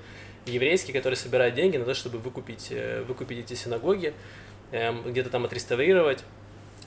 еврейские, 0.46 0.96
которые 0.96 1.18
собирают 1.18 1.56
деньги 1.56 1.78
на 1.78 1.86
то, 1.86 1.94
чтобы 1.94 2.18
выкупить, 2.18 2.68
э, 2.72 3.04
выкупить 3.04 3.40
эти 3.40 3.54
синагоги, 3.54 4.14
эм, 4.72 5.04
где-то 5.04 5.30
там 5.30 5.46
отреставрировать. 5.46 6.24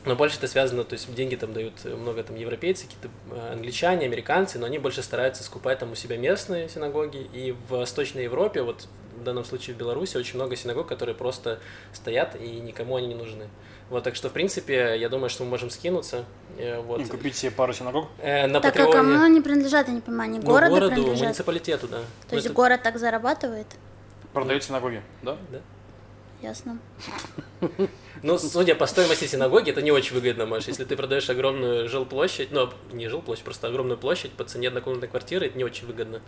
Но 0.05 0.15
больше 0.17 0.37
это 0.37 0.49
связано, 0.49 0.85
то 0.85 0.93
есть 0.95 1.13
деньги 1.15 1.35
там 1.35 1.55
дают 1.55 1.83
много 1.85 2.23
там 2.23 2.37
европейцы, 2.37 2.85
какие-то 2.87 3.09
э, 3.31 3.53
англичане, 3.55 4.05
американцы, 4.05 4.59
но 4.59 4.67
они 4.67 4.79
больше 4.79 5.03
стараются 5.03 5.43
скупать 5.43 5.79
там 5.79 5.93
у 5.93 5.95
себя 5.95 6.19
местные 6.19 6.69
синагоги. 6.69 7.27
И 7.33 7.53
в 7.53 7.71
Восточной 7.71 8.25
Европе, 8.25 8.61
вот 8.63 8.87
в 9.17 9.23
данном 9.23 9.45
случае 9.47 9.75
в 9.75 9.79
Беларуси, 9.79 10.17
очень 10.19 10.35
много 10.35 10.57
синагог, 10.57 10.87
которые 10.89 11.15
просто 11.15 11.59
стоят 11.95 12.37
и 12.39 12.47
никому 12.61 12.97
они 12.97 13.07
не 13.07 13.15
нужны. 13.15 13.49
Вот, 13.89 14.03
так 14.05 14.15
что, 14.15 14.29
в 14.29 14.33
принципе, 14.33 14.97
я 14.99 15.09
думаю, 15.09 15.31
что 15.31 15.45
мы 15.45 15.51
можем 15.51 15.71
скинуться. 15.71 16.25
э, 16.59 16.79
Вот. 16.81 17.01
И 17.01 17.05
купить 17.05 17.37
себе 17.37 17.51
пару 17.53 17.73
синагог. 17.73 18.09
Э, 18.19 18.47
на 18.47 18.61
Так 18.61 18.75
а 18.77 18.79
Патреоне. 18.85 18.93
кому 18.93 19.23
они 19.25 19.41
принадлежат, 19.41 19.89
я 19.89 19.95
не 19.95 20.01
понимаю, 20.03 20.31
они 20.31 20.39
Ну, 20.41 20.45
городу, 20.47 20.71
городу, 20.75 20.93
принадлежат? 20.95 21.23
муниципалитету, 21.23 21.89
да. 21.89 21.99
То 21.99 22.05
Ну, 22.31 22.35
есть 22.37 22.47
это- 22.47 22.55
город 22.55 22.83
так 22.83 22.99
зарабатывает? 22.99 23.67
Продают 24.35 24.65
синагоги, 24.65 25.01
да? 25.23 25.37
да. 25.51 25.61
Ясно. 26.45 26.79
Ну, 28.23 28.39
судя 28.39 28.75
по 28.75 28.87
стоимости 28.87 29.25
синагоги, 29.25 29.71
это 29.71 29.81
не 29.81 29.91
очень 29.91 30.15
выгодно, 30.15 30.45
Маш. 30.45 30.67
Если 30.67 30.85
ты 30.85 30.95
продаешь 30.95 31.31
огромную 31.31 31.89
жилплощадь, 31.89 32.53
ну, 32.53 32.71
не 32.93 33.09
жилплощадь, 33.09 33.45
просто 33.45 33.69
огромную 33.69 33.97
площадь 33.97 34.33
по 34.33 34.45
цене 34.45 34.69
однокомнатной 34.69 35.09
квартиры, 35.09 35.47
это 35.47 35.57
не 35.57 35.65
очень 35.65 35.87
выгодно. 35.87 36.21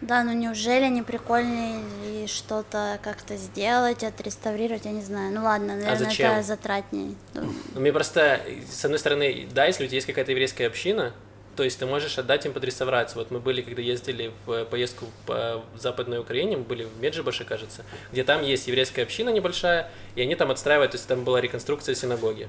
Да, 0.00 0.22
ну 0.22 0.32
неужели 0.32 0.88
не 0.88 1.02
прикольнее 1.02 1.80
и 2.04 2.26
что-то 2.28 3.00
как-то 3.02 3.36
сделать, 3.36 4.04
отреставрировать, 4.04 4.84
я 4.84 4.92
не 4.92 5.02
знаю. 5.02 5.32
Ну 5.32 5.42
ладно, 5.42 5.74
наверное, 5.74 5.96
зачем? 5.96 6.30
это 6.30 6.42
затратнее. 6.42 7.14
Ну, 7.34 7.52
мне 7.74 7.92
просто, 7.92 8.40
с 8.70 8.84
одной 8.84 9.00
стороны, 9.00 9.48
да, 9.52 9.66
если 9.66 9.84
у 9.84 9.86
тебя 9.88 9.96
есть 9.96 10.06
какая-то 10.06 10.30
еврейская 10.30 10.66
община, 10.66 11.12
то 11.56 11.62
есть 11.62 11.78
ты 11.78 11.86
можешь 11.86 12.18
отдать 12.18 12.46
им 12.46 12.52
под 12.52 12.64
реставрацию. 12.64 13.18
Вот 13.18 13.30
мы 13.30 13.40
были, 13.40 13.62
когда 13.62 13.82
ездили 13.82 14.32
в 14.46 14.64
поездку 14.66 15.06
по 15.26 15.64
Западной 15.76 16.18
Украине, 16.18 16.56
мы 16.56 16.64
были 16.64 16.84
в 16.84 17.00
Меджибаше, 17.00 17.44
кажется, 17.44 17.84
где 18.12 18.24
там 18.24 18.42
есть 18.42 18.66
еврейская 18.68 19.02
община 19.02 19.30
небольшая, 19.30 19.90
и 20.14 20.22
они 20.22 20.34
там 20.34 20.50
отстраивают, 20.50 20.92
то 20.92 20.96
есть 20.96 21.08
там 21.08 21.24
была 21.24 21.40
реконструкция 21.40 21.94
синагоги 21.94 22.48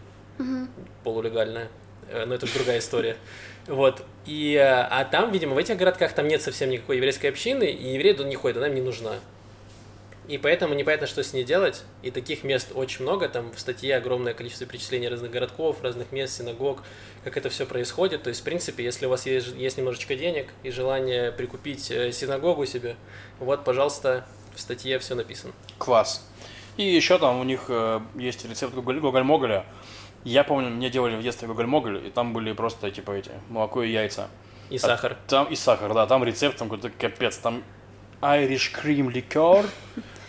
полулегальная, 1.04 1.70
Э, 2.10 2.26
но 2.26 2.36
это 2.36 2.52
другая 2.54 2.80
история. 2.80 3.18
Вот. 3.68 4.04
И, 4.26 4.56
э, 4.56 4.64
а 4.64 5.04
там, 5.06 5.32
видимо, 5.32 5.56
в 5.56 5.58
этих 5.58 5.78
городках 5.78 6.14
там 6.14 6.28
нет 6.28 6.42
совсем 6.42 6.70
никакой 6.70 6.98
еврейской 6.98 7.28
общины, 7.28 7.66
и 7.66 7.94
евреи 7.94 8.14
туда 8.14 8.30
не 8.30 8.36
ходят, 8.36 8.58
она 8.58 8.68
им 8.68 8.76
не 8.76 8.82
нужна. 8.82 9.14
И 10.28 10.38
поэтому 10.38 10.74
непонятно, 10.74 11.06
что 11.06 11.22
с 11.22 11.34
ней 11.34 11.44
делать. 11.44 11.84
И 12.02 12.10
таких 12.10 12.44
мест 12.44 12.72
очень 12.74 13.04
много. 13.04 13.28
Там 13.28 13.52
в 13.52 13.60
статье 13.60 13.96
огромное 13.98 14.34
количество 14.34 14.66
перечислений 14.66 15.10
разных 15.10 15.32
городков, 15.32 15.84
разных 15.84 16.12
мест, 16.12 16.38
синагог, 16.38 16.84
как 17.24 17.36
это 17.36 17.50
все 17.50 17.66
происходит. 17.66 18.24
То 18.24 18.30
есть, 18.30 18.42
в 18.42 18.44
принципе, 18.44 18.84
если 18.84 19.06
у 19.06 19.10
вас 19.10 19.26
есть, 19.26 19.54
есть 19.56 19.78
немножечко 19.78 20.16
денег 20.16 20.48
и 20.64 20.72
желание 20.72 21.32
прикупить 21.32 21.92
э, 21.92 22.12
синагогу 22.14 22.66
себе, 22.66 22.96
вот, 23.40 23.66
пожалуйста, 23.66 24.26
в 24.56 24.62
статье 24.62 24.98
все 25.00 25.16
написано. 25.16 25.54
Класс. 25.78 26.26
И 26.78 26.84
еще 26.84 27.20
там 27.20 27.40
у 27.40 27.44
них 27.44 27.66
э, 27.68 28.00
есть 28.16 28.46
рецепт 28.46 28.74
гоголь- 28.74 29.00
гоголь-моголя. 29.00 29.66
Я 30.24 30.46
помню, 30.46 30.70
мне 30.70 30.90
делали 30.90 31.18
в 31.18 31.22
детстве 31.22 31.50
гоголь-моголь, 31.50 32.08
и 32.08 32.10
там 32.10 32.32
были 32.32 32.54
просто, 32.54 32.90
типа, 32.90 33.12
эти, 33.12 33.32
молоко 33.50 33.84
и 33.84 33.92
яйца. 33.92 34.30
И 34.70 34.78
А 34.78 34.80
сахар. 34.80 35.18
Там 35.28 35.48
и 35.48 35.56
сахар, 35.56 35.94
да, 35.94 36.08
там 36.08 36.24
рецепт, 36.24 36.58
там 36.58 36.70
какой-то 36.70 36.90
капец, 36.98 37.38
там 37.38 37.62
Irish 38.22 38.72
cream 38.74 39.12
liqueur, 39.12 39.66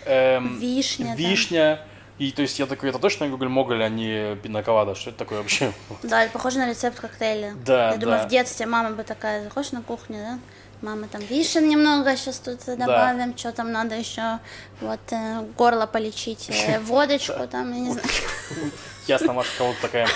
эм, 0.07 0.59
Вишня 0.59 1.07
там. 1.07 1.17
вишня, 1.17 1.81
и 2.19 2.31
то 2.31 2.43
есть 2.43 2.59
я 2.59 2.67
такой, 2.67 2.91
это 2.91 2.99
точно 2.99 3.29
гоголь-моголь, 3.29 3.83
а 3.83 3.89
не 3.89 4.37
пинаколада, 4.37 4.95
что 4.95 5.11
это 5.11 5.19
такое 5.19 5.39
вообще? 5.39 5.73
Да, 6.03 6.23
это 6.25 6.33
похоже 6.33 6.59
на 6.59 6.69
рецепт 6.69 6.99
коктейля. 7.01 7.55
Да, 7.65 7.91
Я 7.93 7.97
думаю, 7.97 8.21
да. 8.21 8.27
в 8.27 8.31
детстве 8.31 8.67
мама 8.67 8.91
бы 8.91 9.03
такая, 9.03 9.43
заходишь 9.45 9.73
на 9.73 9.83
кухню, 9.83 10.17
да? 10.19 10.39
Мама 10.83 11.09
там 11.09 11.23
вишен 11.23 11.67
немного, 11.69 12.15
сейчас 12.17 12.39
тут 12.41 12.59
добавим, 12.67 13.37
что 13.39 13.53
там 13.53 13.73
надо 13.73 13.95
еще, 13.95 14.39
вот, 14.81 15.01
э, 15.13 15.41
горло 15.57 15.87
полечить, 15.87 16.51
э, 16.51 16.79
водочку 16.85 17.47
там, 17.51 17.73
я 17.73 17.81
не 17.81 17.93
знаю. 17.93 18.09
Ясно, 19.07 19.35
Маша 19.35 19.51
кого-то 19.59 19.83
такая. 19.83 20.09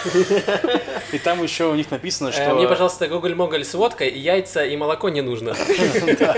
И 1.12 1.18
там 1.18 1.42
еще 1.42 1.70
у 1.70 1.74
них 1.74 1.90
написано, 1.90 2.28
Э, 2.28 2.32
что... 2.32 2.54
Мне, 2.54 2.66
пожалуйста, 2.66 3.06
гоголь-моголь 3.06 3.64
с 3.64 3.74
водкой, 3.74 4.08
и 4.08 4.18
яйца 4.18 4.64
и 4.64 4.76
молоко 4.76 5.08
не 5.10 5.20
нужно. 5.20 5.54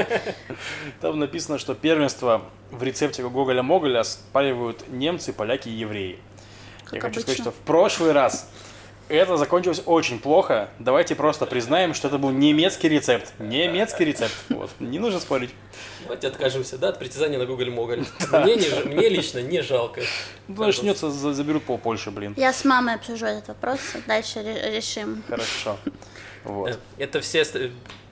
Там 1.01 1.19
написано, 1.19 1.59
что 1.59 1.75
первенство 1.75 2.43
в 2.71 2.83
рецепте 2.83 3.23
Гоголя-Моголя 3.23 4.03
спаливают 4.03 4.89
немцы, 4.89 5.33
поляки 5.33 5.69
и 5.69 5.73
евреи. 5.73 6.19
Я 6.93 7.01
хочу 7.01 7.21
сказать, 7.21 7.41
что 7.41 7.51
в 7.53 7.57
прошлый 7.57 8.13
раз 8.13 8.51
это 9.17 9.37
закончилось 9.37 9.83
очень 9.87 10.19
плохо. 10.19 10.69
Давайте 10.79 11.15
просто 11.15 11.47
признаем, 11.47 11.95
что 11.95 12.09
это 12.09 12.19
был 12.19 12.31
немецкий 12.31 12.89
рецепт. 12.89 13.33
Немецкий 13.39 14.05
рецепт. 14.05 14.35
Вот. 14.49 14.71
Не 14.81 14.99
нужно 14.99 15.21
спорить. 15.21 15.51
Давайте 16.03 16.29
откажемся, 16.29 16.79
да, 16.79 16.89
от 16.89 16.99
притязания 16.99 17.39
на 17.39 17.45
гоголь-моголь. 17.47 18.05
Мне, 18.33 18.57
не 18.57 18.69
мне 18.95 19.09
лично 19.09 19.39
не 19.41 19.63
жалко. 19.63 20.01
Ну, 20.49 20.65
начнется, 20.65 21.11
за- 21.11 21.33
заберут 21.33 21.65
пол 21.65 21.79
Польши, 21.79 22.11
блин. 22.11 22.35
Я 22.37 22.53
с 22.53 22.65
мамой 22.65 22.95
обсужу 22.95 23.27
этот 23.27 23.49
вопрос, 23.49 23.81
дальше 24.07 24.43
ре- 24.43 24.77
решим. 24.77 25.23
Хорошо. 25.29 25.77
Вот. 26.45 26.71
Э, 26.71 26.75
Это 26.99 27.21
все, 27.21 27.45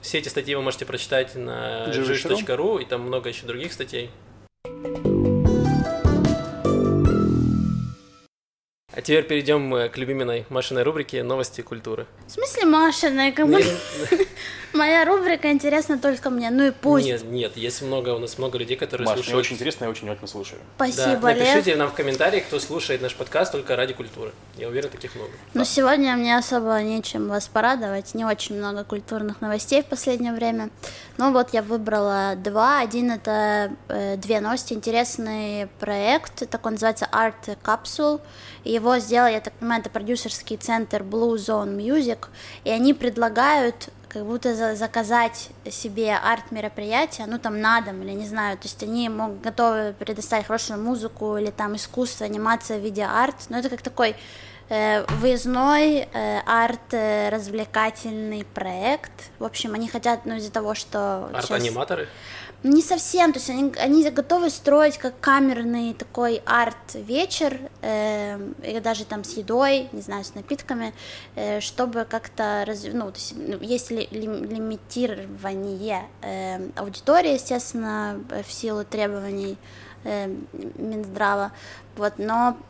все 0.01 0.17
эти 0.19 0.29
статьи 0.29 0.53
вы 0.55 0.61
можете 0.61 0.85
прочитать 0.85 1.35
на 1.35 1.87
Jewish.ru. 1.87 2.35
jewish.ru, 2.35 2.81
и 2.81 2.85
там 2.85 3.01
много 3.01 3.29
еще 3.29 3.45
других 3.45 3.73
статей. 3.73 4.11
А 8.91 9.01
теперь 9.01 9.23
перейдем 9.23 9.73
э, 9.75 9.87
к 9.89 9.97
любимой 9.97 10.45
Машиной 10.49 10.81
рубрике 10.81 11.21
«Новости 11.21 11.61
культуры». 11.61 12.07
В 12.25 12.31
смысле 12.31 12.65
Машина? 12.65 13.31
Как 13.31 13.47
бы... 13.47 13.61
Моя 14.73 15.03
рубрика 15.03 15.51
интересна 15.51 15.97
только 15.97 16.29
мне, 16.29 16.49
ну 16.51 16.67
и 16.67 16.71
пусть. 16.71 17.05
Нет, 17.05 17.23
нет, 17.23 17.57
есть 17.57 17.81
много, 17.81 18.09
у 18.09 18.19
нас 18.19 18.37
много 18.37 18.57
людей, 18.57 18.77
которые 18.77 19.05
Маш, 19.05 19.15
мне 19.15 19.23
слушают. 19.23 19.45
очень 19.45 19.55
интересно, 19.55 19.85
я 19.85 19.89
очень 19.89 20.01
внимательно 20.01 20.27
слушаю. 20.27 20.61
Да, 20.77 20.85
Спасибо, 20.87 21.33
Лев. 21.33 21.39
напишите 21.39 21.75
нам 21.75 21.89
в 21.89 21.93
комментариях, 21.93 22.45
кто 22.45 22.59
слушает 22.59 23.01
наш 23.01 23.15
подкаст 23.15 23.51
только 23.51 23.75
ради 23.75 23.93
культуры. 23.93 24.31
Я 24.57 24.67
уверен, 24.67 24.89
таких 24.89 25.15
много. 25.15 25.31
Но 25.53 25.63
сегодня 25.63 26.15
мне 26.15 26.37
особо 26.37 26.81
нечем 26.81 27.29
вас 27.29 27.47
порадовать. 27.47 28.13
Не 28.13 28.25
очень 28.25 28.57
много 28.57 28.83
культурных 28.83 29.41
новостей 29.41 29.81
в 29.81 29.85
последнее 29.87 30.33
время. 30.33 30.69
Но 31.17 31.31
вот 31.31 31.53
я 31.53 31.61
выбрала 31.61 32.35
два. 32.35 32.79
Один 32.79 33.11
это 33.11 33.71
э, 33.87 34.17
две 34.17 34.39
новости. 34.39 34.73
Интересный 34.73 35.67
проект. 35.79 36.47
Такой 36.49 36.73
называется 36.73 37.09
Art 37.11 37.57
Capsule. 37.63 38.21
Его 38.63 38.99
сделал, 38.99 39.27
я 39.27 39.39
так 39.41 39.53
понимаю, 39.53 39.81
это 39.81 39.89
продюсерский 39.89 40.57
центр 40.57 41.01
Blue 41.01 41.35
Zone 41.35 41.75
Music. 41.75 42.27
И 42.65 42.69
они 42.69 42.93
предлагают 42.93 43.89
как 44.09 44.25
будто 44.25 44.55
за- 44.55 44.75
заказать 44.75 45.49
себе 45.69 46.15
арт-мероприятие, 46.15 47.27
ну 47.27 47.37
там 47.39 47.61
на 47.61 47.79
дом 47.81 48.01
или 48.01 48.11
не 48.11 48.27
знаю, 48.27 48.57
то 48.57 48.63
есть 48.65 48.83
они 48.83 49.07
могут 49.09 49.41
готовы 49.41 49.93
предоставить 49.97 50.47
хорошую 50.47 50.81
музыку 50.83 51.37
или 51.37 51.51
там 51.51 51.75
искусство, 51.75 52.25
анимация 52.25 52.79
в 52.79 52.81
виде 52.81 53.03
арт, 53.03 53.35
но 53.49 53.59
это 53.59 53.69
как 53.69 53.81
такой 53.81 54.15
э, 54.69 55.05
выездной 55.21 56.07
э, 56.11 56.39
арт 56.45 56.93
э, 56.93 57.29
развлекательный 57.29 58.45
проект. 58.53 59.11
В 59.39 59.43
общем, 59.45 59.73
они 59.75 59.87
хотят, 59.87 60.25
ну 60.25 60.35
из-за 60.35 60.51
того, 60.51 60.73
что 60.75 61.29
щас- 61.59 61.63
Арт-аниматоры? 62.61 62.63
не 62.63 62.81
совсем, 62.81 63.31
то 63.31 63.39
есть 63.39 63.49
они, 63.49 63.71
они 63.79 64.09
готовы 64.09 64.49
строить 64.49 64.97
как 64.97 65.17
камерный 65.19 65.93
такой 65.93 66.41
арт-вечер, 66.45 67.57
эм, 67.81 68.53
и 68.63 68.79
даже 68.79 69.05
там 69.05 69.23
с 69.23 69.37
едой, 69.37 69.87
не 69.93 70.01
знаю, 70.01 70.23
с 70.25 70.35
напитками, 70.35 70.93
э, 71.35 71.61
чтобы 71.61 72.05
как-то, 72.05 72.65
раз, 72.67 72.83
ну, 72.91 73.11
то 73.11 73.17
есть 73.17 73.33
ну, 73.35 73.57
есть 73.61 73.91
ли, 73.91 74.07
лим- 74.11 74.43
лимитирование 74.43 76.07
эм, 76.21 76.73
аудитории, 76.75 77.33
естественно, 77.33 78.19
э, 78.29 78.43
в 78.43 78.51
силу 78.51 78.83
требований 78.83 79.57
эм, 80.03 80.47
Минздрава, 80.77 81.51
вот, 81.95 82.13
но 82.17 82.49
э, 82.49 82.68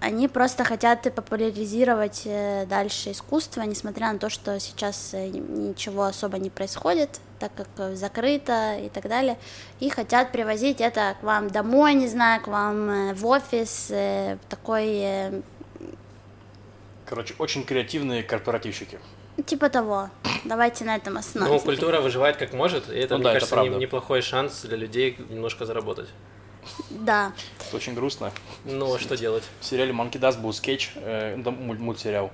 они 0.00 0.28
просто 0.28 0.64
хотят 0.64 1.02
популяризировать 1.14 2.22
э, 2.26 2.66
дальше 2.66 3.12
искусство, 3.12 3.62
несмотря 3.62 4.12
на 4.12 4.18
то, 4.18 4.28
что 4.28 4.58
сейчас 4.60 5.14
э, 5.14 5.28
ничего 5.28 6.04
особо 6.04 6.38
не 6.38 6.50
происходит, 6.50 7.20
так 7.38 7.52
как 7.54 7.68
э, 7.78 7.94
закрыто 7.94 8.76
и 8.78 8.88
так 8.88 9.08
далее, 9.08 9.38
и 9.80 9.88
хотят 9.88 10.30
привозить 10.32 10.80
это 10.80 11.16
к 11.20 11.22
вам 11.22 11.48
домой, 11.48 11.94
не 11.94 12.08
знаю, 12.08 12.42
к 12.42 12.48
вам 12.48 12.90
э, 12.90 13.14
в 13.14 13.26
офис, 13.26 13.86
э, 13.90 14.36
в 14.42 14.50
такой, 14.50 14.88
э, 14.88 15.40
Короче, 17.06 17.34
очень 17.38 17.64
креативные 17.64 18.22
корпоративщики. 18.22 18.98
типа 19.46 19.68
того. 19.68 20.10
Давайте 20.44 20.84
на 20.84 20.96
этом 20.96 21.14
Ну, 21.14 21.20
остановимся. 21.20 21.64
культура 21.64 22.00
выживает 22.00 22.36
как 22.36 22.52
может, 22.52 22.90
и 22.90 22.96
это, 22.96 23.14
Ну 23.14 23.18
мне 23.18 23.24
да, 23.24 23.30
это 23.30 23.40
кажется, 23.40 23.54
правда. 23.54 23.76
неплохой 23.78 24.22
шанс 24.22 24.62
для 24.62 24.76
людей 24.76 25.16
немножко 25.30 25.64
заработать. 25.66 26.08
Да. 26.90 27.32
Это 27.66 27.76
очень 27.76 27.94
грустно. 27.94 28.32
Ну, 28.64 28.94
а 28.94 28.98
что 28.98 29.16
делать? 29.16 29.44
В 29.60 29.64
сериале 29.64 29.92
Monkey 29.92 30.18
Dust 30.20 30.40
был 30.40 30.52
скетч, 30.52 30.92
э, 30.96 31.36
мультсериал, 31.36 32.30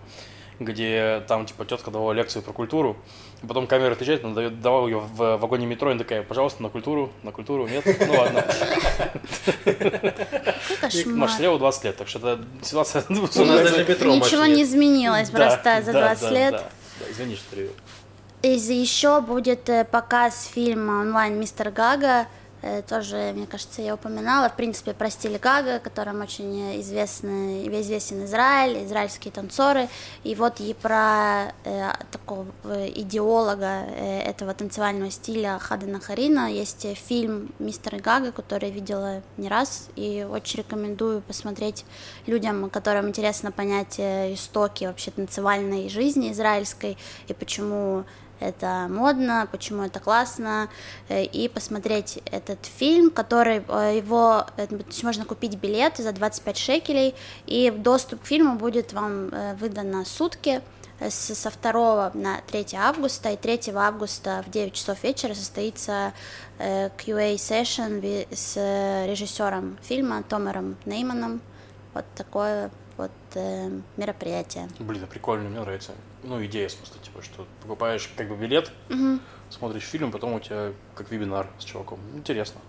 где 0.59 1.23
там, 1.27 1.47
типа, 1.47 1.65
тетка 1.65 1.91
давала 1.91 2.13
лекцию 2.13 2.43
про 2.43 2.53
культуру, 2.53 2.97
и 3.43 3.47
потом 3.47 3.67
камера 3.67 3.93
отъезжает, 3.93 4.25
она 4.25 4.35
дает- 4.35 4.61
давала 4.61 4.87
ее 4.87 4.99
в 4.99 5.37
вагоне 5.39 5.67
метро, 5.67 5.89
и 5.89 5.93
она 5.93 5.99
такая, 5.99 6.23
пожалуйста, 6.23 6.63
на 6.63 6.69
культуру, 6.69 7.11
на 7.23 7.33
культуру, 7.33 7.67
нет? 7.67 7.85
Ну 8.07 8.13
ладно. 8.13 8.45
Какой 10.81 11.05
Маш, 11.07 11.37
сериалу 11.37 11.59
20 11.59 11.85
лет, 11.85 11.97
так 11.97 12.09
что 12.09 12.19
это 12.19 12.45
ситуация... 12.63 13.05
У 13.09 13.15
нас 13.15 13.35
даже 13.35 13.85
метро 13.85 14.15
Ничего 14.15 14.47
не 14.47 14.63
изменилось 14.63 15.31
просто 15.31 15.83
за 15.85 15.93
да, 15.93 16.01
20 16.15 16.23
да, 16.23 16.31
лет. 16.31 16.65
Извини, 17.11 17.37
что 17.37 17.55
перевел. 17.55 17.73
Еще 18.43 19.21
будет 19.21 19.69
э, 19.69 19.85
показ 19.85 20.51
фильма 20.53 21.01
онлайн 21.01 21.39
Мистер 21.39 21.71
Гага 21.71 22.27
тоже, 22.89 23.33
мне 23.35 23.47
кажется, 23.47 23.83
я 23.83 23.95
упоминала. 23.95 24.49
В 24.49 24.57
принципе, 24.57 24.93
про 24.93 25.11
стиль 25.11 25.39
Гага, 25.39 25.79
которым 25.79 26.21
очень 26.21 26.81
известны, 26.81 27.67
известен 27.81 28.25
Израиль, 28.25 28.85
израильские 28.85 29.33
танцоры. 29.33 29.89
И 30.25 30.35
вот 30.35 30.61
и 30.61 30.75
про 30.75 31.53
э, 31.65 31.93
такого 32.11 32.47
идеолога 32.89 33.87
э, 33.87 34.21
этого 34.23 34.55
танцевального 34.55 35.11
стиля 35.11 35.59
Хадана 35.59 36.01
Харина 36.01 36.53
есть 36.53 36.87
фильм 36.99 37.51
«Мистер 37.59 37.97
Гага», 38.01 38.33
который 38.33 38.69
я 38.69 38.75
видела 38.75 39.23
не 39.37 39.49
раз, 39.49 39.89
и 39.97 40.27
очень 40.31 40.59
рекомендую 40.59 41.23
посмотреть 41.23 41.85
людям, 42.27 42.71
которым 42.71 43.09
интересно 43.09 43.53
понять 43.53 43.99
э, 43.99 44.35
истоки 44.35 44.85
вообще 44.85 45.11
танцевальной 45.11 45.89
жизни 45.89 46.33
израильской 46.33 46.99
и 47.29 47.33
почему 47.33 48.05
это 48.41 48.87
модно, 48.89 49.47
почему 49.53 49.85
это 49.85 50.01
классно, 50.01 50.69
э, 51.09 51.25
и 51.25 51.49
посмотреть 51.49 52.21
этот 52.25 52.65
фильм, 52.67 53.11
который 53.11 53.63
э, 53.69 53.99
его, 53.99 54.47
э, 54.57 54.67
можно 55.03 55.25
купить 55.25 55.57
билет 55.57 55.99
за 55.99 56.13
25 56.13 56.57
шекелей, 56.57 57.15
и 57.47 57.71
доступ 57.71 58.23
к 58.23 58.27
фильму 58.27 58.57
будет 58.57 58.93
вам 58.93 59.31
выдан 59.57 59.91
на 59.91 60.05
сутки, 60.05 60.63
со 61.09 61.51
2 61.51 62.13
на 62.15 62.41
3 62.47 62.67
августа, 62.77 63.31
и 63.31 63.37
3 63.37 63.73
августа 63.75 64.43
в 64.47 64.51
9 64.51 64.75
часов 64.75 65.03
вечера 65.03 65.35
состоится 65.35 66.13
QA 66.59 67.37
session 67.37 68.29
с 68.35 68.57
режиссером 69.07 69.79
фильма 69.83 70.23
Томером 70.23 70.77
Нейманом. 70.85 71.41
Вот 71.95 72.05
такое 72.15 72.71
вот 72.99 73.11
мероприятие. 73.97 74.69
Блин, 74.79 75.07
прикольно, 75.07 75.49
мне 75.49 75.61
нравится. 75.61 75.93
Ну, 76.23 76.45
идея, 76.45 76.69
в 76.69 76.73
смысле, 76.73 77.01
типа, 77.03 77.23
что 77.23 77.47
покупаешь 77.63 78.11
как 78.17 78.29
бы 78.29 78.37
билет, 78.37 78.71
угу. 78.91 79.21
смотришь 79.49 79.85
фильм, 79.85 80.13
потом 80.13 80.35
у 80.35 80.41
тебя 80.41 80.73
как 80.95 81.11
вебинар 81.11 81.47
с 81.59 81.65
чуваком. 81.65 81.99
Интересно. 82.15 82.61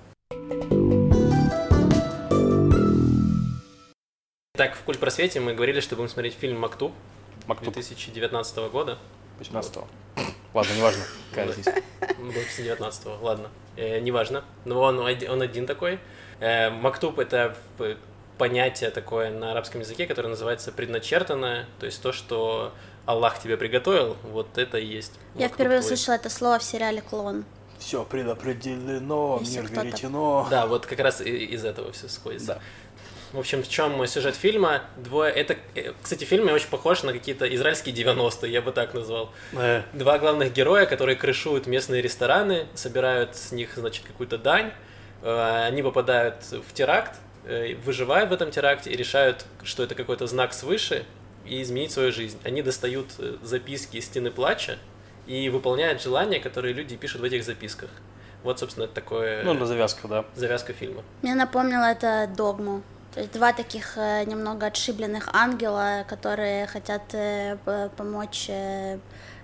Так, 4.53 4.75
в 4.75 4.83
Культпросвете 4.83 5.39
мы 5.39 5.53
говорили, 5.53 5.79
что 5.81 5.95
будем 5.95 6.09
смотреть 6.09 6.35
фильм 6.35 6.59
«Мактуб» 6.59 6.93
Мактуб. 7.47 7.73
2019 7.73 8.57
года. 8.71 8.97
18 9.39 9.75
-го. 9.75 9.87
Ладно, 10.53 10.73
неважно, 10.75 11.03
какая 11.29 11.47
разница. 11.47 11.73
2019 12.19 13.05
-го, 13.05 13.21
ладно, 13.21 13.49
э, 13.75 13.99
неважно. 13.99 14.43
Но 14.65 14.81
он, 14.81 14.99
он 14.99 15.41
один 15.41 15.65
такой. 15.65 15.99
Э, 16.39 16.69
Мактуб— 16.69 17.19
это 17.19 17.57
понятие 18.37 18.89
такое 18.89 19.29
на 19.29 19.51
арабском 19.51 19.81
языке, 19.81 20.07
которое 20.07 20.29
называется 20.29 20.71
предначертанное, 20.71 21.67
то 21.79 21.85
есть 21.85 22.01
то, 22.01 22.11
что 22.11 22.73
Аллах 23.05 23.39
тебе 23.39 23.57
приготовил, 23.57 24.17
вот 24.23 24.57
это 24.57 24.77
и 24.77 24.85
есть. 24.85 25.13
Я 25.35 25.47
впервые 25.47 25.79
услышала 25.79 26.15
это 26.15 26.29
слово 26.29 26.59
в 26.59 26.63
сериале 26.63 27.01
«Клон». 27.01 27.45
Все 27.79 28.03
предопределено, 28.03 29.39
Если 29.41 29.61
мир 29.61 29.71
веретено. 29.71 30.47
Да, 30.51 30.67
вот 30.67 30.85
как 30.85 30.99
раз 30.99 31.19
из 31.19 31.65
этого 31.65 31.91
все 31.91 32.07
сходится. 32.09 32.47
Да. 32.55 32.59
В 33.33 33.39
общем, 33.39 33.63
в 33.63 33.69
чем 33.69 34.05
сюжет 34.07 34.35
фильма? 34.35 34.81
Двое... 34.97 35.31
Это, 35.31 35.55
э, 35.73 35.93
кстати, 36.03 36.25
фильм 36.25 36.47
очень 36.51 36.67
похож 36.67 37.01
на 37.01 37.13
какие-то 37.13 37.53
израильские 37.55 37.95
90-е, 37.95 38.51
я 38.51 38.61
бы 38.61 38.71
так 38.71 38.93
назвал. 38.93 39.31
Э. 39.53 39.83
Два 39.93 40.19
главных 40.19 40.53
героя, 40.53 40.85
которые 40.85 41.15
крышуют 41.15 41.65
местные 41.65 42.01
рестораны, 42.01 42.67
собирают 42.75 43.35
с 43.35 43.51
них, 43.51 43.77
значит, 43.77 44.05
какую-то 44.05 44.37
дань. 44.37 44.73
Э, 45.23 45.65
они 45.65 45.81
попадают 45.81 46.43
в 46.51 46.73
теракт, 46.73 47.15
Э, 47.43 47.73
выживают 47.83 48.29
в 48.29 48.33
этом 48.33 48.51
теракте 48.51 48.91
и 48.91 48.95
решают, 48.95 49.45
что 49.63 49.81
это 49.81 49.95
какой-то 49.95 50.27
знак 50.27 50.53
свыше, 50.53 51.05
и 51.45 51.61
изменить 51.61 51.91
свою 51.91 52.11
жизнь. 52.11 52.39
Они 52.43 52.61
достают 52.61 53.07
э, 53.19 53.37
записки 53.41 53.97
из 53.97 54.05
стены 54.05 54.31
плача 54.31 54.77
и 55.27 55.49
выполняют 55.49 56.01
желания, 56.01 56.39
которые 56.39 56.73
люди 56.73 56.95
пишут 56.95 57.21
в 57.21 57.23
этих 57.23 57.43
записках. 57.43 57.89
Вот, 58.43 58.59
собственно, 58.59 58.85
это 58.85 58.93
такое... 58.93 59.43
Ну, 59.43 59.53
на 59.53 59.65
завязка, 59.65 60.07
да. 60.07 60.25
Завязка 60.35 60.73
фильма. 60.73 61.03
Мне 61.21 61.35
напомнило 61.35 61.85
это 61.85 62.29
«Догму». 62.35 62.81
То 63.13 63.19
есть 63.19 63.33
два 63.33 63.53
таких 63.53 63.97
э, 63.97 64.23
немного 64.25 64.67
отшибленных 64.67 65.29
ангела, 65.33 66.05
которые 66.07 66.65
хотят 66.67 67.03
помочь 67.97 68.49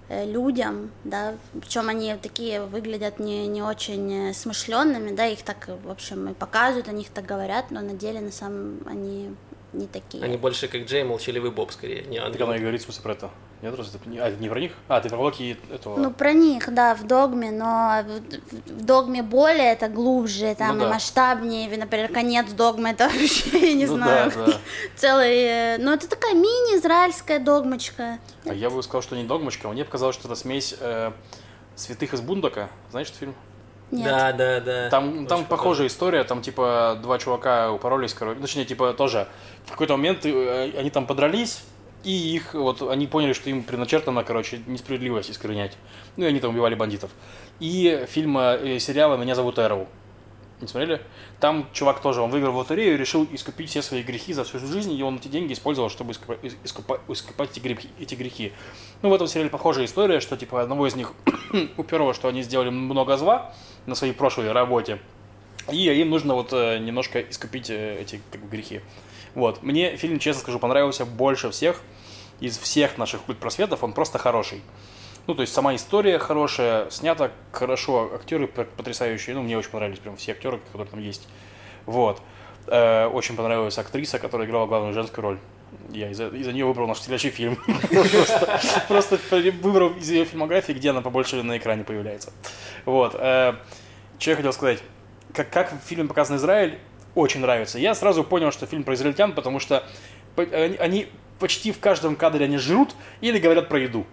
Э, 0.09 0.25
людям, 0.25 0.91
да, 1.03 1.35
причем 1.59 1.89
они 1.89 2.15
такие 2.15 2.61
выглядят 2.61 3.19
не, 3.19 3.45
не 3.45 3.61
очень 3.61 4.33
смышленными, 4.33 5.13
да, 5.13 5.25
их 5.25 5.43
так, 5.43 5.67
в 5.83 5.89
общем, 5.89 6.29
и 6.29 6.33
показывают, 6.33 6.87
они 6.87 7.01
их 7.01 7.09
так 7.09 7.25
говорят, 7.25 7.71
но 7.71 7.81
на 7.81 7.93
деле, 7.93 8.21
на 8.21 8.31
самом, 8.31 8.79
они 8.85 9.35
не 9.73 9.87
такие. 9.87 10.23
Они 10.23 10.37
больше 10.37 10.67
как 10.67 10.85
Джей, 10.85 11.03
молчаливый 11.03 11.51
Боб, 11.51 11.71
скорее, 11.71 12.03
не 12.03 12.17
ангел. 12.17 12.33
Так 12.33 12.41
она 12.47 12.57
и 12.57 12.59
говорит, 12.59 12.81
в 12.81 12.85
смысле, 12.85 13.03
про 13.03 13.11
это. 13.13 13.29
Нет, 13.61 13.75
разве 13.75 13.99
ты... 13.99 14.19
А, 14.19 14.29
не 14.31 14.49
про 14.49 14.59
них? 14.59 14.71
А, 14.87 15.01
ты 15.01 15.09
про 15.09 15.17
Локи 15.17 15.57
этого... 15.71 15.97
Ну, 15.97 16.11
про 16.11 16.33
них, 16.33 16.73
да, 16.73 16.95
в 16.95 17.05
Догме, 17.05 17.51
но 17.51 18.03
в 18.65 18.85
Догме 18.85 19.23
более 19.23 19.73
это 19.73 19.89
глубже, 19.89 20.55
там, 20.55 20.77
ну, 20.77 20.83
да. 20.83 20.89
и 20.89 20.93
масштабнее. 20.93 21.77
Например, 21.77 22.11
конец 22.11 22.51
Догмы, 22.51 22.89
это 22.91 23.09
вообще, 23.09 23.69
я 23.69 23.73
не 23.73 23.85
ну, 23.87 23.95
знаю, 23.95 24.31
да, 24.35 24.45
да. 24.45 24.53
целый... 24.95 25.35
Э, 25.35 25.77
ну, 25.79 25.91
это 25.91 26.07
такая 26.07 26.33
мини-израильская 26.33 27.39
догмочка. 27.39 28.19
А 28.45 28.53
я 28.53 28.69
бы 28.69 28.81
сказал, 28.83 29.01
что 29.01 29.15
не 29.15 29.23
догмочка, 29.23 29.67
мне 29.69 29.83
показалось, 29.83 30.15
что 30.15 30.27
это 30.27 30.35
смесь 30.35 30.75
э, 30.79 31.11
святых 31.75 32.13
из 32.13 32.21
Бундока. 32.21 32.69
Знаешь 32.91 33.07
этот 33.07 33.19
фильм? 33.19 33.35
Нет. 33.89 34.05
Да, 34.05 34.33
да, 34.33 34.59
да. 34.59 34.89
Там, 34.89 35.27
там 35.27 35.45
похожая 35.45 35.87
история, 35.87 36.23
там 36.25 36.41
типа 36.41 36.99
два 37.01 37.17
чувака 37.19 37.71
упоролись, 37.71 38.13
короче, 38.13 38.41
точнее, 38.41 38.65
типа 38.65 38.93
тоже 38.93 39.27
в 39.65 39.71
какой-то 39.71 39.95
момент 39.95 40.25
э, 40.25 40.73
они 40.77 40.89
там 40.89 41.07
подрались, 41.07 41.63
и 42.03 42.11
их, 42.11 42.53
вот, 42.53 42.81
они 42.81 43.07
поняли, 43.07 43.33
что 43.33 43.49
им 43.49 43.63
предначертано, 43.63 44.23
короче, 44.23 44.61
несправедливость 44.67 45.31
искоренять. 45.31 45.77
Ну, 46.15 46.25
и 46.25 46.27
они 46.27 46.39
там 46.39 46.51
убивали 46.51 46.75
бандитов. 46.75 47.11
И 47.59 48.05
фильма, 48.09 48.55
э, 48.55 48.79
сериала 48.79 49.15
«Меня 49.15 49.35
зовут 49.35 49.57
Эрл». 49.57 49.87
Не 50.59 50.67
смотрели? 50.67 51.01
Там 51.39 51.69
чувак 51.71 52.01
тоже, 52.01 52.21
он 52.21 52.31
выиграл 52.31 52.51
в 52.51 52.57
лотерею 52.57 52.95
и 52.95 52.97
решил 52.97 53.27
искупить 53.31 53.69
все 53.69 53.81
свои 53.81 54.01
грехи 54.01 54.33
за 54.33 54.43
всю 54.43 54.57
жизнь, 54.57 54.91
и 54.91 55.03
он 55.03 55.17
эти 55.17 55.27
деньги 55.27 55.53
использовал, 55.53 55.89
чтобы 55.89 56.13
искупать, 56.13 56.39
искупать, 56.63 57.01
искупать 57.09 57.51
эти, 57.51 57.59
грехи, 57.59 57.89
эти 57.99 58.15
грехи. 58.15 58.53
Ну, 59.01 59.09
в 59.09 59.13
этом 59.13 59.27
сериале 59.27 59.51
похожая 59.51 59.85
история, 59.85 60.19
что, 60.19 60.35
типа, 60.35 60.61
одного 60.61 60.87
из 60.87 60.95
них 60.95 61.13
уперло, 61.77 62.13
что 62.13 62.27
они 62.27 62.41
сделали 62.41 62.69
много 62.69 63.17
зла 63.17 63.53
на 63.87 63.95
своей 63.95 64.13
прошлой 64.13 64.51
работе, 64.51 64.99
и 65.71 65.77
им 65.77 66.09
нужно 66.11 66.35
вот 66.35 66.53
э, 66.53 66.77
немножко 66.77 67.21
искупить 67.21 67.69
э, 67.69 67.99
эти 67.99 68.21
как 68.31 68.41
бы, 68.41 68.47
грехи. 68.47 68.81
Вот. 69.33 69.63
Мне 69.63 69.97
фильм, 69.97 70.19
честно 70.19 70.41
скажу, 70.41 70.59
понравился 70.59 71.05
больше 71.05 71.49
всех. 71.49 71.81
Из 72.39 72.57
всех 72.57 72.97
наших 72.97 73.23
культ 73.23 73.39
просветов 73.39 73.83
он 73.83 73.93
просто 73.93 74.17
хороший. 74.19 74.61
Ну, 75.25 75.33
то 75.33 75.41
есть 75.41 75.53
сама 75.53 75.75
история 75.75 76.19
хорошая, 76.19 76.89
снята 76.89 77.31
хорошо, 77.51 78.11
актеры 78.13 78.47
потрясающие. 78.47 79.35
Ну, 79.35 79.43
мне 79.43 79.57
очень 79.57 79.71
понравились 79.71 79.99
прям 79.99 80.15
все 80.15 80.31
актеры, 80.33 80.59
которые 80.71 80.87
там 80.87 81.01
есть. 81.01 81.27
Вот. 81.85 82.21
Э, 82.67 83.07
очень 83.07 83.35
понравилась 83.35 83.77
актриса, 83.77 84.19
которая 84.19 84.47
играла 84.47 84.67
главную 84.67 84.93
женскую 84.93 85.23
роль. 85.23 85.39
Я 85.91 86.11
из-за, 86.11 86.27
из 86.27 86.47
нее 86.47 86.65
выбрал 86.65 86.87
наш 86.87 86.99
следующий 86.99 87.29
фильм. 87.29 87.57
Просто 88.87 89.19
выбрал 89.61 89.89
из 89.93 90.09
ее 90.09 90.25
фильмографии, 90.25 90.73
где 90.73 90.89
она 90.89 91.01
побольше 91.01 91.41
на 91.43 91.57
экране 91.57 91.83
появляется. 91.83 92.31
Вот. 92.85 93.15
Э, 93.15 93.55
что 94.19 94.31
я 94.31 94.35
хотел 94.35 94.53
сказать? 94.53 94.79
Как, 95.33 95.49
как 95.49 95.73
в 95.73 95.87
фильме 95.87 96.05
показан 96.05 96.37
Израиль, 96.37 96.77
очень 97.15 97.41
нравится. 97.41 97.79
Я 97.79 97.95
сразу 97.95 98.23
понял, 98.23 98.51
что 98.51 98.65
фильм 98.65 98.83
про 98.83 98.93
израильтян, 98.93 99.33
потому 99.33 99.59
что 99.59 99.83
они 100.35 101.07
почти 101.39 101.71
в 101.71 101.79
каждом 101.79 102.15
кадре 102.15 102.45
они 102.45 102.57
жрут 102.57 102.95
или 103.21 103.39
говорят 103.39 103.69
про 103.69 103.79
еду. 103.79 104.05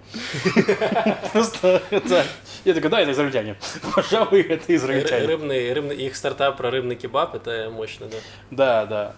Просто 1.33 1.83
это... 1.91 2.25
Я 2.65 2.75
такой, 2.75 2.91
да, 2.91 3.01
это 3.01 3.13
израильтяне. 3.13 3.57
Пожалуй, 3.95 4.43
это 4.43 4.75
израильтяне. 4.75 5.27
Рыбный, 5.27 5.73
рыбный, 5.73 5.97
их 5.97 6.17
стартап 6.17 6.57
про 6.57 6.71
рыбный 6.71 6.97
кебаб, 6.97 7.35
это 7.35 7.71
мощно, 7.71 8.07
да. 8.07 8.17
Да, 8.51 8.87
да. 8.87 9.17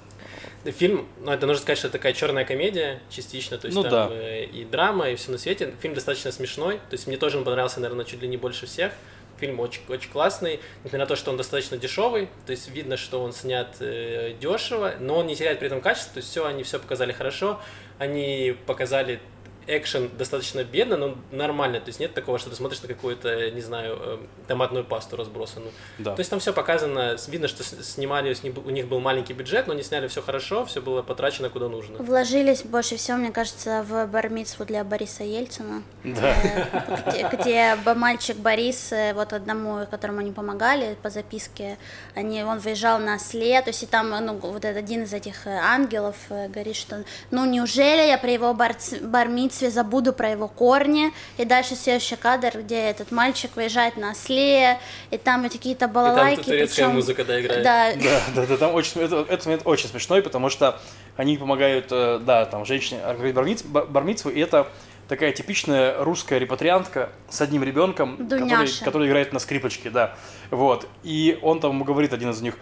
Фильм, 0.64 1.06
ну 1.20 1.32
это 1.32 1.46
нужно 1.46 1.62
сказать, 1.62 1.78
что 1.78 1.88
это 1.88 1.98
такая 1.98 2.12
черная 2.12 2.44
комедия 2.44 3.00
частично, 3.08 3.58
то 3.58 3.66
есть 3.66 3.76
ну, 3.76 3.82
там 3.82 3.90
да. 3.90 4.08
Э, 4.10 4.44
и 4.44 4.64
драма, 4.64 5.10
и 5.10 5.16
все 5.16 5.30
на 5.30 5.38
свете. 5.38 5.74
Фильм 5.80 5.94
достаточно 5.94 6.32
смешной, 6.32 6.76
то 6.76 6.94
есть 6.94 7.06
мне 7.06 7.16
тоже 7.16 7.38
он 7.38 7.44
понравился, 7.44 7.80
наверное, 7.80 8.04
чуть 8.04 8.20
ли 8.22 8.28
не 8.28 8.36
больше 8.36 8.66
всех. 8.66 8.92
Фильм 9.38 9.60
очень, 9.60 9.82
очень 9.88 10.10
классный, 10.10 10.60
несмотря 10.82 11.00
на 11.00 11.06
то, 11.06 11.14
что 11.14 11.30
он 11.30 11.36
достаточно 11.36 11.76
дешевый, 11.76 12.30
то 12.46 12.52
есть 12.52 12.70
видно, 12.70 12.96
что 12.96 13.22
он 13.22 13.32
снят 13.32 13.68
э, 13.80 14.32
дешево, 14.40 14.94
но 14.98 15.18
он 15.18 15.26
не 15.26 15.36
теряет 15.36 15.58
при 15.58 15.66
этом 15.66 15.80
качество, 15.80 16.14
то 16.14 16.18
есть 16.18 16.30
все, 16.30 16.46
они 16.46 16.62
все 16.62 16.78
показали 16.78 17.12
хорошо, 17.12 17.60
они 17.98 18.56
показали 18.66 19.20
экшен 19.66 20.10
достаточно 20.16 20.64
бедно, 20.64 20.96
но 20.96 21.16
нормально. 21.30 21.80
То 21.80 21.88
есть 21.88 22.00
нет 22.00 22.14
такого, 22.14 22.38
что 22.38 22.50
ты 22.50 22.56
смотришь 22.56 22.82
на 22.82 22.88
какую-то, 22.88 23.50
не 23.50 23.60
знаю, 23.60 23.96
эм, 23.96 24.28
томатную 24.46 24.84
пасту 24.84 25.16
разбросанную. 25.16 25.72
Да. 25.98 26.14
То 26.14 26.20
есть 26.20 26.30
там 26.30 26.40
все 26.40 26.52
показано, 26.52 27.16
видно, 27.28 27.48
что 27.48 27.64
снимали, 27.64 28.34
у 28.64 28.70
них 28.70 28.88
был 28.88 29.00
маленький 29.00 29.32
бюджет, 29.32 29.66
но 29.66 29.72
они 29.72 29.82
сняли 29.82 30.08
все 30.08 30.22
хорошо, 30.22 30.64
все 30.66 30.80
было 30.80 31.02
потрачено 31.02 31.50
куда 31.50 31.68
нужно. 31.68 31.98
Вложились 31.98 32.62
больше 32.62 32.96
всего, 32.96 33.16
мне 33.16 33.32
кажется, 33.32 33.84
в 33.88 34.06
бармицу 34.06 34.64
для 34.64 34.84
Бориса 34.84 35.24
Ельцина. 35.24 35.82
Да. 36.04 36.34
Э, 36.42 37.10
где, 37.10 37.28
где 37.36 37.76
мальчик 37.94 38.36
Борис, 38.36 38.92
э, 38.92 39.14
вот 39.14 39.32
одному, 39.32 39.86
которому 39.90 40.20
они 40.20 40.32
помогали 40.32 40.96
по 41.02 41.10
записке, 41.10 41.78
они, 42.14 42.44
он 42.44 42.58
выезжал 42.58 42.98
на 42.98 43.18
след, 43.18 43.64
то 43.64 43.70
есть 43.70 43.82
и 43.82 43.86
там, 43.86 44.10
ну, 44.10 44.34
вот 44.34 44.64
один 44.64 45.02
из 45.02 45.12
этих 45.12 45.46
э, 45.46 45.50
ангелов 45.50 46.16
говорит, 46.28 46.76
что, 46.76 47.04
ну, 47.30 47.44
неужели 47.44 48.08
я 48.08 48.18
при 48.18 48.32
его 48.32 48.54
бар, 48.54 48.76
бармице 49.02 49.55
бармитсве 49.56 49.70
забуду 49.70 50.12
про 50.12 50.30
его 50.30 50.48
корни, 50.48 51.12
и 51.38 51.44
дальше 51.44 51.74
следующий 51.74 52.16
кадр, 52.16 52.60
где 52.60 52.76
этот 52.90 53.10
мальчик 53.10 53.56
выезжает 53.56 53.96
на 53.96 54.10
осле, 54.10 54.78
и 55.10 55.16
там 55.16 55.44
эти 55.44 55.56
какие-то 55.56 55.88
балалайки. 55.88 56.42
турецкая 56.42 56.88
музыка, 56.88 57.24
да, 57.24 57.40
играет. 57.40 57.62
Да, 57.62 57.92
Да, 57.94 58.20
да, 58.34 58.46
да, 58.46 58.56
там 58.56 58.74
очень, 58.74 59.00
это, 59.00 59.16
этот 59.28 59.46
момент 59.46 59.62
очень 59.64 59.88
смешной, 59.88 60.22
потому 60.22 60.50
что 60.50 60.78
они 61.16 61.36
помогают, 61.38 61.86
э, 61.90 62.20
да, 62.22 62.44
там, 62.44 62.64
женщине 62.64 63.00
организовать 63.00 63.34
бармиц- 63.36 63.66
ба- 63.66 63.86
бармицву, 63.86 64.30
и 64.30 64.40
это 64.40 64.68
такая 65.08 65.32
типичная 65.32 66.02
русская 66.02 66.38
репатриантка 66.38 67.10
с 67.30 67.40
одним 67.40 67.62
ребенком, 67.62 68.16
который, 68.16 68.40
Дуняша. 68.40 68.84
который 68.84 69.08
играет 69.08 69.32
на 69.32 69.38
скрипочке, 69.38 69.90
да, 69.90 70.16
вот, 70.50 70.86
и 71.02 71.38
он 71.42 71.60
там 71.60 71.72
ему 71.72 71.84
говорит, 71.84 72.12
один 72.12 72.30
из 72.30 72.40
них, 72.42 72.54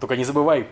только 0.00 0.16
не 0.16 0.24
забывай, 0.24 0.66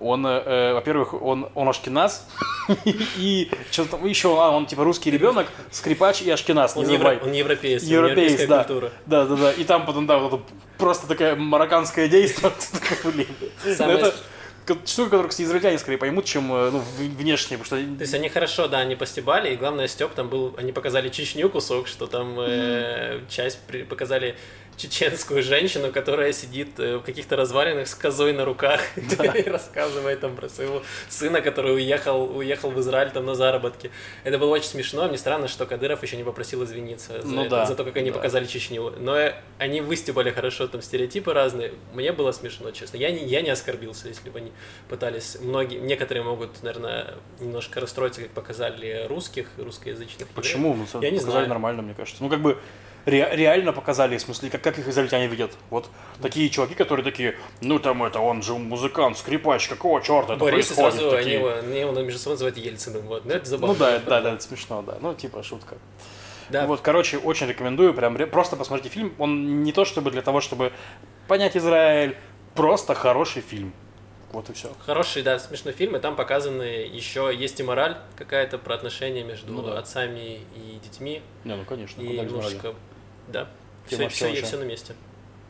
он, 0.00 0.26
э, 0.26 0.42
э, 0.44 0.74
во-первых, 0.74 1.14
он, 1.14 1.48
он 1.54 1.68
ашкеназ, 1.68 2.26
и 3.16 3.50
что-то 3.70 3.92
там 3.92 4.06
еще, 4.06 4.28
а, 4.40 4.50
он 4.50 4.66
типа 4.66 4.84
русский 4.84 5.10
ребенок, 5.10 5.46
скрипач 5.70 6.22
и 6.22 6.30
ашкеназ, 6.30 6.76
не 6.76 6.84
забывай. 6.84 7.18
он 7.22 7.32
европеец, 7.32 7.82
европейская 7.82 8.46
да. 8.46 8.64
культура. 8.64 8.92
Да, 9.06 9.26
да, 9.26 9.36
да. 9.36 9.52
И 9.52 9.64
там 9.64 9.86
потом, 9.86 10.06
да, 10.06 10.20
просто 10.78 11.06
такая 11.06 11.36
марокканское 11.36 12.08
действие. 12.08 12.52
Блин. 13.04 13.26
Самое 13.76 13.98
Ну, 13.98 14.76
штука, 14.86 15.10
которую, 15.10 15.28
кстати, 15.30 15.46
израильтяне 15.46 15.78
скорее 15.78 15.98
поймут, 15.98 16.24
чем 16.26 16.52
э, 16.52 16.70
ну, 16.70 16.82
внешне, 16.98 17.58
потому 17.58 17.82
что... 17.82 17.96
То 17.96 18.02
есть 18.02 18.14
они 18.14 18.28
хорошо, 18.28 18.68
да, 18.68 18.78
они 18.78 18.94
постебали, 18.94 19.52
и 19.52 19.56
главное, 19.56 19.88
Степ 19.88 20.12
там 20.12 20.28
был, 20.28 20.54
они 20.58 20.72
показали 20.72 21.08
Чечню 21.08 21.48
кусок, 21.48 21.88
что 21.88 22.06
там 22.06 22.36
э, 22.38 23.20
часть 23.28 23.58
при- 23.66 23.82
показали 23.82 24.36
чеченскую 24.80 25.42
женщину, 25.42 25.92
которая 25.92 26.32
сидит 26.32 26.78
э, 26.80 26.96
в 26.96 27.02
каких-то 27.02 27.36
развалинах 27.36 27.86
с 27.86 27.94
козой 27.94 28.32
на 28.32 28.44
руках 28.44 28.80
и 28.96 29.42
рассказывает 29.48 30.20
там 30.20 30.34
про 30.36 30.48
своего 30.48 30.82
сына, 31.08 31.40
который 31.42 31.74
уехал, 31.74 32.36
уехал 32.36 32.70
в 32.70 32.80
Израиль 32.80 33.10
там 33.10 33.26
на 33.26 33.34
заработки. 33.34 33.90
Это 34.24 34.38
было 34.38 34.50
очень 34.50 34.68
смешно, 34.68 35.06
мне 35.08 35.18
странно, 35.18 35.48
что 35.48 35.66
Кадыров 35.66 36.02
еще 36.02 36.16
не 36.16 36.24
попросил 36.24 36.64
извиниться 36.64 37.20
за, 37.20 37.28
Ну 37.28 37.42
это, 37.42 37.50
да, 37.50 37.66
за 37.66 37.74
то, 37.74 37.84
как 37.84 37.96
они 37.96 38.10
да. 38.10 38.16
показали 38.16 38.46
Чечню. 38.46 38.94
Но 38.98 39.16
они 39.58 39.80
выстебали 39.80 40.30
хорошо 40.30 40.66
там 40.66 40.82
стереотипы 40.82 41.32
разные. 41.32 41.72
Мне 41.92 42.12
было 42.12 42.32
смешно, 42.32 42.70
честно. 42.70 42.96
Я 42.96 43.10
не, 43.10 43.24
я 43.26 43.42
не 43.42 43.50
оскорбился, 43.50 44.08
если 44.08 44.30
бы 44.30 44.38
они 44.38 44.52
пытались. 44.88 45.36
Многие, 45.40 45.78
некоторые 45.78 46.24
могут, 46.24 46.62
наверное, 46.62 47.14
немножко 47.38 47.80
расстроиться, 47.80 48.22
как 48.22 48.30
показали 48.30 49.06
русских, 49.08 49.48
русскоязычных. 49.58 50.28
Почему? 50.28 50.74
Ну, 50.74 51.00
Я 51.02 51.10
не 51.10 51.18
показали 51.18 51.32
знаю. 51.32 51.48
нормально, 51.48 51.82
мне 51.82 51.94
кажется. 51.94 52.22
Ну, 52.22 52.30
как 52.30 52.40
бы 52.40 52.58
ре- 53.06 53.28
реально 53.32 53.72
показали, 53.72 54.16
в 54.16 54.20
смысле, 54.20 54.50
как, 54.50 54.62
как 54.62 54.78
их 54.78 54.88
израильтяне 54.88 55.26
видят. 55.26 55.52
Вот 55.70 55.88
такие 56.22 56.48
чуваки, 56.50 56.74
которые 56.74 57.04
такие, 57.04 57.36
ну, 57.60 57.78
там 57.78 58.02
это, 58.02 58.20
он 58.20 58.42
же 58.42 58.54
музыкант, 58.54 59.18
скрипач, 59.18 59.68
какого 59.68 60.00
черта 60.02 60.34
это 60.34 60.40
Борис 60.40 60.66
происходит? 60.66 60.94
сразу 60.94 61.08
они 61.10 61.16
Такие. 61.18 61.38
его, 61.38 61.52
они 61.54 61.80
его 61.80 61.92
между 62.00 62.18
собой 62.18 62.34
называют 62.34 62.56
Ельциным. 62.56 63.02
Вот. 63.02 63.24
Ну, 63.24 63.32
это 63.32 63.48
забавно. 63.48 63.74
Ну 63.74 63.78
да, 63.78 63.98
да, 63.98 64.20
да, 64.20 64.32
это 64.34 64.42
смешно, 64.42 64.82
да. 64.82 64.98
Ну, 65.00 65.14
типа, 65.14 65.42
шутка. 65.42 65.76
Да. 66.50 66.66
Вот, 66.66 66.80
короче, 66.80 67.18
очень 67.18 67.46
рекомендую, 67.46 67.94
прям 67.94 68.16
просто 68.28 68.56
посмотрите 68.56 68.92
фильм. 68.92 69.14
Он 69.18 69.62
не 69.62 69.72
то 69.72 69.84
чтобы 69.84 70.10
для 70.10 70.22
того, 70.22 70.40
чтобы 70.40 70.72
понять 71.28 71.56
Израиль, 71.56 72.16
просто 72.54 72.94
хороший 72.94 73.40
фильм. 73.42 73.72
Вот 74.32 74.48
и 74.48 74.52
все. 74.52 74.70
Хороший, 74.86 75.22
да, 75.22 75.40
смешной 75.40 75.74
фильм, 75.74 75.96
и 75.96 75.98
там 75.98 76.14
показаны 76.14 76.62
еще 76.62 77.32
есть 77.36 77.58
и 77.58 77.64
мораль 77.64 77.96
какая-то 78.16 78.58
про 78.58 78.74
отношения 78.76 79.24
между 79.24 79.52
Ну 79.52 79.62
да. 79.62 79.78
отцами 79.78 80.40
и 80.54 80.78
детьми. 80.84 81.20
Не, 81.44 81.56
ну 81.56 81.64
конечно, 81.64 82.00
И 82.00 82.04
без 82.06 82.10
морали. 82.16 82.28
немножко, 82.28 82.74
да, 83.30 83.48
Тема 83.88 84.08
все, 84.08 84.32
все, 84.32 84.42
все 84.44 84.56
на 84.58 84.64
месте. 84.64 84.94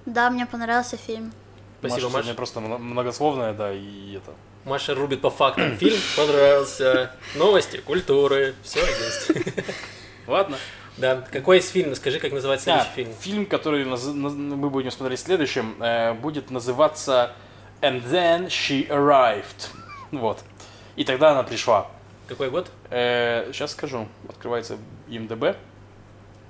да, 0.07 0.31
мне 0.31 0.47
понравился 0.47 0.97
фильм. 0.97 1.33
Спасибо, 1.81 2.09
Маша 2.09 2.19
Маша. 2.19 2.35
просто 2.35 2.61
мно- 2.61 2.79
многословная, 2.79 3.53
да, 3.55 3.73
и 3.73 4.17
это. 4.17 4.33
Маша 4.65 4.95
рубит 4.95 5.21
по 5.23 5.31
фактам. 5.31 5.77
Фильм 5.79 5.99
понравился. 6.17 7.13
Новости, 7.37 7.79
культуры, 7.79 8.55
все 8.63 8.81
есть. 8.81 9.31
Ладно. 10.27 10.57
Да, 10.99 11.27
какой 11.33 11.59
из 11.59 11.69
фильм? 11.71 11.95
Скажи, 11.95 12.19
как 12.19 12.33
называется 12.33 12.65
следующий 12.65 12.91
А, 12.91 12.95
фильм. 12.95 13.15
фильм, 13.21 13.47
который 13.47 13.85
наз- 13.85 14.13
мы 14.13 14.69
будем 14.69 14.91
смотреть 14.91 15.21
следующим, 15.21 15.83
э, 15.83 16.13
будет 16.13 16.51
называться 16.51 17.33
And 17.81 18.05
Then 18.11 18.49
She 18.49 18.87
Arrived. 18.89 19.69
Вот. 20.11 20.41
И 20.97 21.05
тогда 21.05 21.31
она 21.31 21.43
пришла. 21.43 21.89
Какой 22.29 22.51
год? 22.51 22.71
сейчас 22.91 23.71
скажу. 23.73 24.07
Открывается 24.29 24.77
ИМДБ. 25.09 25.57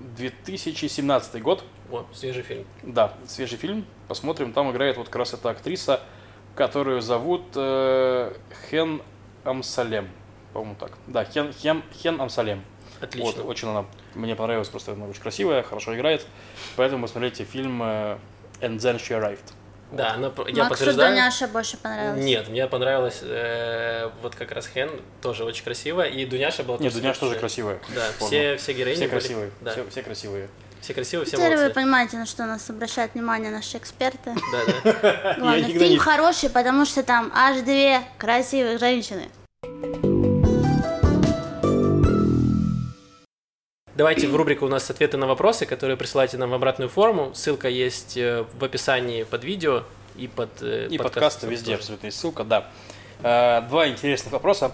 2017 0.00 1.42
год. 1.42 1.64
О, 1.90 2.04
свежий 2.12 2.42
фильм. 2.42 2.64
Да, 2.82 3.14
свежий 3.26 3.58
фильм. 3.58 3.84
Посмотрим. 4.08 4.52
Там 4.52 4.70
играет 4.70 4.96
вот 4.96 5.06
как 5.06 5.16
раз 5.16 5.34
эта 5.34 5.50
актриса, 5.50 6.00
которую 6.54 7.02
зовут 7.02 7.44
э, 7.54 8.34
Хен 8.70 9.02
Амсалем. 9.44 10.08
По-моему, 10.52 10.76
так. 10.78 10.92
Да, 11.06 11.24
Хен, 11.24 11.52
Хен, 11.52 11.82
Хен 11.92 12.20
Амсалем. 12.20 12.64
Отлично. 13.00 13.42
Вот, 13.42 13.46
очень 13.46 13.68
она 13.68 13.86
мне 14.14 14.34
понравилась, 14.34 14.68
просто 14.68 14.92
она 14.92 15.06
очень 15.06 15.22
красивая, 15.22 15.62
хорошо 15.62 15.94
играет. 15.94 16.26
Поэтому 16.76 17.06
смотрите 17.06 17.44
фильм 17.44 17.82
э, 17.82 18.18
And 18.60 18.76
Then 18.76 18.96
She 18.96 19.18
Arrived. 19.18 19.52
Да, 19.92 20.12
она, 20.12 20.30
про- 20.30 20.48
я 20.48 20.64
Максу 20.64 20.70
подтверждаю. 20.70 21.10
Дуняша 21.14 21.48
больше 21.48 21.76
понравилось. 21.76 22.24
Нет, 22.24 22.48
мне 22.48 22.66
понравилось 22.66 23.20
э, 23.22 24.08
вот 24.22 24.34
как 24.36 24.52
раз 24.52 24.68
Хен, 24.68 24.90
тоже 25.20 25.44
очень 25.44 25.64
красиво, 25.64 26.02
и 26.02 26.24
Дуняша 26.26 26.62
была 26.62 26.78
Нет, 26.78 26.92
тоже 26.92 27.02
Дуняш 27.02 27.18
тоже 27.18 27.36
красивая. 27.36 27.78
красивая. 27.78 28.08
Да, 28.20 28.26
все, 28.26 28.56
все 28.56 28.72
героини 28.72 28.96
Все 28.96 29.04
были- 29.08 29.10
красивые. 29.18 29.50
Да, 29.60 29.72
Все, 29.72 29.86
все 29.90 30.02
красивые. 30.02 30.48
все 30.80 30.94
красивые, 30.94 31.26
все 31.26 31.36
Теперь 31.36 31.50
вы 31.50 31.56
молодцы. 31.56 31.74
понимаете, 31.74 32.16
на 32.18 32.26
что 32.26 32.46
нас 32.46 32.70
обращают 32.70 33.14
внимание 33.14 33.50
наши 33.50 33.76
эксперты. 33.78 34.34
Да, 34.52 34.92
да. 35.02 35.34
Главное, 35.38 35.64
фильм 35.64 35.98
хороший, 35.98 36.50
потому 36.50 36.84
что 36.84 37.02
там 37.02 37.32
аж 37.34 37.58
две 37.62 38.00
красивых 38.18 38.78
женщины. 38.78 39.28
Давайте 44.00 44.28
в 44.28 44.34
рубрику 44.34 44.64
у 44.64 44.68
нас 44.70 44.88
ответы 44.88 45.18
на 45.18 45.26
вопросы, 45.26 45.66
которые 45.66 45.94
присылайте 45.98 46.38
нам 46.38 46.48
в 46.48 46.54
обратную 46.54 46.88
форму. 46.88 47.32
Ссылка 47.34 47.68
есть 47.68 48.16
э, 48.16 48.46
в 48.58 48.64
описании 48.64 49.24
под 49.24 49.44
видео 49.44 49.82
и 50.16 50.26
под 50.26 50.48
э, 50.62 50.86
И 50.86 50.96
подкастом 50.96 51.02
подкасты 51.02 51.46
везде 51.48 51.74
абсолютно 51.74 52.06
есть 52.06 52.18
ссылка, 52.18 52.44
да. 52.44 52.70
Э, 53.22 53.60
Два 53.68 53.88
интересных 53.88 54.32
вопроса. 54.32 54.72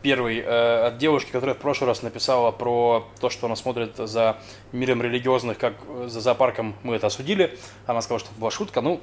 Первый 0.00 0.42
от 0.42 0.96
девушки, 0.98 1.32
которая 1.32 1.56
в 1.56 1.58
прошлый 1.58 1.88
раз 1.88 2.02
написала 2.02 2.52
про 2.52 3.04
то, 3.20 3.30
что 3.30 3.46
она 3.46 3.56
смотрит 3.56 3.96
за 3.96 4.36
миром 4.70 5.02
религиозных, 5.02 5.58
как 5.58 5.74
за 6.06 6.20
зоопарком 6.20 6.76
мы 6.84 6.94
это 6.94 7.08
осудили. 7.08 7.58
Она 7.84 8.00
сказала, 8.00 8.20
что 8.20 8.30
это 8.30 8.38
была 8.38 8.52
шутка. 8.52 8.80
Ну, 8.80 9.00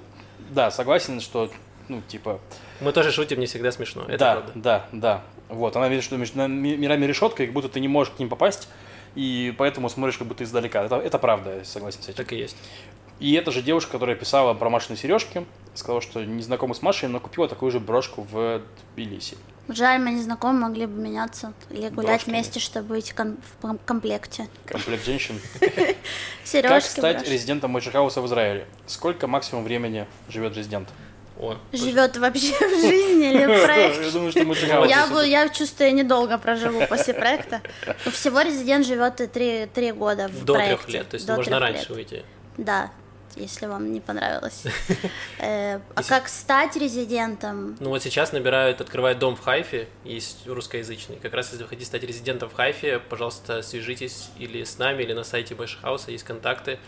да, 0.52 0.72
согласен, 0.72 1.20
что, 1.20 1.52
ну, 1.90 2.02
типа, 2.08 2.40
Мы 2.80 2.94
тоже 2.94 3.12
шутим, 3.12 3.42
не 3.42 3.46
всегда 3.46 3.74
смешно. 3.74 4.04
Это 4.08 4.18
да, 4.18 4.34
правда. 4.36 4.52
да, 4.56 4.86
да. 4.94 5.22
Вот, 5.50 5.76
она 5.76 5.90
видит, 5.90 6.06
что 6.06 6.16
между 6.16 6.48
мирами 6.48 7.06
решетка, 7.06 7.46
как 7.46 7.52
будто 7.52 7.68
ты 7.68 7.82
не 7.82 7.90
можешь 7.90 8.14
к 8.14 8.20
ним 8.20 8.30
попасть, 8.30 8.70
и 9.16 9.54
поэтому 9.58 9.90
смотришь 9.90 10.18
как 10.18 10.28
будто 10.28 10.44
издалека. 10.44 10.84
Это, 10.84 10.96
это 10.98 11.18
правда, 11.20 11.58
я 11.58 11.66
согласен 11.66 12.02
с 12.02 12.06
этим. 12.10 12.16
Так 12.16 12.34
и 12.34 12.38
есть. 12.38 12.56
И 13.20 13.34
эта 13.34 13.52
же 13.52 13.62
девушка, 13.62 13.94
которая 13.94 14.16
писала 14.16 14.54
про 14.54 14.70
Машины 14.70 14.98
сережки, 14.98 15.46
сказала, 15.74 16.02
что 16.02 16.24
не 16.24 16.42
знакома 16.44 16.74
с 16.74 16.82
Машей, 16.82 17.08
но 17.08 17.20
купила 17.22 17.48
такую 17.48 17.72
же 17.72 17.80
брошку 17.80 18.28
в 18.30 18.62
Тбилиси. 18.94 19.38
Жаль, 19.68 20.00
мы 20.00 20.12
незнакомы, 20.12 20.60
могли 20.60 20.86
бы 20.86 21.02
меняться 21.02 21.54
или 21.72 21.90
гулять 21.90 21.94
Брошками. 21.94 22.34
вместе, 22.36 22.60
чтобы 22.60 22.90
быть 22.90 23.14
ком- 23.14 23.38
в 23.38 23.62
ком- 23.62 23.80
комплекте. 23.84 24.48
Комплект 24.66 25.06
женщин. 25.06 25.40
Сережки. 26.44 26.68
Как 26.68 26.84
стать 26.84 27.28
резидентом 27.28 27.72
Мойшихауса 27.72 28.22
в 28.22 28.28
Израиле? 28.28 28.68
Сколько 28.86 29.28
максимум 29.28 29.64
времени 29.64 30.06
живет 30.30 30.56
резидент? 30.56 30.90
О, 31.38 31.58
Живет 31.74 32.16
вообще 32.18 32.54
в 32.54 32.82
жизни 32.82 33.30
или 33.32 33.46
в 33.46 33.66
проекте? 33.66 34.06
Я 34.06 34.12
думаю, 34.12 34.32
что 34.32 34.44
Мойшихаус... 34.46 35.26
Я, 35.26 35.50
чувствую, 35.50 35.90
я 35.90 35.94
недолго 35.94 36.38
проживу 36.38 36.86
после 36.88 37.14
проекта. 37.14 37.62
Но 38.06 38.12
всего 38.12 38.42
резидент 38.42 38.86
живет 38.86 39.16
три, 39.34 39.68
три 39.74 39.92
года 39.92 40.28
в 40.30 40.46
до 40.46 40.54
проекте. 40.54 40.76
трех 40.78 40.90
лет, 40.90 41.10
то 41.10 41.16
есть 41.16 41.28
До 41.28 41.36
можно 41.36 41.60
раньше 41.60 41.80
лет. 41.80 41.90
выйти. 41.90 42.24
Да, 42.58 42.90
если 43.36 43.66
вам 43.66 43.92
не 43.92 44.00
понравилось. 44.00 44.64
Э, 45.40 45.80
А 45.94 46.04
как 46.04 46.30
стать 46.30 46.78
резидентом? 46.78 47.76
Ну 47.82 47.90
вот 47.90 48.02
сейчас 48.02 48.32
набирают, 48.32 48.80
открывают 48.80 49.20
дом 49.20 49.36
в 49.36 49.42
Хайфе, 49.42 49.90
есть 50.06 50.48
русскоязычный. 50.48 51.18
Как 51.18 51.34
раз 51.34 51.52
если 51.52 51.64
вы 51.64 51.70
хотите 51.70 51.86
стать 51.86 52.04
резидентом 52.04 52.50
в 52.50 52.54
Хайфе, 52.54 53.00
пожалуйста, 53.00 53.62
свяжитесь 53.62 54.30
или 54.40 54.64
с 54.64 54.78
нами, 54.78 55.04
или 55.04 55.12
на 55.12 55.26
сайте 55.26 55.56
Хауса, 55.82 56.12
есть 56.12 56.24
контакты. 56.24 56.80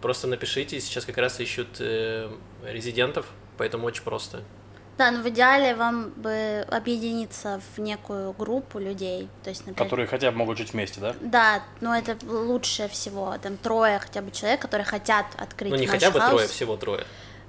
Просто 0.00 0.28
напишите, 0.28 0.80
сейчас 0.80 1.04
как 1.04 1.18
раз 1.18 1.40
ищут 1.40 1.80
э, 1.80 2.30
резидентов, 2.64 3.26
поэтому 3.58 3.86
очень 3.86 4.02
просто. 4.04 4.42
Да, 4.98 5.12
ну 5.12 5.22
в 5.22 5.28
идеале 5.28 5.76
вам 5.76 6.10
бы 6.16 6.66
объединиться 6.68 7.60
в 7.76 7.78
некую 7.78 8.32
группу 8.32 8.80
людей. 8.80 9.28
То 9.44 9.50
есть, 9.50 9.64
например, 9.64 9.84
Которые 9.84 10.06
хотя 10.08 10.32
бы 10.32 10.38
могут 10.38 10.58
жить 10.58 10.72
вместе, 10.72 11.00
да? 11.00 11.14
Да, 11.20 11.62
но 11.80 11.96
это 11.96 12.16
лучше 12.26 12.88
всего. 12.88 13.36
Там 13.40 13.56
трое 13.56 14.00
хотя 14.00 14.22
бы 14.22 14.32
человек, 14.32 14.60
которые 14.60 14.84
хотят 14.84 15.26
открыть 15.36 15.70
Ну 15.70 15.78
не 15.78 15.86
хотя 15.86 16.10
бы 16.10 16.18
House. 16.18 16.32
трое, 16.32 16.48
всего 16.48 16.76
трое. 16.76 17.04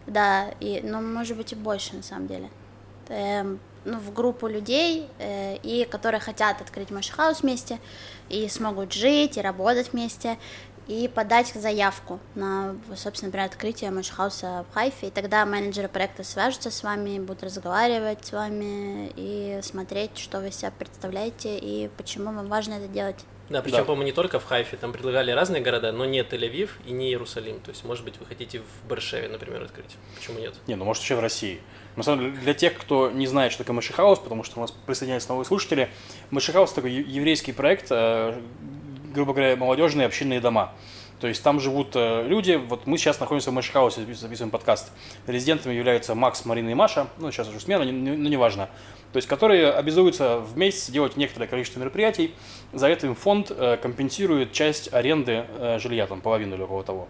Да, 0.06 0.52
и, 0.60 0.82
ну, 0.84 1.02
может 1.02 1.38
быть, 1.38 1.52
и 1.54 1.56
больше, 1.56 1.96
на 1.96 2.04
самом 2.04 2.28
деле. 2.28 2.50
Эм, 3.10 3.60
ну, 3.86 3.98
в 3.98 4.14
группу 4.14 4.48
людей, 4.48 5.10
э, 5.18 5.56
и 5.58 5.86
которые 5.86 6.22
хотят 6.22 6.62
открыть 6.62 6.92
Moishe 6.92 7.10
House 7.10 7.42
вместе, 7.42 7.80
и 8.30 8.48
смогут 8.48 8.94
жить, 8.94 9.38
и 9.38 9.42
работать 9.42 9.94
вместе, 9.94 10.38
и 10.90 11.08
подать 11.08 11.54
заявку 11.54 12.20
на, 12.34 12.76
собственно, 12.96 13.28
например, 13.28 13.46
открытие 13.46 13.92
Moishe 13.92 14.10
House 14.10 14.57
а 14.57 14.66
в 14.70 14.74
Хайфе, 14.74 15.08
и 15.08 15.12
тогда 15.12 15.46
менеджеры 15.46 15.88
проекта 15.88 16.24
свяжутся 16.24 16.72
с 16.72 16.84
вами, 16.84 17.20
будут 17.20 17.44
разговаривать 17.44 18.26
с 18.26 18.32
вами 18.32 19.12
и 19.16 19.60
смотреть, 19.62 20.18
что 20.18 20.42
вы 20.42 20.52
себя 20.52 20.72
представляете, 20.78 21.60
и 21.60 21.90
почему 21.96 22.34
вам 22.34 22.48
важно 22.48 22.74
это 22.74 22.88
делать. 22.88 23.24
Да, 23.50 23.62
причем, 23.62 23.78
Да. 23.78 23.84
по-моему, 23.84 24.04
не 24.06 24.12
только 24.12 24.40
в 24.40 24.46
Хайфе, 24.46 24.78
там 24.78 24.92
предлагали 24.92 25.32
разные 25.32 25.62
города, 25.62 25.92
но 25.92 26.06
не 26.06 26.22
Тель-Авив 26.22 26.70
и 26.86 26.92
не 26.92 27.10
Иерусалим. 27.10 27.60
То 27.60 27.70
есть, 27.70 27.84
может 27.84 28.04
быть, 28.04 28.20
вы 28.20 28.26
хотите 28.26 28.60
в 28.60 28.88
Баршеве, 28.88 29.28
например, 29.28 29.64
открыть. 29.64 29.96
Почему 30.16 30.40
нет? 30.40 30.56
Не, 30.68 30.76
ну 30.76 30.86
может 30.86 31.04
еще 31.04 31.16
в 31.16 31.20
России. 31.20 31.62
На 31.96 32.04
самом 32.04 32.20
деле, 32.20 32.32
для 32.38 32.54
тех, 32.54 32.78
кто 32.78 33.10
не 33.12 33.26
знает, 33.28 33.52
что 33.52 33.64
такое 33.64 33.76
Машихаус, 33.76 34.20
потому 34.20 34.44
что 34.44 34.60
у 34.60 34.62
нас 34.62 34.72
присоединяются 34.72 35.30
новые 35.30 35.46
слушатели, 35.46 35.90
Машихаус 36.30 36.74
такой 36.74 36.92
еврейский 36.92 37.52
проект, 37.52 37.88
э, 37.90 38.40
грубо 39.14 39.34
говоря, 39.34 39.56
молодежные 39.56 40.06
общинные 40.08 40.40
дома. 40.40 40.74
То 41.20 41.28
есть 41.28 41.44
там 41.44 41.60
живут 41.60 41.92
э, 41.96 42.26
люди, 42.28 42.54
вот 42.54 42.88
мы 42.88 42.98
сейчас 42.98 43.20
находимся 43.20 43.52
в 43.52 43.54
Машихаусе, 43.54 44.02
запис- 44.02 44.16
записываем 44.20 44.52
подкаст. 44.52 44.92
Резидентами 45.28 45.74
являются 45.74 46.16
Макс, 46.16 46.46
Марина 46.46 46.70
и 46.70 46.74
Маша, 46.74 47.08
ну 47.18 47.30
сейчас 47.32 47.50
уже 47.50 47.60
смена, 47.60 47.84
не- 47.84 47.92
ну 47.92 48.30
неважно. 48.30 48.70
То 49.12 49.18
есть 49.18 49.28
которые 49.28 49.72
обязуются 49.72 50.38
в 50.40 50.58
месяц 50.58 50.90
делать 50.90 51.18
некоторое 51.18 51.48
количество 51.48 51.80
мероприятий, 51.80 52.34
за 52.72 52.88
это 52.88 53.08
им 53.08 53.16
фонд 53.16 53.52
э, 53.52 53.78
компенсирует 53.82 54.54
часть 54.54 54.94
аренды 54.94 55.46
э, 55.58 55.80
жилья, 55.80 56.08
там 56.08 56.22
половину 56.22 56.56
или 56.56 56.62
около 56.62 56.84
того. 56.84 57.08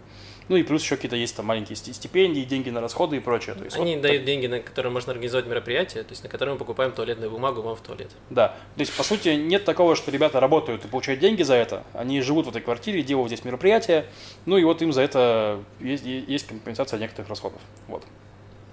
Ну 0.50 0.56
и 0.56 0.64
плюс 0.64 0.82
еще 0.82 0.96
какие-то 0.96 1.14
есть 1.14 1.36
там 1.36 1.46
маленькие 1.46 1.76
сти- 1.76 1.92
стипендии, 1.92 2.40
деньги 2.40 2.70
на 2.70 2.80
расходы 2.80 3.16
и 3.16 3.20
прочее. 3.20 3.54
То 3.54 3.62
есть 3.62 3.76
Они 3.76 3.94
вот 3.94 4.02
дают 4.02 4.24
деньги, 4.24 4.48
на 4.48 4.58
которые 4.58 4.90
можно 4.90 5.12
организовать 5.12 5.46
мероприятие, 5.46 6.02
то 6.02 6.10
есть 6.10 6.24
на 6.24 6.28
которые 6.28 6.54
мы 6.54 6.58
покупаем 6.58 6.90
туалетную 6.90 7.30
бумагу 7.30 7.62
вам 7.62 7.76
в 7.76 7.80
туалет. 7.80 8.10
Да. 8.30 8.48
То 8.74 8.80
есть, 8.80 8.96
по 8.96 9.04
сути, 9.04 9.28
нет 9.28 9.64
такого, 9.64 9.94
что 9.94 10.10
ребята 10.10 10.40
работают 10.40 10.84
и 10.84 10.88
получают 10.88 11.20
деньги 11.20 11.44
за 11.44 11.54
это. 11.54 11.84
Они 11.94 12.20
живут 12.20 12.46
в 12.46 12.48
этой 12.48 12.62
квартире, 12.62 13.04
делают 13.04 13.28
здесь 13.30 13.44
мероприятия. 13.44 14.06
Ну 14.44 14.56
и 14.58 14.64
вот 14.64 14.82
им 14.82 14.92
за 14.92 15.02
это 15.02 15.62
есть, 15.78 16.04
есть 16.04 16.48
компенсация 16.48 16.98
некоторых 16.98 17.28
расходов. 17.28 17.60
Вот. 17.86 18.02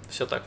Все 0.10 0.26
так. 0.26 0.46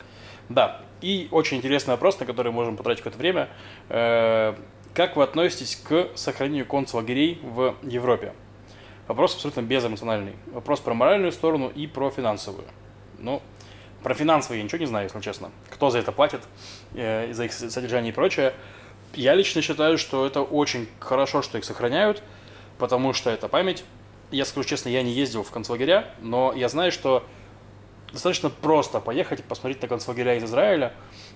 Да. 0.49 0.81
И 0.99 1.29
очень 1.31 1.59
интересный 1.59 1.91
вопрос, 1.91 2.19
на 2.19 2.25
который 2.25 2.51
можем 2.51 2.75
потратить 2.75 3.03
какое-то 3.03 3.17
время. 3.17 3.47
Э, 3.87 4.53
Как 4.93 5.15
вы 5.15 5.23
относитесь 5.23 5.77
к 5.77 6.09
сохранению 6.15 6.65
концлагерей 6.65 7.39
в 7.41 7.75
Европе? 7.83 8.33
Вопрос 9.11 9.35
абсолютно 9.35 9.59
безэмоциональный. 9.59 10.35
Вопрос 10.53 10.79
про 10.79 10.93
моральную 10.93 11.33
сторону 11.33 11.67
и 11.67 11.85
про 11.85 12.09
финансовую. 12.09 12.63
Ну, 13.19 13.41
про 14.03 14.13
финансовые 14.13 14.59
я 14.59 14.63
ничего 14.63 14.79
не 14.79 14.85
знаю, 14.85 15.07
если 15.07 15.19
честно. 15.19 15.51
Кто 15.69 15.89
за 15.89 15.99
это 15.99 16.13
платит, 16.13 16.39
э, 16.93 17.33
за 17.33 17.43
их 17.43 17.51
содержание 17.51 18.13
и 18.13 18.15
прочее. 18.15 18.53
Я 19.13 19.35
лично 19.35 19.61
считаю, 19.61 19.97
что 19.97 20.25
это 20.25 20.41
очень 20.41 20.87
хорошо, 21.01 21.41
что 21.41 21.57
их 21.57 21.65
сохраняют, 21.65 22.23
потому 22.77 23.11
что 23.11 23.29
это 23.29 23.49
память. 23.49 23.83
Я 24.31 24.45
скажу 24.45 24.65
честно, 24.65 24.87
я 24.87 25.03
не 25.03 25.11
ездил 25.11 25.43
в 25.43 25.51
концлагеря, 25.51 26.15
но 26.21 26.53
я 26.55 26.69
знаю, 26.69 26.93
что 26.93 27.25
достаточно 28.13 28.49
просто 28.49 29.01
поехать 29.01 29.43
посмотреть 29.43 29.81
на 29.81 29.89
концлагеря 29.89 30.37
из 30.37 30.45
Израиля, 30.45 30.93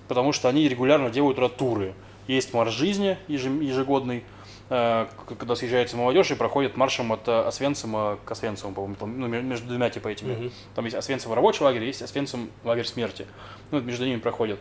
потому 0.08 0.32
что 0.32 0.48
они 0.48 0.66
регулярно 0.66 1.10
делают 1.10 1.58
туры. 1.58 1.92
Есть 2.26 2.54
марш 2.54 2.72
жизни 2.72 3.18
ежегодный, 3.28 4.24
когда 4.68 5.54
съезжается 5.54 5.96
молодежь 5.96 6.30
и 6.30 6.34
проходит 6.34 6.76
маршем 6.76 7.12
от 7.12 7.28
э, 7.28 7.40
Освенцима 7.42 8.18
к 8.24 8.30
Освенциму, 8.32 8.72
по-моему, 8.74 8.96
ну, 9.06 9.26
ме- 9.28 9.42
между 9.42 9.68
двумя 9.68 9.90
типа 9.90 10.08
этими. 10.08 10.34
Мгм. 10.34 10.52
Там 10.74 10.84
есть 10.84 10.96
Освенцим 10.96 11.32
рабочий 11.32 11.62
лагерь, 11.62 11.84
есть 11.84 12.02
Освенцим 12.02 12.50
лагерь 12.64 12.84
смерти. 12.86 13.26
Ну, 13.70 13.80
между 13.80 14.04
ними 14.04 14.18
проходит. 14.18 14.58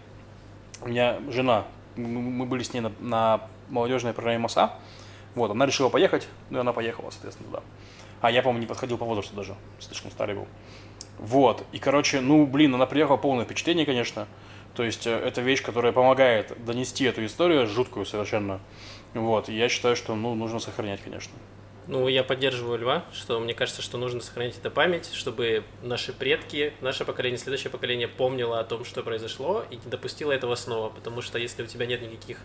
У 0.82 0.88
меня 0.89 1.18
жена, 1.30 1.66
мы- 1.95 2.22
мы 2.22 2.45
были 2.45 2.62
с 2.64 2.74
ней 2.74 2.82
на, 2.82 2.91
на 2.99 3.41
молодежной 3.70 4.14
программе 4.14 4.38
МОСА, 4.39 4.74
вот, 5.34 5.49
она 5.51 5.66
решила 5.66 5.89
поехать, 5.89 6.28
ну 6.49 6.60
и 6.60 6.62
она 6.62 6.72
поехала, 6.72 7.10
соответственно, 7.10 7.49
туда. 7.49 7.64
А 8.22 8.30
я, 8.32 8.41
по-моему, 8.41 8.62
не 8.62 8.68
подходил 8.68 8.97
по 8.97 9.06
возрасту 9.06 9.36
даже, 9.36 9.56
слишком 9.80 10.12
старый 10.12 10.36
был. 10.36 10.47
Вот, 11.18 11.64
и, 11.72 11.80
короче, 11.80 12.22
ну, 12.22 12.45
блин, 12.45 12.76
она 12.76 12.86
приехала 12.86 13.18
полное 13.18 13.45
впечатление, 13.45 13.86
конечно. 13.86 14.28
То 14.76 14.84
есть, 14.84 15.07
э, 15.07 15.11
это 15.11 15.41
вещь, 15.41 15.63
которая 15.63 15.91
помогает 15.91 16.53
донести 16.63 17.05
эту 17.05 17.26
историю, 17.26 17.67
жуткую 17.67 18.05
совершенно. 18.05 18.59
Вот, 19.13 19.47
я 19.49 19.69
считаю, 19.69 19.95
что, 19.95 20.15
ну, 20.15 20.36
нужно 20.36 20.59
сохранять, 20.59 21.01
конечно. 21.01 21.34
Ну, 21.88 22.07
я 22.07 22.23
поддерживаю 22.23 22.80
Льва, 22.80 23.05
что 23.13 23.39
мне 23.39 23.53
кажется, 23.53 23.82
что 23.82 23.97
нужно 23.97 24.19
сохранять 24.19 24.57
эту 24.57 24.71
память, 24.71 25.11
чтобы 25.13 25.63
наши 25.84 26.13
предки, 26.13 26.73
наше 26.82 27.05
поколение, 27.05 27.38
следующее 27.38 27.69
поколение 27.69 28.07
помнило 28.07 28.59
о 28.59 28.63
том, 28.63 28.84
что 28.84 29.03
произошло, 29.03 29.63
и 29.69 29.76
не 29.76 29.89
допустило 29.89 30.32
этого 30.32 30.55
снова. 30.55 30.89
Потому 30.89 31.21
что 31.21 31.38
если 31.38 31.61
у 31.63 31.67
тебя 31.67 31.86
нет 31.86 32.01
никаких 32.01 32.39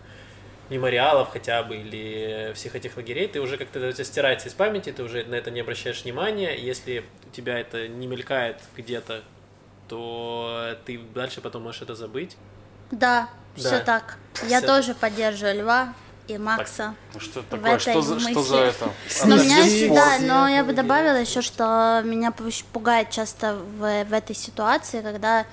мемориалов 0.69 1.29
хотя 1.31 1.63
бы 1.63 1.75
или 1.75 2.53
всех 2.53 2.75
этих 2.75 2.95
лагерей, 2.97 3.27
ты 3.27 3.41
уже 3.41 3.57
как-то 3.57 3.79
это 3.79 4.03
стирается 4.03 4.47
из 4.47 4.53
памяти, 4.53 4.91
ты 4.91 5.03
уже 5.03 5.23
на 5.25 5.35
это 5.35 5.49
не 5.49 5.61
обращаешь 5.61 6.03
внимания. 6.03 6.55
Если 6.55 7.03
у 7.27 7.31
тебя 7.31 7.59
это 7.59 7.87
не 7.87 8.05
мелькает 8.05 8.57
где-то, 8.77 9.23
то 9.91 10.75
ты 10.85 10.97
дальше 11.13 11.41
потом 11.41 11.63
можешь 11.63 11.81
это 11.81 11.95
забыть. 11.95 12.37
Да, 12.91 13.27
Да. 13.55 13.61
все 13.61 13.79
так. 13.79 14.17
Я 14.47 14.59
Всё 14.59 14.67
тоже 14.67 14.93
поддерживаю 14.95 15.59
Льва 15.61 15.93
и 16.29 16.37
Макса. 16.37 16.95
Ну, 17.13 17.19
Что 17.19 17.41
это 17.41 17.47
В 17.57 17.59
такое? 17.59 17.75
этой 17.75 17.91
Что 17.91 18.01
за, 18.01 18.19
что 18.21 18.41
за 18.41 18.57
это? 18.57 18.89
Но 19.25 19.35
меня 19.35 19.63
всегда, 19.63 20.19
но 20.19 20.47
я 20.47 20.63
бы 20.63 20.71
добавила 20.71 21.17
еще, 21.17 21.41
что 21.41 22.01
меня 22.05 22.29
пу- 22.29 22.63
пугает 22.71 23.09
часто 23.09 23.55
в, 23.55 24.05
в 24.05 24.13
этой 24.13 24.33
ситуации, 24.35 25.01
когда 25.01 25.45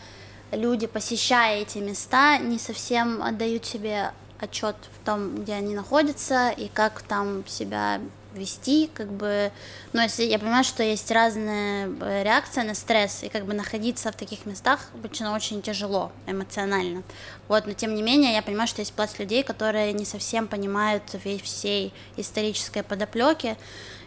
люди, 0.52 0.86
посещая 0.86 1.62
эти 1.62 1.78
места, 1.78 2.38
не 2.38 2.58
совсем 2.60 3.20
отдают 3.22 3.66
себе 3.66 4.12
отчет 4.38 4.76
в 5.02 5.04
том, 5.04 5.34
где 5.42 5.54
они 5.54 5.74
находятся 5.74 6.50
и 6.50 6.68
как 6.68 7.02
там 7.02 7.44
себя 7.48 8.00
вести, 8.34 8.90
как 8.92 9.10
бы, 9.10 9.50
ну, 9.92 10.02
если 10.02 10.24
я 10.24 10.38
понимаю, 10.38 10.64
что 10.64 10.82
есть 10.82 11.10
разные 11.10 11.88
э, 12.00 12.22
реакции 12.22 12.62
на 12.62 12.74
стресс, 12.74 13.22
и 13.22 13.28
как 13.28 13.46
бы 13.46 13.54
находиться 13.54 14.12
в 14.12 14.16
таких 14.16 14.46
местах 14.46 14.90
обычно 14.94 15.34
очень 15.34 15.62
тяжело 15.62 16.12
эмоционально, 16.26 17.02
вот, 17.48 17.66
но 17.66 17.72
тем 17.72 17.94
не 17.94 18.02
менее 18.02 18.34
я 18.34 18.42
понимаю, 18.42 18.68
что 18.68 18.82
есть 18.82 18.92
пласт 18.92 19.18
людей, 19.18 19.42
которые 19.42 19.92
не 19.92 20.04
совсем 20.04 20.46
понимают 20.46 21.02
всей 21.42 21.92
исторической 22.16 22.82
подоплеки 22.82 23.56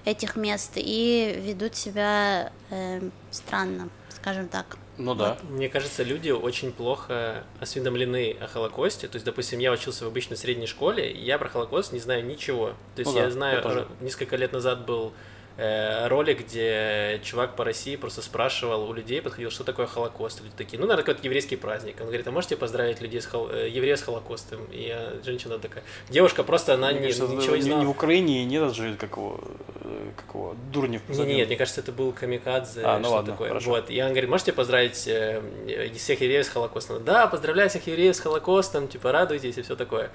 этих 0.05 0.35
мест 0.35 0.71
и 0.75 1.41
ведут 1.43 1.75
себя 1.75 2.51
э, 2.69 3.01
странно, 3.31 3.89
скажем 4.09 4.47
так. 4.47 4.77
Ну 4.97 5.15
да. 5.15 5.37
Мне 5.49 5.69
кажется, 5.69 6.03
люди 6.03 6.29
очень 6.29 6.71
плохо 6.71 7.43
осведомлены 7.59 8.35
о 8.39 8.47
Холокосте. 8.47 9.07
То 9.07 9.15
есть, 9.15 9.25
допустим, 9.25 9.59
я 9.59 9.71
учился 9.71 10.05
в 10.05 10.07
обычной 10.07 10.37
средней 10.37 10.67
школе, 10.67 11.11
и 11.11 11.23
я 11.23 11.37
про 11.37 11.49
Холокост 11.49 11.93
не 11.93 11.99
знаю 11.99 12.25
ничего. 12.25 12.73
То 12.95 12.99
есть, 12.99 13.11
Ну 13.11 13.17
да, 13.17 13.25
я 13.25 13.31
знаю, 13.31 13.61
я 13.63 13.87
несколько 14.01 14.35
лет 14.35 14.51
назад 14.53 14.85
был 14.85 15.13
ролик, 15.57 16.41
где 16.41 17.19
чувак 17.23 17.55
по 17.55 17.63
России 17.63 17.95
просто 17.95 18.21
спрашивал 18.21 18.89
у 18.89 18.93
людей, 18.93 19.21
подходил, 19.21 19.51
что 19.51 19.63
такое 19.63 19.85
Холокост. 19.85 20.39
И 20.39 20.43
Люди 20.43 20.55
такие, 20.57 20.79
ну, 20.79 20.85
наверное, 20.87 21.03
какой-то 21.05 21.25
еврейский 21.27 21.55
праздник. 21.55 21.95
Он 21.99 22.07
говорит, 22.07 22.27
а 22.27 22.31
можете 22.31 22.55
поздравить 22.57 23.01
людей 23.01 23.21
с 23.21 23.25
хол... 23.25 23.49
э, 23.51 23.69
евреев 23.69 23.99
с 23.99 24.03
Холокостом? 24.03 24.65
И 24.71 24.83
я- 24.87 25.13
женщина 25.23 25.59
такая, 25.59 25.83
девушка 26.09 26.43
просто, 26.43 26.73
она 26.75 26.87
Мне 26.91 26.99
не, 26.99 27.05
кажется, 27.07 27.27
ничего 27.27 27.55
не 27.55 27.61
не, 27.61 27.67
знала. 27.67 27.79
не 27.81 27.85
в 27.85 27.89
Украине 27.89 28.45
нет 28.45 28.73
же 28.73 28.95
какого, 28.95 29.39
э, 29.83 30.09
какого 30.15 30.55
Дурнев. 30.73 31.01
Не, 31.09 31.17
не, 31.25 31.35
нет, 31.35 31.47
мне 31.47 31.57
кажется, 31.57 31.81
это 31.81 31.91
был 31.91 32.11
камикадзе, 32.13 32.81
А, 32.83 32.97
ну 32.97 33.05
что 33.05 33.13
ладно, 33.15 33.31
такое. 33.33 33.49
хорошо. 33.49 33.69
Вот. 33.71 33.89
И 33.89 34.01
он 34.01 34.09
говорит, 34.09 34.29
можете 34.29 34.53
поздравить 34.53 35.07
э, 35.07 35.41
э, 35.67 35.89
всех 35.93 36.21
евреев 36.21 36.45
с 36.45 36.49
Холокостом? 36.49 37.03
Да, 37.03 37.27
поздравляю 37.27 37.69
всех 37.69 37.85
евреев 37.87 38.15
с 38.15 38.19
Холокостом, 38.19 38.87
типа, 38.87 39.11
радуйтесь 39.11 39.57
и 39.57 39.61
все 39.61 39.75
такое. 39.75 40.11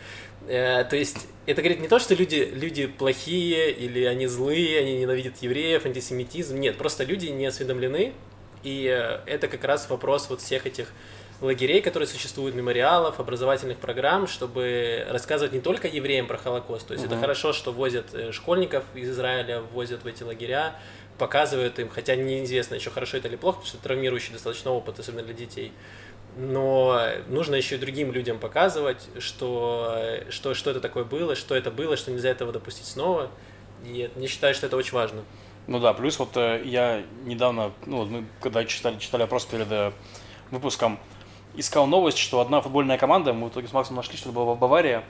Э, 0.48 0.84
то 0.84 0.96
есть, 0.96 1.26
это 1.46 1.60
говорит 1.62 1.80
не 1.80 1.88
то, 1.88 1.98
что 1.98 2.14
люди, 2.14 2.50
люди 2.54 2.86
плохие, 2.86 3.70
или 3.70 4.04
они 4.04 4.26
злые, 4.26 4.80
они 4.80 4.98
ненавидят 4.98 5.25
евреев, 5.40 5.86
антисемитизм. 5.86 6.58
Нет, 6.58 6.76
просто 6.78 7.04
люди 7.04 7.26
не 7.26 7.46
осведомлены, 7.46 8.12
и 8.62 8.86
э, 8.86 9.20
это 9.26 9.48
как 9.48 9.64
раз 9.64 9.88
вопрос 9.90 10.28
вот 10.28 10.40
всех 10.40 10.66
этих 10.66 10.92
лагерей, 11.40 11.82
которые 11.82 12.08
существуют, 12.08 12.54
мемориалов, 12.54 13.20
образовательных 13.20 13.78
программ, 13.78 14.26
чтобы 14.26 15.06
рассказывать 15.10 15.52
не 15.52 15.60
только 15.60 15.86
евреям 15.86 16.26
про 16.26 16.38
Холокост. 16.38 16.86
То 16.86 16.94
есть 16.94 17.04
это 17.04 17.14
Мгм. 17.14 17.20
хорошо, 17.20 17.52
что 17.52 17.72
возят 17.72 18.06
э, 18.14 18.32
школьников 18.32 18.84
из 18.94 19.10
Израиля, 19.10 19.60
возят 19.60 20.02
в 20.02 20.06
эти 20.06 20.22
лагеря, 20.22 20.74
показывают 21.18 21.78
им, 21.78 21.88
хотя 21.88 22.14
неизвестно 22.16 22.74
еще 22.74 22.90
хорошо 22.90 23.18
это 23.18 23.28
или 23.28 23.36
плохо, 23.36 23.56
потому 23.56 23.68
что 23.68 23.76
это 23.78 23.84
травмирующий 23.84 24.32
достаточно 24.32 24.70
опыт, 24.70 24.98
особенно 24.98 25.22
для 25.22 25.34
детей. 25.34 25.72
Но 26.38 27.00
нужно 27.28 27.54
еще 27.54 27.76
и 27.76 27.78
другим 27.78 28.12
людям 28.12 28.38
показывать, 28.38 29.06
что, 29.18 30.20
что, 30.28 30.52
что 30.54 30.70
это 30.70 30.80
такое 30.80 31.04
было, 31.04 31.34
что 31.34 31.54
это 31.54 31.70
было, 31.70 31.96
что 31.96 32.10
нельзя 32.10 32.30
этого 32.30 32.52
допустить 32.52 32.84
снова. 32.86 33.30
И 33.84 34.10
я 34.16 34.28
считаю, 34.28 34.54
что 34.54 34.66
это 34.66 34.76
очень 34.76 34.94
важно. 34.94 35.22
Ну 35.66 35.80
да, 35.80 35.92
плюс 35.92 36.18
вот 36.18 36.36
э, 36.36 36.62
я 36.64 37.02
недавно, 37.24 37.72
ну 37.86 37.98
вот 37.98 38.08
мы 38.08 38.24
когда 38.40 38.64
читали, 38.64 38.98
читали 38.98 39.22
опрос 39.22 39.44
перед 39.46 39.70
э, 39.70 39.92
выпуском, 40.50 40.98
искал 41.56 41.86
новость, 41.86 42.18
что 42.18 42.40
одна 42.40 42.60
футбольная 42.60 42.98
команда, 42.98 43.32
мы 43.32 43.48
в 43.48 43.50
итоге 43.50 43.66
с 43.66 43.72
Максом 43.72 43.96
нашли, 43.96 44.16
что 44.16 44.28
это 44.28 44.36
была 44.36 44.54
Бавария, 44.54 45.02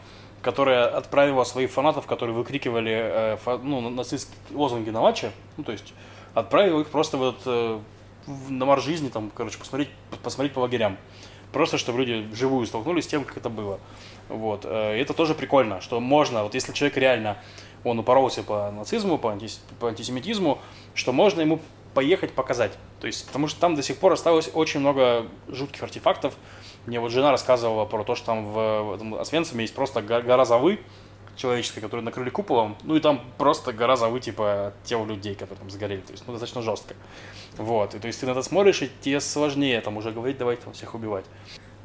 которая 0.43 0.87
отправила 0.87 1.45
своих 1.45 1.71
фанатов, 1.71 2.07
которые 2.07 2.35
выкрикивали 2.35 2.93
э, 2.93 3.59
ну, 3.63 3.81
на- 3.83 3.91
нацистские 3.91 4.37
лозунги 4.57 4.89
на 4.91 5.03
матче, 5.03 5.31
ну 5.59 5.65
то 5.65 5.73
есть 5.73 5.93
отправила 6.35 6.81
их 6.81 6.89
просто 6.89 7.19
в 7.19 7.23
этот, 7.29 7.43
э, 7.47 7.79
в- 8.27 8.51
на 8.51 8.65
марш 8.65 8.83
жизни, 8.83 9.09
там, 9.11 9.31
короче, 9.35 9.59
посмотреть, 9.59 9.91
посмотреть 10.23 10.55
по 10.55 10.61
лагерям. 10.61 10.97
Просто 11.53 11.79
чтобы 11.79 11.99
люди 12.01 12.27
вживую 12.33 12.67
столкнулись 12.67 13.05
с 13.05 13.09
тем, 13.09 13.25
как 13.25 13.37
это 13.37 13.49
было. 13.49 13.79
Вот. 14.29 14.65
И 14.65 14.69
это 14.69 15.15
тоже 15.15 15.35
прикольно, 15.35 15.81
что 15.81 16.01
можно, 16.01 16.43
вот 16.43 16.55
если 16.55 16.73
человек 16.73 16.97
реально, 16.99 17.39
он 17.87 17.99
упоролся 17.99 18.43
по 18.43 18.71
нацизму, 18.71 19.19
по, 19.19 19.29
антис- 19.29 19.61
по 19.79 19.89
антисемитизму, 19.89 20.59
что 20.95 21.13
можно 21.13 21.41
ему 21.41 21.61
поехать 21.95 22.33
показать. 22.33 22.73
То 23.01 23.07
есть, 23.07 23.27
потому 23.27 23.49
что 23.49 23.61
там 23.61 23.75
до 23.75 23.83
сих 23.83 23.99
пор 23.99 24.13
осталось 24.13 24.51
очень 24.53 24.81
много 24.81 25.27
жутких 25.49 25.83
артефактов. 25.83 26.35
Мне 26.87 27.01
вот 27.01 27.11
жена 27.11 27.31
рассказывала 27.31 27.85
про 27.85 28.05
то, 28.05 28.15
что 28.15 28.27
там 28.27 28.45
в, 28.47 28.83
в 28.83 28.95
этом 28.95 29.15
Освенциме 29.15 29.63
есть 29.63 29.75
просто 29.75 30.03
го- 30.03 30.21
гора 30.23 30.45
зовы, 30.45 30.81
человеческой, 31.37 31.81
которую 31.81 32.05
накрыли 32.05 32.31
куполом, 32.31 32.77
ну 32.83 32.97
и 32.97 33.01
там 33.01 33.21
просто 33.39 33.73
гора 33.73 33.97
зовы, 33.97 34.21
типа, 34.21 34.73
тел 34.85 35.05
людей, 35.05 35.35
которые 35.35 35.59
там 35.59 35.71
сгорели, 35.71 36.01
то 36.01 36.13
есть, 36.13 36.25
ну, 36.27 36.33
достаточно 36.33 36.63
жестко. 36.63 36.95
Вот, 37.59 37.95
и 37.95 37.99
то 37.99 38.07
есть 38.07 38.21
ты 38.21 38.27
на 38.27 38.31
это 38.31 38.43
смотришь, 38.43 38.81
и 38.83 38.91
тебе 39.03 39.21
сложнее 39.21 39.81
там 39.83 39.99
уже 39.99 40.13
говорить, 40.13 40.39
давайте 40.39 40.63
там 40.63 40.73
всех 40.73 40.95
убивать. 40.95 41.27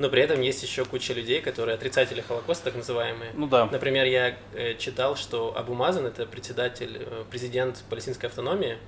Но 0.01 0.09
при 0.09 0.23
этом 0.23 0.41
есть 0.41 0.63
еще 0.63 0.83
куча 0.83 1.13
людей, 1.13 1.41
которые 1.41 1.75
отрицатели 1.75 2.21
Холокоста, 2.21 2.65
так 2.65 2.75
называемые. 2.75 3.33
Ну 3.35 3.45
да. 3.45 3.67
Например, 3.67 4.03
я 4.05 4.35
э, 4.55 4.73
читал, 4.79 5.15
что 5.15 5.55
Абу 5.55 5.75
Мазан, 5.75 6.07
это 6.07 6.25
председатель, 6.25 6.97
э, 6.99 7.23
президент 7.29 7.83
палестинской 7.87 8.27
автономии, 8.27 8.79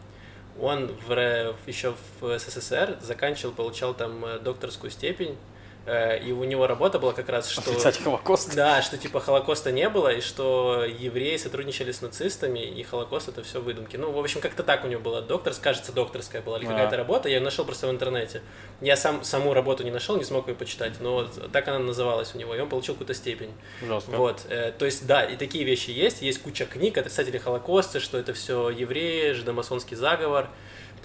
он 0.59 0.91
в, 1.07 1.55
еще 1.68 1.93
в 2.20 2.39
СССР 2.39 2.97
заканчивал, 2.99 3.53
получал 3.53 3.93
там 3.93 4.26
э, 4.26 4.39
докторскую 4.39 4.89
степень 4.89 5.38
и 5.86 6.31
у 6.31 6.43
него 6.45 6.65
работа 6.65 6.97
была 6.97 7.13
как 7.13 7.27
раз, 7.29 7.49
что... 7.49 7.61
Отрицать 7.61 8.01
Холокост. 8.01 8.55
Да, 8.55 8.81
что 8.81 8.97
типа 8.97 9.19
Холокоста 9.19 9.71
не 9.71 9.89
было, 9.89 10.13
и 10.13 10.21
что 10.21 10.86
евреи 10.86 11.36
сотрудничали 11.38 11.91
с 11.91 12.01
нацистами, 12.01 12.59
и 12.59 12.84
Холокост 12.84 13.27
это 13.27 13.43
все 13.43 13.59
выдумки. 13.59 13.97
Ну, 13.97 14.11
в 14.11 14.19
общем, 14.19 14.39
как-то 14.39 14.63
так 14.63 14.86
у 14.86 14.88
него 14.88 15.01
была 15.01 15.21
доктор, 15.21 15.53
кажется, 15.61 15.91
докторская 15.91 16.41
была, 16.41 16.57
или 16.57 16.65
какая-то 16.65 16.95
работа, 16.95 17.27
я 17.27 17.36
ее 17.36 17.41
нашел 17.41 17.65
просто 17.65 17.88
в 17.88 17.91
интернете. 17.91 18.41
Я 18.79 18.95
сам 18.95 19.23
саму 19.23 19.53
работу 19.53 19.84
не 19.84 19.91
нашел, 19.91 20.15
не 20.17 20.23
смог 20.23 20.47
ее 20.47 20.55
почитать, 20.55 21.01
но 21.01 21.25
так 21.51 21.67
она 21.67 21.79
называлась 21.79 22.34
у 22.34 22.38
него, 22.38 22.55
и 22.55 22.59
он 22.59 22.69
получил 22.69 22.93
какую-то 22.95 23.13
степень. 23.13 23.51
Жестко. 23.81 24.11
Вот, 24.11 24.45
э, 24.49 24.71
то 24.77 24.86
есть, 24.86 25.05
да, 25.05 25.23
и 25.23 25.36
такие 25.36 25.65
вещи 25.65 25.89
есть, 25.89 26.21
есть 26.21 26.41
куча 26.41 26.65
книг, 26.65 26.97
отрицатели 26.97 27.38
Холокоста, 27.38 27.99
что 27.99 28.17
это 28.17 28.34
все 28.34 28.69
евреи, 28.69 29.34
жидомасонский 29.34 29.97
заговор, 29.97 30.49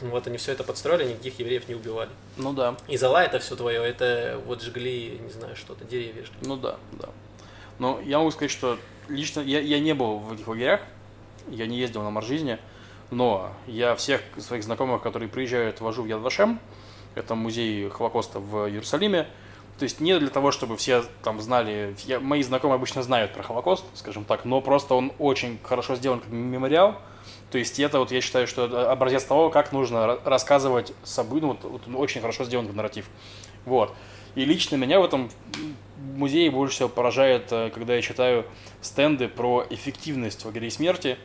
вот 0.02 0.26
они 0.26 0.38
все 0.38 0.52
это 0.52 0.64
подстроили, 0.64 1.10
никаких 1.10 1.38
евреев 1.38 1.68
не 1.68 1.74
убивали. 1.74 2.10
Ну 2.36 2.52
да. 2.52 2.76
И 2.86 2.96
зала 2.96 3.22
это 3.22 3.38
все 3.38 3.56
твое, 3.56 3.82
это 3.82 4.40
вот 4.46 4.62
жгли, 4.62 5.18
не 5.22 5.30
знаю, 5.30 5.56
что-то, 5.56 5.84
деревья 5.84 6.24
жгли. 6.24 6.38
Ну 6.42 6.56
да, 6.56 6.76
да. 6.92 7.08
Но 7.78 8.00
я 8.04 8.18
могу 8.18 8.30
сказать, 8.30 8.50
что 8.50 8.78
лично 9.08 9.40
я, 9.40 9.60
я 9.60 9.80
не 9.80 9.94
был 9.94 10.18
в 10.18 10.32
этих 10.32 10.46
лагерях, 10.48 10.80
я 11.48 11.66
не 11.66 11.78
ездил 11.78 12.02
на 12.02 12.10
Марш 12.10 12.26
жизни, 12.26 12.58
но 13.10 13.52
я 13.66 13.94
всех 13.94 14.20
своих 14.38 14.64
знакомых, 14.64 15.02
которые 15.02 15.28
приезжают, 15.28 15.80
вожу 15.80 16.02
в 16.02 16.06
Ядвашем, 16.06 16.60
это 17.14 17.34
музей 17.34 17.88
Холокоста 17.88 18.40
в 18.40 18.68
Иерусалиме, 18.68 19.26
то 19.78 19.84
есть 19.84 20.00
не 20.00 20.18
для 20.18 20.28
того, 20.28 20.50
чтобы 20.50 20.76
все 20.76 21.04
там 21.22 21.40
знали, 21.40 21.94
я, 22.04 22.18
мои 22.18 22.42
знакомые 22.42 22.76
обычно 22.76 23.02
знают 23.02 23.32
про 23.32 23.42
Холокост, 23.42 23.84
скажем 23.94 24.24
так, 24.24 24.44
но 24.44 24.60
просто 24.60 24.94
он 24.94 25.12
очень 25.18 25.58
хорошо 25.62 25.94
сделан 25.94 26.20
как 26.20 26.30
мемориал, 26.30 27.00
то 27.50 27.58
есть 27.58 27.78
это 27.80 27.98
вот 27.98 28.12
я 28.12 28.20
считаю, 28.20 28.46
что 28.46 28.90
образец 28.90 29.24
того, 29.24 29.50
как 29.50 29.72
нужно 29.72 30.18
рассказывать 30.24 30.92
события, 31.02 31.46
ну, 31.46 31.58
вот, 31.60 31.86
вот 31.86 31.94
очень 31.96 32.20
хорошо 32.20 32.44
сделан 32.44 32.74
нарратив. 32.74 33.06
Вот. 33.64 33.94
И 34.34 34.44
лично 34.44 34.76
меня 34.76 35.00
в 35.00 35.04
этом 35.04 35.30
музее 35.96 36.50
больше 36.50 36.74
всего 36.74 36.88
поражает, 36.88 37.50
э, 37.50 37.70
когда 37.74 37.94
я 37.94 38.02
читаю 38.02 38.44
стенды 38.82 39.28
про 39.28 39.64
эффективность 39.70 40.44
лагерей 40.44 40.70
смерти, 40.70 41.16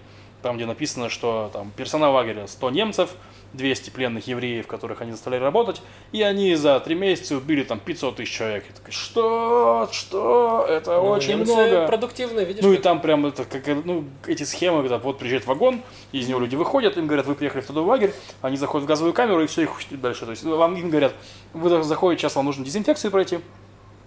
там, 0.41 0.55
где 0.55 0.65
написано, 0.65 1.09
что 1.09 1.49
там 1.51 1.71
персонал 1.75 2.13
лагеря 2.13 2.47
100 2.47 2.69
немцев, 2.71 3.15
200 3.53 3.89
пленных 3.91 4.27
евреев, 4.27 4.67
которых 4.67 5.01
они 5.01 5.11
заставляли 5.11 5.43
работать, 5.43 5.81
и 6.11 6.21
они 6.21 6.55
за 6.55 6.79
три 6.79 6.95
месяца 6.95 7.37
убили 7.37 7.63
там 7.63 7.79
500 7.79 8.15
тысяч 8.15 8.31
человек. 8.31 8.65
Я 8.67 8.75
такой, 8.75 8.91
что? 8.91 9.89
Что? 9.91 10.65
Это 10.67 10.97
ну, 10.97 11.09
очень 11.09 11.37
много. 11.37 11.87
продуктивно, 11.87 12.41
видишь? 12.41 12.63
Ну 12.63 12.73
и 12.73 12.77
там 12.77 13.01
прям 13.01 13.25
это, 13.25 13.45
как, 13.45 13.63
ну, 13.85 14.05
эти 14.25 14.43
схемы, 14.43 14.81
когда 14.81 14.97
вот 14.97 15.19
приезжает 15.19 15.45
вагон, 15.45 15.81
из 16.11 16.27
него 16.27 16.39
люди 16.39 16.55
выходят, 16.55 16.97
им 16.97 17.07
говорят, 17.07 17.25
вы 17.25 17.35
приехали 17.35 17.61
в 17.61 17.65
трудовой 17.65 17.89
лагерь, 17.89 18.13
они 18.41 18.57
заходят 18.57 18.85
в 18.85 18.87
газовую 18.87 19.13
камеру 19.13 19.43
и 19.43 19.47
все, 19.47 19.63
их 19.63 19.71
дальше. 19.91 20.25
То 20.25 20.31
есть 20.31 20.43
вам 20.43 20.75
им 20.75 20.89
говорят, 20.89 21.13
вы 21.53 21.83
заходите, 21.83 22.21
сейчас 22.21 22.35
вам 22.35 22.45
нужно 22.45 22.65
дезинфекцию 22.65 23.11
пройти, 23.11 23.39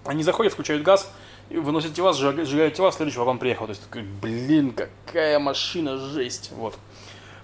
они 0.04 0.22
заходят, 0.22 0.52
включают 0.52 0.82
газ, 0.82 1.10
выносят 1.50 1.94
тела, 1.94 2.12
сжигают 2.12 2.74
тела, 2.74 2.92
следующий 2.92 3.18
вагон 3.18 3.38
приехал. 3.38 3.66
То 3.66 3.70
есть 3.70 3.82
такой, 3.82 4.02
блин, 4.02 4.72
какая 4.72 5.38
машина, 5.38 5.98
жесть. 5.98 6.50
Вот. 6.52 6.74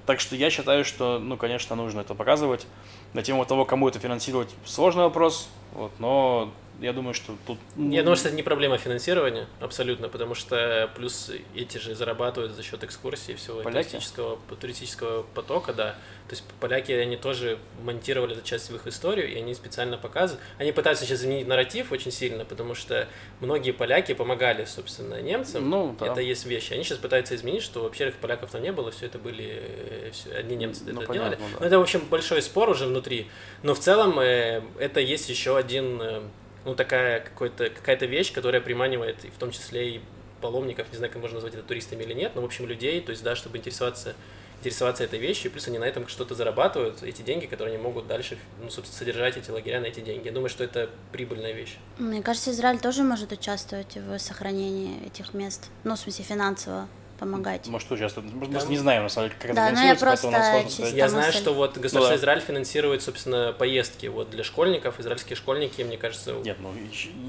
Так 0.06 0.20
что 0.20 0.34
я 0.34 0.50
считаю, 0.50 0.84
что, 0.84 1.18
ну, 1.18 1.36
конечно, 1.36 1.76
нужно 1.76 2.00
это 2.00 2.14
показывать. 2.14 2.66
На 3.12 3.22
тему 3.22 3.44
того, 3.44 3.64
кому 3.64 3.88
это 3.88 3.98
финансировать, 3.98 4.48
сложный 4.64 5.04
вопрос, 5.04 5.48
вот, 5.72 5.92
но 5.98 6.52
я 6.80 6.92
думаю, 6.92 7.14
что 7.14 7.36
тут... 7.46 7.58
Я 7.76 8.02
думаю, 8.02 8.16
что 8.16 8.28
это 8.28 8.36
не 8.36 8.42
проблема 8.42 8.76
финансирования, 8.78 9.46
абсолютно, 9.60 10.08
потому 10.08 10.34
что 10.34 10.90
плюс 10.96 11.30
эти 11.54 11.78
же 11.78 11.94
зарабатывают 11.94 12.52
за 12.52 12.62
счет 12.62 12.82
экскурсии 12.82 13.34
всего 13.34 13.62
туристического, 13.62 14.38
туристического 14.60 15.24
потока, 15.34 15.72
да. 15.72 15.94
То 16.28 16.34
есть 16.36 16.44
поляки, 16.60 16.92
они 16.92 17.16
тоже 17.16 17.58
монтировали 17.82 18.34
эту 18.34 18.42
часть 18.44 18.70
в 18.70 18.74
их 18.74 18.86
историю, 18.86 19.30
и 19.30 19.36
они 19.36 19.54
специально 19.54 19.98
показывают. 19.98 20.42
Они 20.58 20.72
пытаются 20.72 21.04
сейчас 21.04 21.20
изменить 21.20 21.46
нарратив 21.46 21.92
очень 21.92 22.10
сильно, 22.10 22.44
потому 22.44 22.74
что 22.74 23.06
многие 23.40 23.72
поляки 23.72 24.14
помогали, 24.14 24.64
собственно, 24.64 25.20
немцам. 25.20 25.68
Ну, 25.68 25.94
да. 26.00 26.06
Это 26.06 26.20
есть 26.20 26.46
вещи. 26.46 26.72
Они 26.72 26.84
сейчас 26.84 26.98
пытаются 26.98 27.34
изменить, 27.34 27.62
что 27.62 27.82
вообще 27.82 28.08
их 28.08 28.14
поляков 28.14 28.50
там 28.50 28.62
не 28.62 28.72
было, 28.72 28.90
все 28.90 29.06
это 29.06 29.18
были 29.18 29.62
э, 29.62 30.10
все, 30.12 30.32
одни 30.32 30.56
немцы 30.56 30.84
ну, 30.86 31.00
это 31.00 31.08
понятно, 31.08 31.36
делали. 31.36 31.52
Да. 31.52 31.60
Но 31.60 31.66
это, 31.66 31.78
в 31.78 31.82
общем, 31.82 32.00
большой 32.08 32.40
спор 32.40 32.70
уже 32.70 32.86
внутри. 32.86 33.28
Но 33.62 33.74
в 33.74 33.78
целом 33.80 34.18
э, 34.18 34.62
это 34.78 35.00
есть 35.00 35.28
еще 35.28 35.58
один 35.62 36.00
э, 36.00 36.22
ну, 36.64 36.74
такая 36.74 37.20
какой-то, 37.20 37.70
какая-то 37.70 38.06
вещь, 38.06 38.32
которая 38.32 38.60
приманивает, 38.60 39.24
и 39.24 39.30
в 39.30 39.38
том 39.38 39.50
числе 39.50 39.96
и 39.96 40.00
паломников, 40.40 40.90
не 40.90 40.98
знаю, 40.98 41.12
как 41.12 41.22
можно 41.22 41.36
назвать 41.36 41.54
это 41.54 41.62
туристами 41.62 42.02
или 42.02 42.12
нет, 42.12 42.32
но, 42.34 42.42
в 42.42 42.44
общем, 42.44 42.66
людей, 42.66 43.00
то 43.00 43.10
есть, 43.10 43.22
да, 43.22 43.36
чтобы 43.36 43.58
интересоваться 43.58 44.14
интересоваться 44.62 45.02
этой 45.02 45.18
вещью, 45.18 45.50
плюс 45.50 45.66
они 45.66 45.78
на 45.78 45.84
этом 45.84 46.06
что-то 46.06 46.36
зарабатывают, 46.36 47.02
эти 47.02 47.22
деньги, 47.22 47.46
которые 47.46 47.74
они 47.74 47.82
могут 47.82 48.06
дальше, 48.06 48.38
ну, 48.60 48.70
собственно, 48.70 48.96
содержать 48.96 49.36
эти 49.36 49.50
лагеря 49.50 49.80
на 49.80 49.86
эти 49.86 49.98
деньги. 49.98 50.26
Я 50.26 50.32
думаю, 50.32 50.50
что 50.50 50.62
это 50.62 50.88
прибыльная 51.10 51.50
вещь. 51.50 51.78
Мне 51.98 52.22
кажется, 52.22 52.52
Израиль 52.52 52.78
тоже 52.78 53.02
может 53.02 53.32
участвовать 53.32 53.96
в 53.96 54.16
сохранении 54.20 55.04
этих 55.04 55.34
мест, 55.34 55.68
ну, 55.82 55.96
в 55.96 55.98
смысле, 55.98 56.24
финансово 56.24 56.88
помогать. 57.22 57.66
Может, 57.68 57.90
участвует. 57.90 58.32
Мы 58.32 58.46
да. 58.48 58.60
не 58.66 58.76
знаем, 58.76 59.04
на 59.04 59.08
самом 59.08 59.28
деле, 59.28 59.40
как 59.40 59.54
да, 59.54 59.68
это 59.68 59.76
финансируется, 59.76 60.26
я 60.26 60.40
просто 60.40 60.76
чисто 60.76 60.96
Я 60.96 61.08
знаю, 61.08 61.32
что 61.32 61.54
вот 61.54 61.78
государство 61.78 62.00
ну, 62.00 62.08
да. 62.08 62.16
Израиль 62.16 62.40
финансирует, 62.40 63.02
собственно, 63.02 63.54
поездки 63.56 64.06
вот 64.06 64.30
для 64.30 64.42
школьников. 64.42 64.98
Израильские 64.98 65.36
школьники, 65.36 65.82
мне 65.82 65.96
кажется, 65.96 66.32
Нет, 66.44 66.56
ну, 66.60 66.72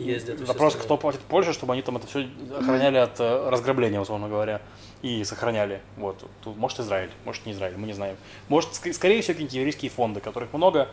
ездят. 0.01 0.39
Вопрос, 0.41 0.75
кто 0.75 0.97
платит 0.97 1.21
Польше, 1.21 1.53
чтобы 1.53 1.73
они 1.73 1.81
там 1.83 1.97
это 1.97 2.07
все 2.07 2.27
охраняли 2.57 2.99
mm-hmm. 2.99 3.03
от 3.03 3.19
э, 3.19 3.49
разграбления, 3.49 3.99
условно 3.99 4.27
говоря, 4.27 4.61
и 5.03 5.23
сохраняли. 5.23 5.81
Вот. 5.97 6.27
Тут, 6.43 6.57
может, 6.57 6.79
Израиль, 6.79 7.11
может, 7.25 7.45
не 7.45 7.51
Израиль, 7.51 7.77
мы 7.77 7.85
не 7.85 7.93
знаем. 7.93 8.17
Может, 8.49 8.73
скорее 8.73 9.21
всего, 9.21 9.33
какие-нибудь 9.33 9.53
еврейские 9.53 9.91
фонды, 9.91 10.19
которых 10.19 10.53
много 10.53 10.87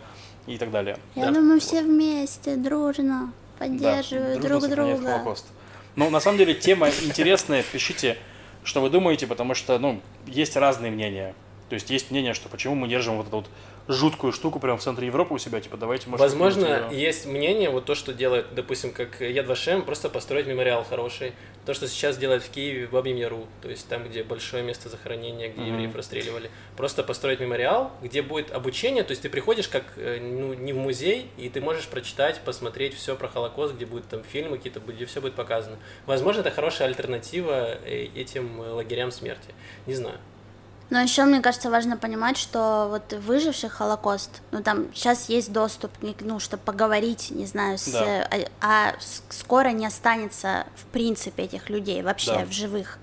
и 0.46 0.58
так 0.58 0.70
далее. 0.70 0.98
Я 1.14 1.26
да. 1.26 1.32
думаю, 1.32 1.60
все 1.60 1.82
вместе, 1.82 2.56
дружно 2.56 3.32
поддерживают 3.58 4.40
да, 4.40 4.48
друг 4.48 4.68
друга. 4.68 5.36
Ну, 5.96 6.08
на 6.10 6.20
самом 6.20 6.38
деле, 6.38 6.54
тема 6.54 6.88
интересная. 6.88 7.62
Пишите 7.62 8.16
что 8.64 8.80
вы 8.80 8.90
думаете, 8.90 9.26
потому 9.26 9.54
что, 9.54 9.78
ну, 9.78 10.00
есть 10.26 10.56
разные 10.56 10.90
мнения. 10.90 11.34
То 11.68 11.74
есть 11.74 11.90
есть 11.90 12.10
мнение, 12.10 12.34
что 12.34 12.48
почему 12.48 12.74
мы 12.74 12.88
держим 12.88 13.16
вот 13.16 13.28
эту 13.28 13.36
вот 13.36 13.50
жуткую 13.90 14.32
штуку 14.32 14.60
прямо 14.60 14.78
в 14.78 14.82
центре 14.82 15.06
Европы 15.06 15.34
у 15.34 15.38
себя, 15.38 15.60
типа, 15.60 15.76
давайте, 15.76 16.08
может, 16.08 16.20
Возможно, 16.20 16.88
есть 16.90 17.26
мнение, 17.26 17.70
вот 17.70 17.84
то, 17.84 17.94
что 17.94 18.12
делает, 18.12 18.54
допустим, 18.54 18.92
как 18.92 19.20
Яд 19.20 19.46
Вашем, 19.46 19.82
просто 19.82 20.08
построить 20.08 20.46
мемориал 20.46 20.84
хороший. 20.84 21.32
То, 21.66 21.74
что 21.74 21.86
сейчас 21.88 22.16
делают 22.16 22.42
в 22.42 22.50
Киеве, 22.50 22.86
в 22.86 22.92
Бабьем 22.92 23.16
Яру, 23.16 23.46
то 23.60 23.68
есть 23.68 23.86
там, 23.88 24.08
где 24.08 24.22
большое 24.24 24.62
место 24.62 24.88
захоронения, 24.88 25.50
где 25.50 25.60
mm-hmm. 25.60 25.68
евреев 25.68 25.94
расстреливали. 25.94 26.50
Просто 26.76 27.02
построить 27.02 27.40
мемориал, 27.40 27.92
где 28.02 28.22
будет 28.22 28.50
обучение, 28.50 29.04
то 29.04 29.10
есть 29.10 29.22
ты 29.22 29.28
приходишь 29.28 29.68
как, 29.68 29.84
э, 29.96 30.18
ну, 30.20 30.54
не 30.54 30.72
в 30.72 30.76
музей, 30.76 31.28
и 31.36 31.48
ты 31.48 31.60
можешь 31.60 31.86
прочитать, 31.86 32.40
посмотреть 32.40 32.94
все 32.94 33.14
про 33.14 33.28
Холокост, 33.28 33.74
где 33.74 33.84
будут 33.84 34.08
там 34.08 34.24
фильмы 34.24 34.56
какие-то, 34.56 34.80
где 34.80 35.04
все 35.04 35.20
будет 35.20 35.34
показано. 35.34 35.76
Возможно, 36.06 36.40
это 36.40 36.50
хорошая 36.50 36.88
альтернатива 36.88 37.78
э, 37.84 38.08
этим 38.14 38.60
лагерям 38.60 39.10
смерти. 39.10 39.54
Не 39.86 39.94
знаю. 39.94 40.18
Но 40.90 41.00
еще, 41.00 41.24
мне 41.24 41.40
кажется, 41.40 41.70
важно 41.70 41.96
понимать, 41.96 42.36
что 42.36 42.88
вот 42.90 43.12
выживших 43.12 43.72
Холокост, 43.72 44.42
ну 44.50 44.60
там 44.62 44.92
сейчас 44.92 45.28
есть 45.28 45.52
доступ, 45.52 45.92
ну, 46.20 46.40
чтобы 46.40 46.62
поговорить, 46.64 47.30
не 47.30 47.46
знаю, 47.46 47.78
с, 47.78 47.92
да. 47.92 48.28
а, 48.28 48.36
а 48.60 48.94
скоро 49.28 49.68
не 49.68 49.86
останется 49.86 50.66
в 50.74 50.84
принципе 50.86 51.44
этих 51.44 51.70
людей 51.70 52.02
вообще 52.02 52.38
да. 52.38 52.44
в 52.44 52.52
живых. 52.52 52.98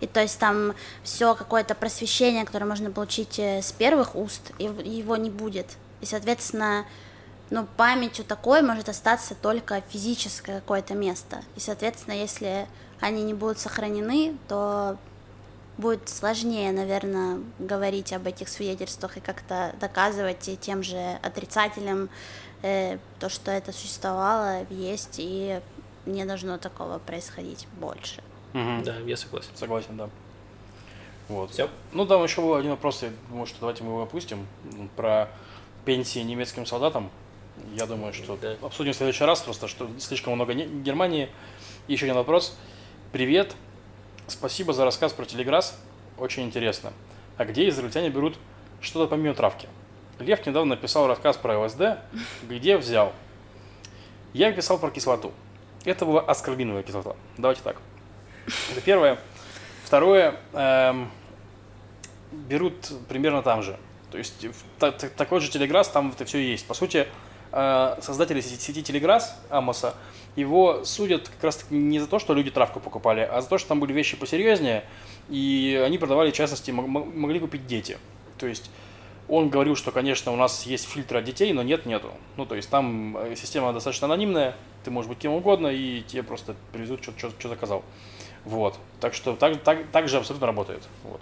И 0.00 0.06
то 0.06 0.20
есть 0.20 0.38
там 0.38 0.74
все 1.02 1.34
какое-то 1.34 1.74
просвещение, 1.74 2.44
которое 2.44 2.66
можно 2.66 2.90
получить 2.90 3.38
э, 3.38 3.60
с 3.60 3.72
первых 3.72 4.16
уст, 4.16 4.52
его 4.58 5.16
не 5.16 5.30
будет. 5.30 5.66
И, 6.00 6.06
соответственно, 6.06 6.84
ну, 7.50 7.66
памятью 7.76 8.24
такой 8.24 8.62
может 8.62 8.88
остаться 8.88 9.34
только 9.34 9.82
физическое 9.90 10.60
какое-то 10.60 10.94
место. 10.94 11.42
И, 11.54 11.60
соответственно, 11.60 12.14
если 12.14 12.66
они 12.98 13.22
не 13.22 13.34
будут 13.34 13.58
сохранены, 13.58 14.36
то 14.48 14.96
будет 15.78 16.08
сложнее, 16.08 16.72
наверное, 16.72 17.40
говорить 17.58 18.12
об 18.12 18.26
этих 18.26 18.48
свидетельствах 18.48 19.16
и 19.16 19.20
как-то 19.20 19.74
доказывать 19.80 20.48
и 20.48 20.56
тем 20.56 20.82
же 20.82 21.18
отрицателям 21.22 22.08
э, 22.62 22.98
то, 23.18 23.28
что 23.28 23.50
это 23.50 23.72
существовало, 23.72 24.66
есть, 24.70 25.16
и 25.18 25.60
не 26.06 26.24
должно 26.24 26.58
такого 26.58 26.98
происходить 26.98 27.66
больше. 27.80 28.22
Угу. 28.54 28.84
Да, 28.84 28.96
я 29.06 29.16
согласен. 29.16 29.50
Согласен, 29.54 29.96
да. 29.96 30.10
Вот. 31.28 31.52
Все. 31.52 31.68
Ну, 31.92 32.06
там 32.06 32.22
еще 32.22 32.42
был 32.42 32.54
один 32.54 32.72
вопрос, 32.72 33.02
я 33.02 33.10
думаю, 33.28 33.46
что 33.46 33.60
давайте 33.60 33.82
мы 33.84 33.90
его 33.90 34.02
опустим, 34.02 34.46
про 34.96 35.30
пенсии 35.84 36.18
немецким 36.18 36.66
солдатам. 36.66 37.10
Я 37.74 37.86
думаю, 37.86 38.12
что 38.12 38.36
да. 38.36 38.56
обсудим 38.62 38.92
в 38.92 38.96
следующий 38.96 39.24
раз, 39.24 39.40
просто 39.40 39.68
что 39.68 39.88
слишком 39.98 40.34
много 40.34 40.54
Германии. 40.54 41.30
Еще 41.88 42.06
один 42.06 42.16
вопрос. 42.16 42.56
Привет, 43.12 43.54
Спасибо 44.32 44.72
за 44.72 44.86
рассказ 44.86 45.12
про 45.12 45.26
телеграсс. 45.26 45.78
Очень 46.16 46.44
интересно. 46.44 46.94
А 47.36 47.44
где 47.44 47.68
израильтяне 47.68 48.08
берут 48.08 48.38
что-то 48.80 49.06
помимо 49.10 49.34
травки? 49.34 49.68
Лев 50.18 50.44
недавно 50.46 50.74
написал 50.74 51.06
рассказ 51.06 51.36
про 51.36 51.58
ЛСД, 51.58 51.98
где 52.42 52.78
взял. 52.78 53.12
Я 54.32 54.50
писал 54.52 54.78
про 54.78 54.90
кислоту. 54.90 55.32
Это 55.84 56.06
была 56.06 56.22
аскорбиновая 56.22 56.82
кислота. 56.82 57.14
Давайте 57.36 57.60
так. 57.62 57.76
Это 58.70 58.80
первое. 58.80 59.18
Второе. 59.84 60.36
Эм, 60.54 61.10
берут 62.32 62.90
примерно 63.10 63.42
там 63.42 63.62
же. 63.62 63.78
То 64.10 64.16
есть 64.16 64.46
та, 64.78 64.92
та, 64.92 65.10
такой 65.10 65.40
же 65.40 65.50
Телеграсс, 65.50 65.88
там 65.88 66.10
это 66.10 66.24
все 66.24 66.38
есть. 66.38 66.66
По 66.66 66.72
сути, 66.72 67.06
э, 67.52 67.96
создатели 68.00 68.40
сети 68.40 68.82
Телеграсс, 68.82 69.36
Амоса, 69.50 69.94
его 70.36 70.84
судят 70.84 71.28
как 71.28 71.44
раз 71.44 71.66
не 71.70 72.00
за 72.00 72.06
то, 72.06 72.18
что 72.18 72.34
люди 72.34 72.50
травку 72.50 72.80
покупали, 72.80 73.20
а 73.20 73.40
за 73.40 73.48
то, 73.48 73.58
что 73.58 73.68
там 73.68 73.80
были 73.80 73.92
вещи 73.92 74.16
посерьезнее, 74.16 74.84
и 75.28 75.80
они 75.84 75.98
продавали, 75.98 76.30
в 76.30 76.34
частности, 76.34 76.70
могли 76.70 77.38
купить 77.38 77.66
дети. 77.66 77.98
То 78.38 78.46
есть 78.46 78.70
он 79.28 79.50
говорил, 79.50 79.76
что, 79.76 79.92
конечно, 79.92 80.32
у 80.32 80.36
нас 80.36 80.64
есть 80.64 80.88
фильтр 80.88 81.18
от 81.18 81.24
детей, 81.24 81.52
но 81.52 81.62
нет, 81.62 81.86
нету. 81.86 82.10
Ну, 82.36 82.46
то 82.46 82.54
есть 82.54 82.68
там 82.70 83.16
э, 83.16 83.36
система 83.36 83.72
достаточно 83.72 84.06
анонимная, 84.06 84.56
ты 84.84 84.90
можешь 84.90 85.08
быть 85.08 85.18
кем 85.18 85.32
угодно, 85.32 85.68
и 85.68 86.02
тебе 86.02 86.22
просто 86.22 86.54
привезут, 86.72 87.02
что, 87.02 87.12
что, 87.16 87.30
что 87.30 87.48
заказал. 87.48 87.84
Вот. 88.44 88.76
Так 89.00 89.14
что 89.14 89.34
так, 89.36 89.62
так, 89.62 89.86
так 89.92 90.08
же 90.08 90.18
абсолютно 90.18 90.46
работает. 90.46 90.82
Вот. 91.04 91.20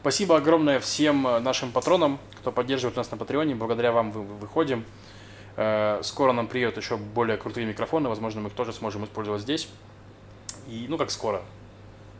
Спасибо 0.00 0.36
огромное 0.36 0.80
всем 0.80 1.26
э, 1.26 1.40
нашим 1.40 1.72
патронам, 1.72 2.18
кто 2.38 2.52
поддерживает 2.52 2.96
нас 2.96 3.10
на 3.10 3.16
Патреоне. 3.16 3.54
Благодаря 3.54 3.92
вам 3.92 4.10
вы 4.10 4.22
выходим. 4.22 4.84
Э, 5.56 6.00
скоро 6.02 6.32
нам 6.32 6.48
приедут 6.48 6.76
еще 6.76 6.96
более 6.96 7.36
крутые 7.36 7.66
микрофоны. 7.66 8.08
Возможно, 8.08 8.40
мы 8.40 8.48
их 8.48 8.54
тоже 8.54 8.72
сможем 8.72 9.04
использовать 9.04 9.42
здесь. 9.42 9.68
И, 10.68 10.86
ну, 10.88 10.96
как 10.96 11.10
скоро? 11.10 11.42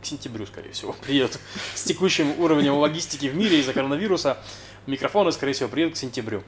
К 0.01 0.05
сентябрю, 0.05 0.45
скорее 0.45 0.71
всего, 0.71 0.93
приедут 1.01 1.39
с 1.75 1.83
текущим 1.83 2.39
уровнем 2.39 2.75
логистики 2.75 3.27
в 3.27 3.35
мире 3.35 3.59
из-за 3.59 3.73
коронавируса. 3.73 4.37
Микрофоны, 4.85 5.31
скорее 5.31 5.53
всего, 5.53 5.69
приедут 5.69 5.95
к 5.95 5.97
сентябрю. 5.97 6.43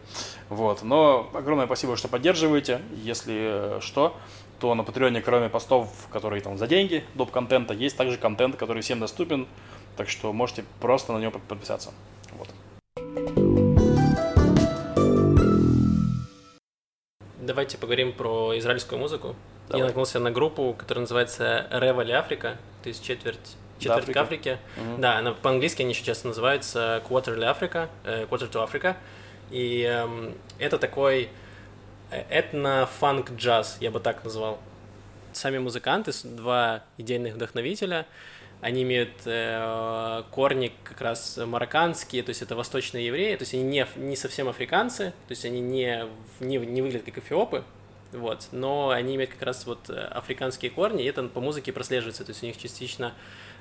Вот. 0.49 0.83
Но 0.83 1.29
огромное 1.33 1.67
спасибо, 1.67 1.95
что 1.95 2.09
поддерживаете. 2.09 2.81
Если 3.03 3.77
э, 3.77 3.79
что, 3.81 4.17
то 4.59 4.75
на 4.75 4.83
Патреоне, 4.83 5.21
кроме 5.21 5.49
постов, 5.49 5.89
которые 6.11 6.41
там 6.41 6.57
за 6.57 6.67
деньги, 6.67 7.05
доп. 7.13 7.31
контента, 7.31 7.73
есть 7.73 7.95
также 7.95 8.17
контент, 8.17 8.57
который 8.57 8.81
всем 8.81 8.99
доступен. 8.99 9.47
Так 9.95 10.09
что 10.09 10.33
можете 10.33 10.65
просто 10.81 11.13
на 11.13 11.19
него 11.19 11.31
подписаться. 11.31 11.91
Вот. 12.33 13.44
Давайте 17.45 17.77
поговорим 17.77 18.11
про 18.11 18.57
израильскую 18.57 18.97
музыку. 18.97 19.35
Давай. 19.67 19.81
Я 19.81 19.85
наткнулся 19.85 20.19
на 20.19 20.31
группу, 20.31 20.73
которая 20.75 21.01
называется 21.01 21.67
Ревали 21.69 22.11
Африка, 22.11 22.57
то 22.81 22.89
есть 22.89 23.03
четверть 23.03 23.55
четверть 23.77 24.11
к 24.11 24.17
Африке. 24.17 24.57
Угу. 24.77 25.01
Да, 25.01 25.17
она, 25.17 25.33
по-английски 25.33 25.83
они 25.83 25.91
еще 25.91 26.03
часто 26.03 26.27
называются 26.27 27.03
Quarterly 27.07 27.43
Africa, 27.43 27.89
э, 28.03 28.25
Quarter 28.25 28.51
to 28.51 28.67
Africa. 28.67 28.95
И 29.51 29.83
эм, 29.83 30.33
это 30.57 30.79
такой 30.79 31.29
э, 32.09 32.23
этно-фанк-джаз, 32.29 33.77
я 33.79 33.91
бы 33.91 33.99
так 33.99 34.23
назвал. 34.23 34.59
Сами 35.31 35.59
музыканты, 35.59 36.13
два 36.23 36.83
идейных 36.97 37.35
вдохновителя, 37.35 38.07
они 38.61 38.83
имеют 38.83 39.11
э, 39.25 40.23
корни 40.31 40.71
как 40.83 41.01
раз 41.01 41.37
марокканские, 41.37 42.23
то 42.23 42.29
есть 42.29 42.41
это 42.41 42.55
восточные 42.55 43.05
евреи, 43.05 43.35
то 43.35 43.43
есть 43.43 43.53
они 43.53 43.63
не, 43.63 43.87
не 43.95 44.15
совсем 44.15 44.47
африканцы, 44.49 45.13
то 45.27 45.31
есть 45.31 45.45
они 45.45 45.59
не, 45.61 46.05
не, 46.39 46.57
не 46.57 46.81
выглядят 46.81 47.05
как 47.05 47.19
эфиопы, 47.19 47.63
вот, 48.11 48.47
но 48.51 48.89
они 48.89 49.15
имеют 49.15 49.31
как 49.31 49.41
раз 49.43 49.65
вот 49.65 49.89
э, 49.89 49.93
африканские 49.93 50.71
корни, 50.71 51.03
и 51.03 51.07
это 51.07 51.23
по 51.23 51.41
музыке 51.41 51.71
прослеживается, 51.73 52.23
то 52.23 52.31
есть 52.31 52.43
у 52.43 52.45
них 52.45 52.57
частично 52.57 53.13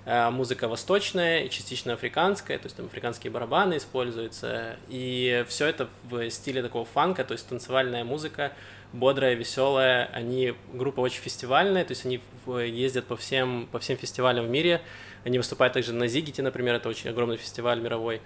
музыка 0.07 0.69
восточная 0.69 1.45
и 1.45 1.51
частично 1.51 1.95
африканская, 1.95 2.59
то 2.59 2.67
есть 2.67 2.77
там 2.77 2.87
африканские 2.87 3.31
барабаны 3.31 3.79
используются, 3.79 4.77
и 4.89 5.45
все 5.49 5.67
это 5.67 5.89
в 6.05 6.29
стиле 6.31 6.63
такого 6.63 6.85
фанка, 6.85 7.25
то 7.25 7.33
есть 7.33 7.49
танцевальная 7.49 8.05
музыка, 8.05 8.53
бодрая, 8.93 9.35
веселая, 9.35 10.11
они 10.13 10.55
группа 10.73 11.01
очень 11.01 11.23
фестивальная, 11.23 11.85
то 11.85 11.93
есть 11.93 12.05
они 12.05 12.21
ездят 12.47 13.07
по 13.07 13.17
всем, 13.17 13.67
по 13.73 13.79
всем 13.79 13.97
фестивалям 13.97 14.45
в 14.45 14.51
мире, 14.51 14.83
они 15.25 15.39
выступают 15.39 15.73
также 15.73 15.95
на 15.95 16.07
Зигите, 16.07 16.43
например, 16.43 16.75
это 16.75 16.91
очень 16.91 17.09
огромный 17.09 17.39
фестиваль 17.39 17.81
мировой, 17.81 18.21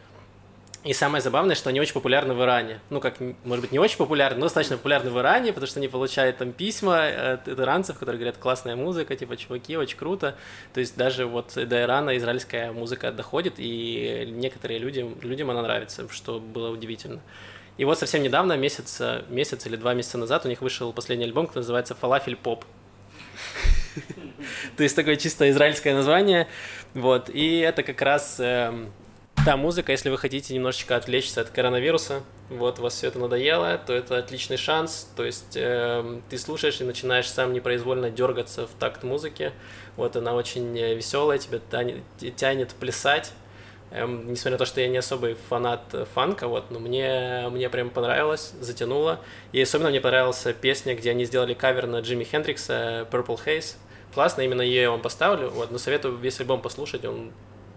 и 0.89 0.95
самое 0.95 1.21
забавное, 1.21 1.55
что 1.55 1.69
они 1.69 1.83
очень 1.83 1.93
популярны 1.93 2.33
в 2.33 2.43
Иране. 2.43 2.81
Ну, 2.89 2.99
как, 3.01 3.21
может 3.45 3.61
быть, 3.61 3.73
не 3.73 3.79
очень 3.79 3.99
популярны, 3.99 4.39
но 4.39 4.47
достаточно 4.47 4.79
популярны 4.79 5.11
в 5.11 5.19
Иране, 5.19 5.53
потому 5.53 5.67
что 5.67 5.81
они 5.81 5.89
получают 5.89 6.39
там 6.39 6.53
письма 6.53 7.33
от 7.35 7.47
иранцев, 7.47 7.99
которые 7.99 8.19
говорят, 8.19 8.39
классная 8.39 8.75
музыка, 8.75 9.15
типа, 9.15 9.37
чуваки, 9.37 9.77
очень 9.77 9.99
круто. 9.99 10.35
То 10.73 10.81
есть 10.81 10.97
даже 10.97 11.27
вот 11.27 11.53
до 11.57 11.83
Ирана 11.83 12.17
израильская 12.17 12.73
музыка 12.73 13.13
доходит, 13.13 13.57
и 13.59 14.33
некоторые 14.33 14.79
люди, 14.79 15.07
людям 15.21 15.51
она 15.51 15.61
нравится, 15.61 16.09
что 16.09 16.41
было 16.41 16.71
удивительно. 16.71 17.21
И 17.77 17.85
вот 17.85 17.99
совсем 17.99 18.23
недавно, 18.23 18.57
месяц, 18.57 19.03
месяц 19.29 19.67
или 19.67 19.77
два 19.77 19.93
месяца 19.93 20.17
назад, 20.17 20.47
у 20.47 20.49
них 20.49 20.63
вышел 20.63 20.95
последний 20.95 21.27
альбом, 21.27 21.49
который 21.49 21.65
называется 21.65 21.97
«Фалафель 21.97 22.37
поп». 22.37 22.65
То 24.79 24.83
есть 24.83 24.97
такое 24.97 25.17
чисто 25.17 25.51
израильское 25.51 25.93
название. 25.93 26.49
Вот. 26.95 27.29
И 27.29 27.59
это 27.59 27.83
как 27.83 28.01
раз 28.01 28.37
эм, 28.41 28.91
та 29.45 29.57
музыка, 29.57 29.93
если 29.93 30.11
вы 30.11 30.19
хотите 30.19 30.55
немножечко 30.55 30.97
отвлечься 30.97 31.41
от 31.41 31.51
коронавируса, 31.51 32.23
вот, 32.51 32.79
вас 32.79 32.95
все 32.95 33.09
это 33.09 33.19
надоело, 33.19 33.79
то 33.79 33.93
это 33.93 34.19
отличный 34.19 34.57
шанс, 34.57 35.09
то 35.17 35.25
есть 35.25 35.57
э, 35.57 36.21
ты 36.29 36.39
слушаешь 36.39 36.81
и 36.81 36.85
начинаешь 36.85 37.31
сам 37.31 37.53
непроизвольно 37.53 38.11
дергаться 38.11 38.67
в 38.67 38.71
такт 38.79 39.03
музыки, 39.03 39.53
вот, 39.97 40.17
она 40.17 40.35
очень 40.35 40.77
веселая, 40.77 41.39
тебя 41.39 41.61
тянет, 41.71 42.03
тянет 42.37 42.71
плясать, 42.75 43.33
эм, 43.91 44.31
несмотря 44.31 44.53
на 44.53 44.59
то, 44.59 44.67
что 44.67 44.81
я 44.81 44.89
не 44.89 44.99
особый 44.99 45.37
фанат 45.49 45.83
фанка, 46.15 46.49
вот, 46.49 46.71
но 46.71 46.79
мне, 46.79 47.49
мне 47.51 47.69
прям 47.71 47.91
понравилось, 47.91 48.53
затянуло, 48.61 49.21
и 49.53 49.61
особенно 49.61 49.91
мне 49.91 50.01
понравилась 50.01 50.47
песня, 50.61 50.95
где 50.95 51.11
они 51.11 51.25
сделали 51.25 51.55
кавер 51.55 51.87
на 51.87 52.01
Джимми 52.01 52.25
Хендрикса 52.25 53.07
Purple 53.11 53.39
Haze, 53.45 53.77
классно, 54.15 54.43
именно 54.43 54.63
ее 54.63 54.83
я 54.83 54.91
вам 54.91 55.01
поставлю, 55.01 55.51
вот, 55.51 55.71
но 55.71 55.79
советую 55.79 56.17
весь 56.17 56.41
альбом 56.41 56.61
послушать, 56.61 57.05
он 57.05 57.33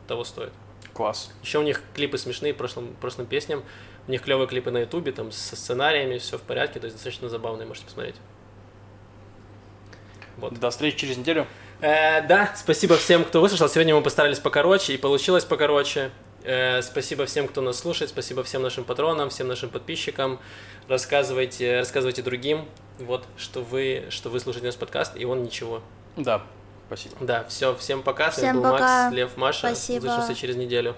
того 0.08 0.24
стоит. 0.24 0.52
Класс. 0.94 1.32
Еще 1.44 1.60
у 1.60 1.64
них 1.64 1.82
клипы 1.94 2.18
смешные 2.18 2.54
прошлым, 2.54 2.96
прошлым 3.00 3.28
песням. 3.28 3.64
У 4.08 4.12
них 4.12 4.22
клевые 4.22 4.48
клипы 4.48 4.72
на 4.72 4.80
ютубе, 4.80 5.12
там 5.12 5.32
со 5.32 5.56
сценариями, 5.56 6.18
все 6.18 6.38
в 6.38 6.42
порядке, 6.42 6.80
то 6.80 6.86
есть 6.86 6.98
достаточно 6.98 7.30
забавные, 7.30 7.68
можете 7.68 7.86
посмотреть. 7.86 8.16
Вот. 10.38 10.54
До 10.60 10.70
встречи 10.72 10.98
через 10.98 11.18
неделю. 11.18 11.48
Э, 11.82 12.26
да, 12.28 12.54
спасибо 12.56 12.98
всем, 12.98 13.24
кто 13.24 13.42
выслушал. 13.42 13.70
Сегодня 13.70 13.96
мы 13.96 14.02
постарались 14.02 14.40
покороче, 14.40 14.94
и 14.94 14.98
получилось 14.98 15.46
покороче. 15.46 16.12
Э, 16.44 16.82
спасибо 16.82 17.26
всем, 17.26 17.48
кто 17.48 17.62
нас 17.62 17.78
слушает, 17.80 18.10
спасибо 18.10 18.44
всем 18.44 18.64
нашим 18.64 18.84
патронам, 18.84 19.30
всем 19.30 19.48
нашим 19.48 19.70
подписчикам. 19.70 20.40
Рассказывайте, 20.88 21.78
рассказывайте 21.80 22.24
другим, 22.24 22.68
вот, 22.98 23.26
что 23.38 23.62
вы, 23.62 24.06
что 24.10 24.30
вы 24.30 24.40
слушаете 24.40 24.68
наш 24.68 24.76
подкаст, 24.76 25.16
и 25.16 25.26
он 25.26 25.44
ничего. 25.44 25.82
Да, 26.18 26.44
Спасибо. 26.92 27.16
Да, 27.22 27.46
все, 27.48 27.74
всем 27.76 28.02
пока. 28.04 28.32
Всем 28.32 28.58
был 28.58 28.72
пока. 28.72 29.06
Макс, 29.06 29.16
Лев, 29.16 29.38
Маша. 29.38 29.68
Спасибо. 29.68 30.08
Услышимся 30.08 30.36
через 30.36 30.58
неделю. 30.58 30.94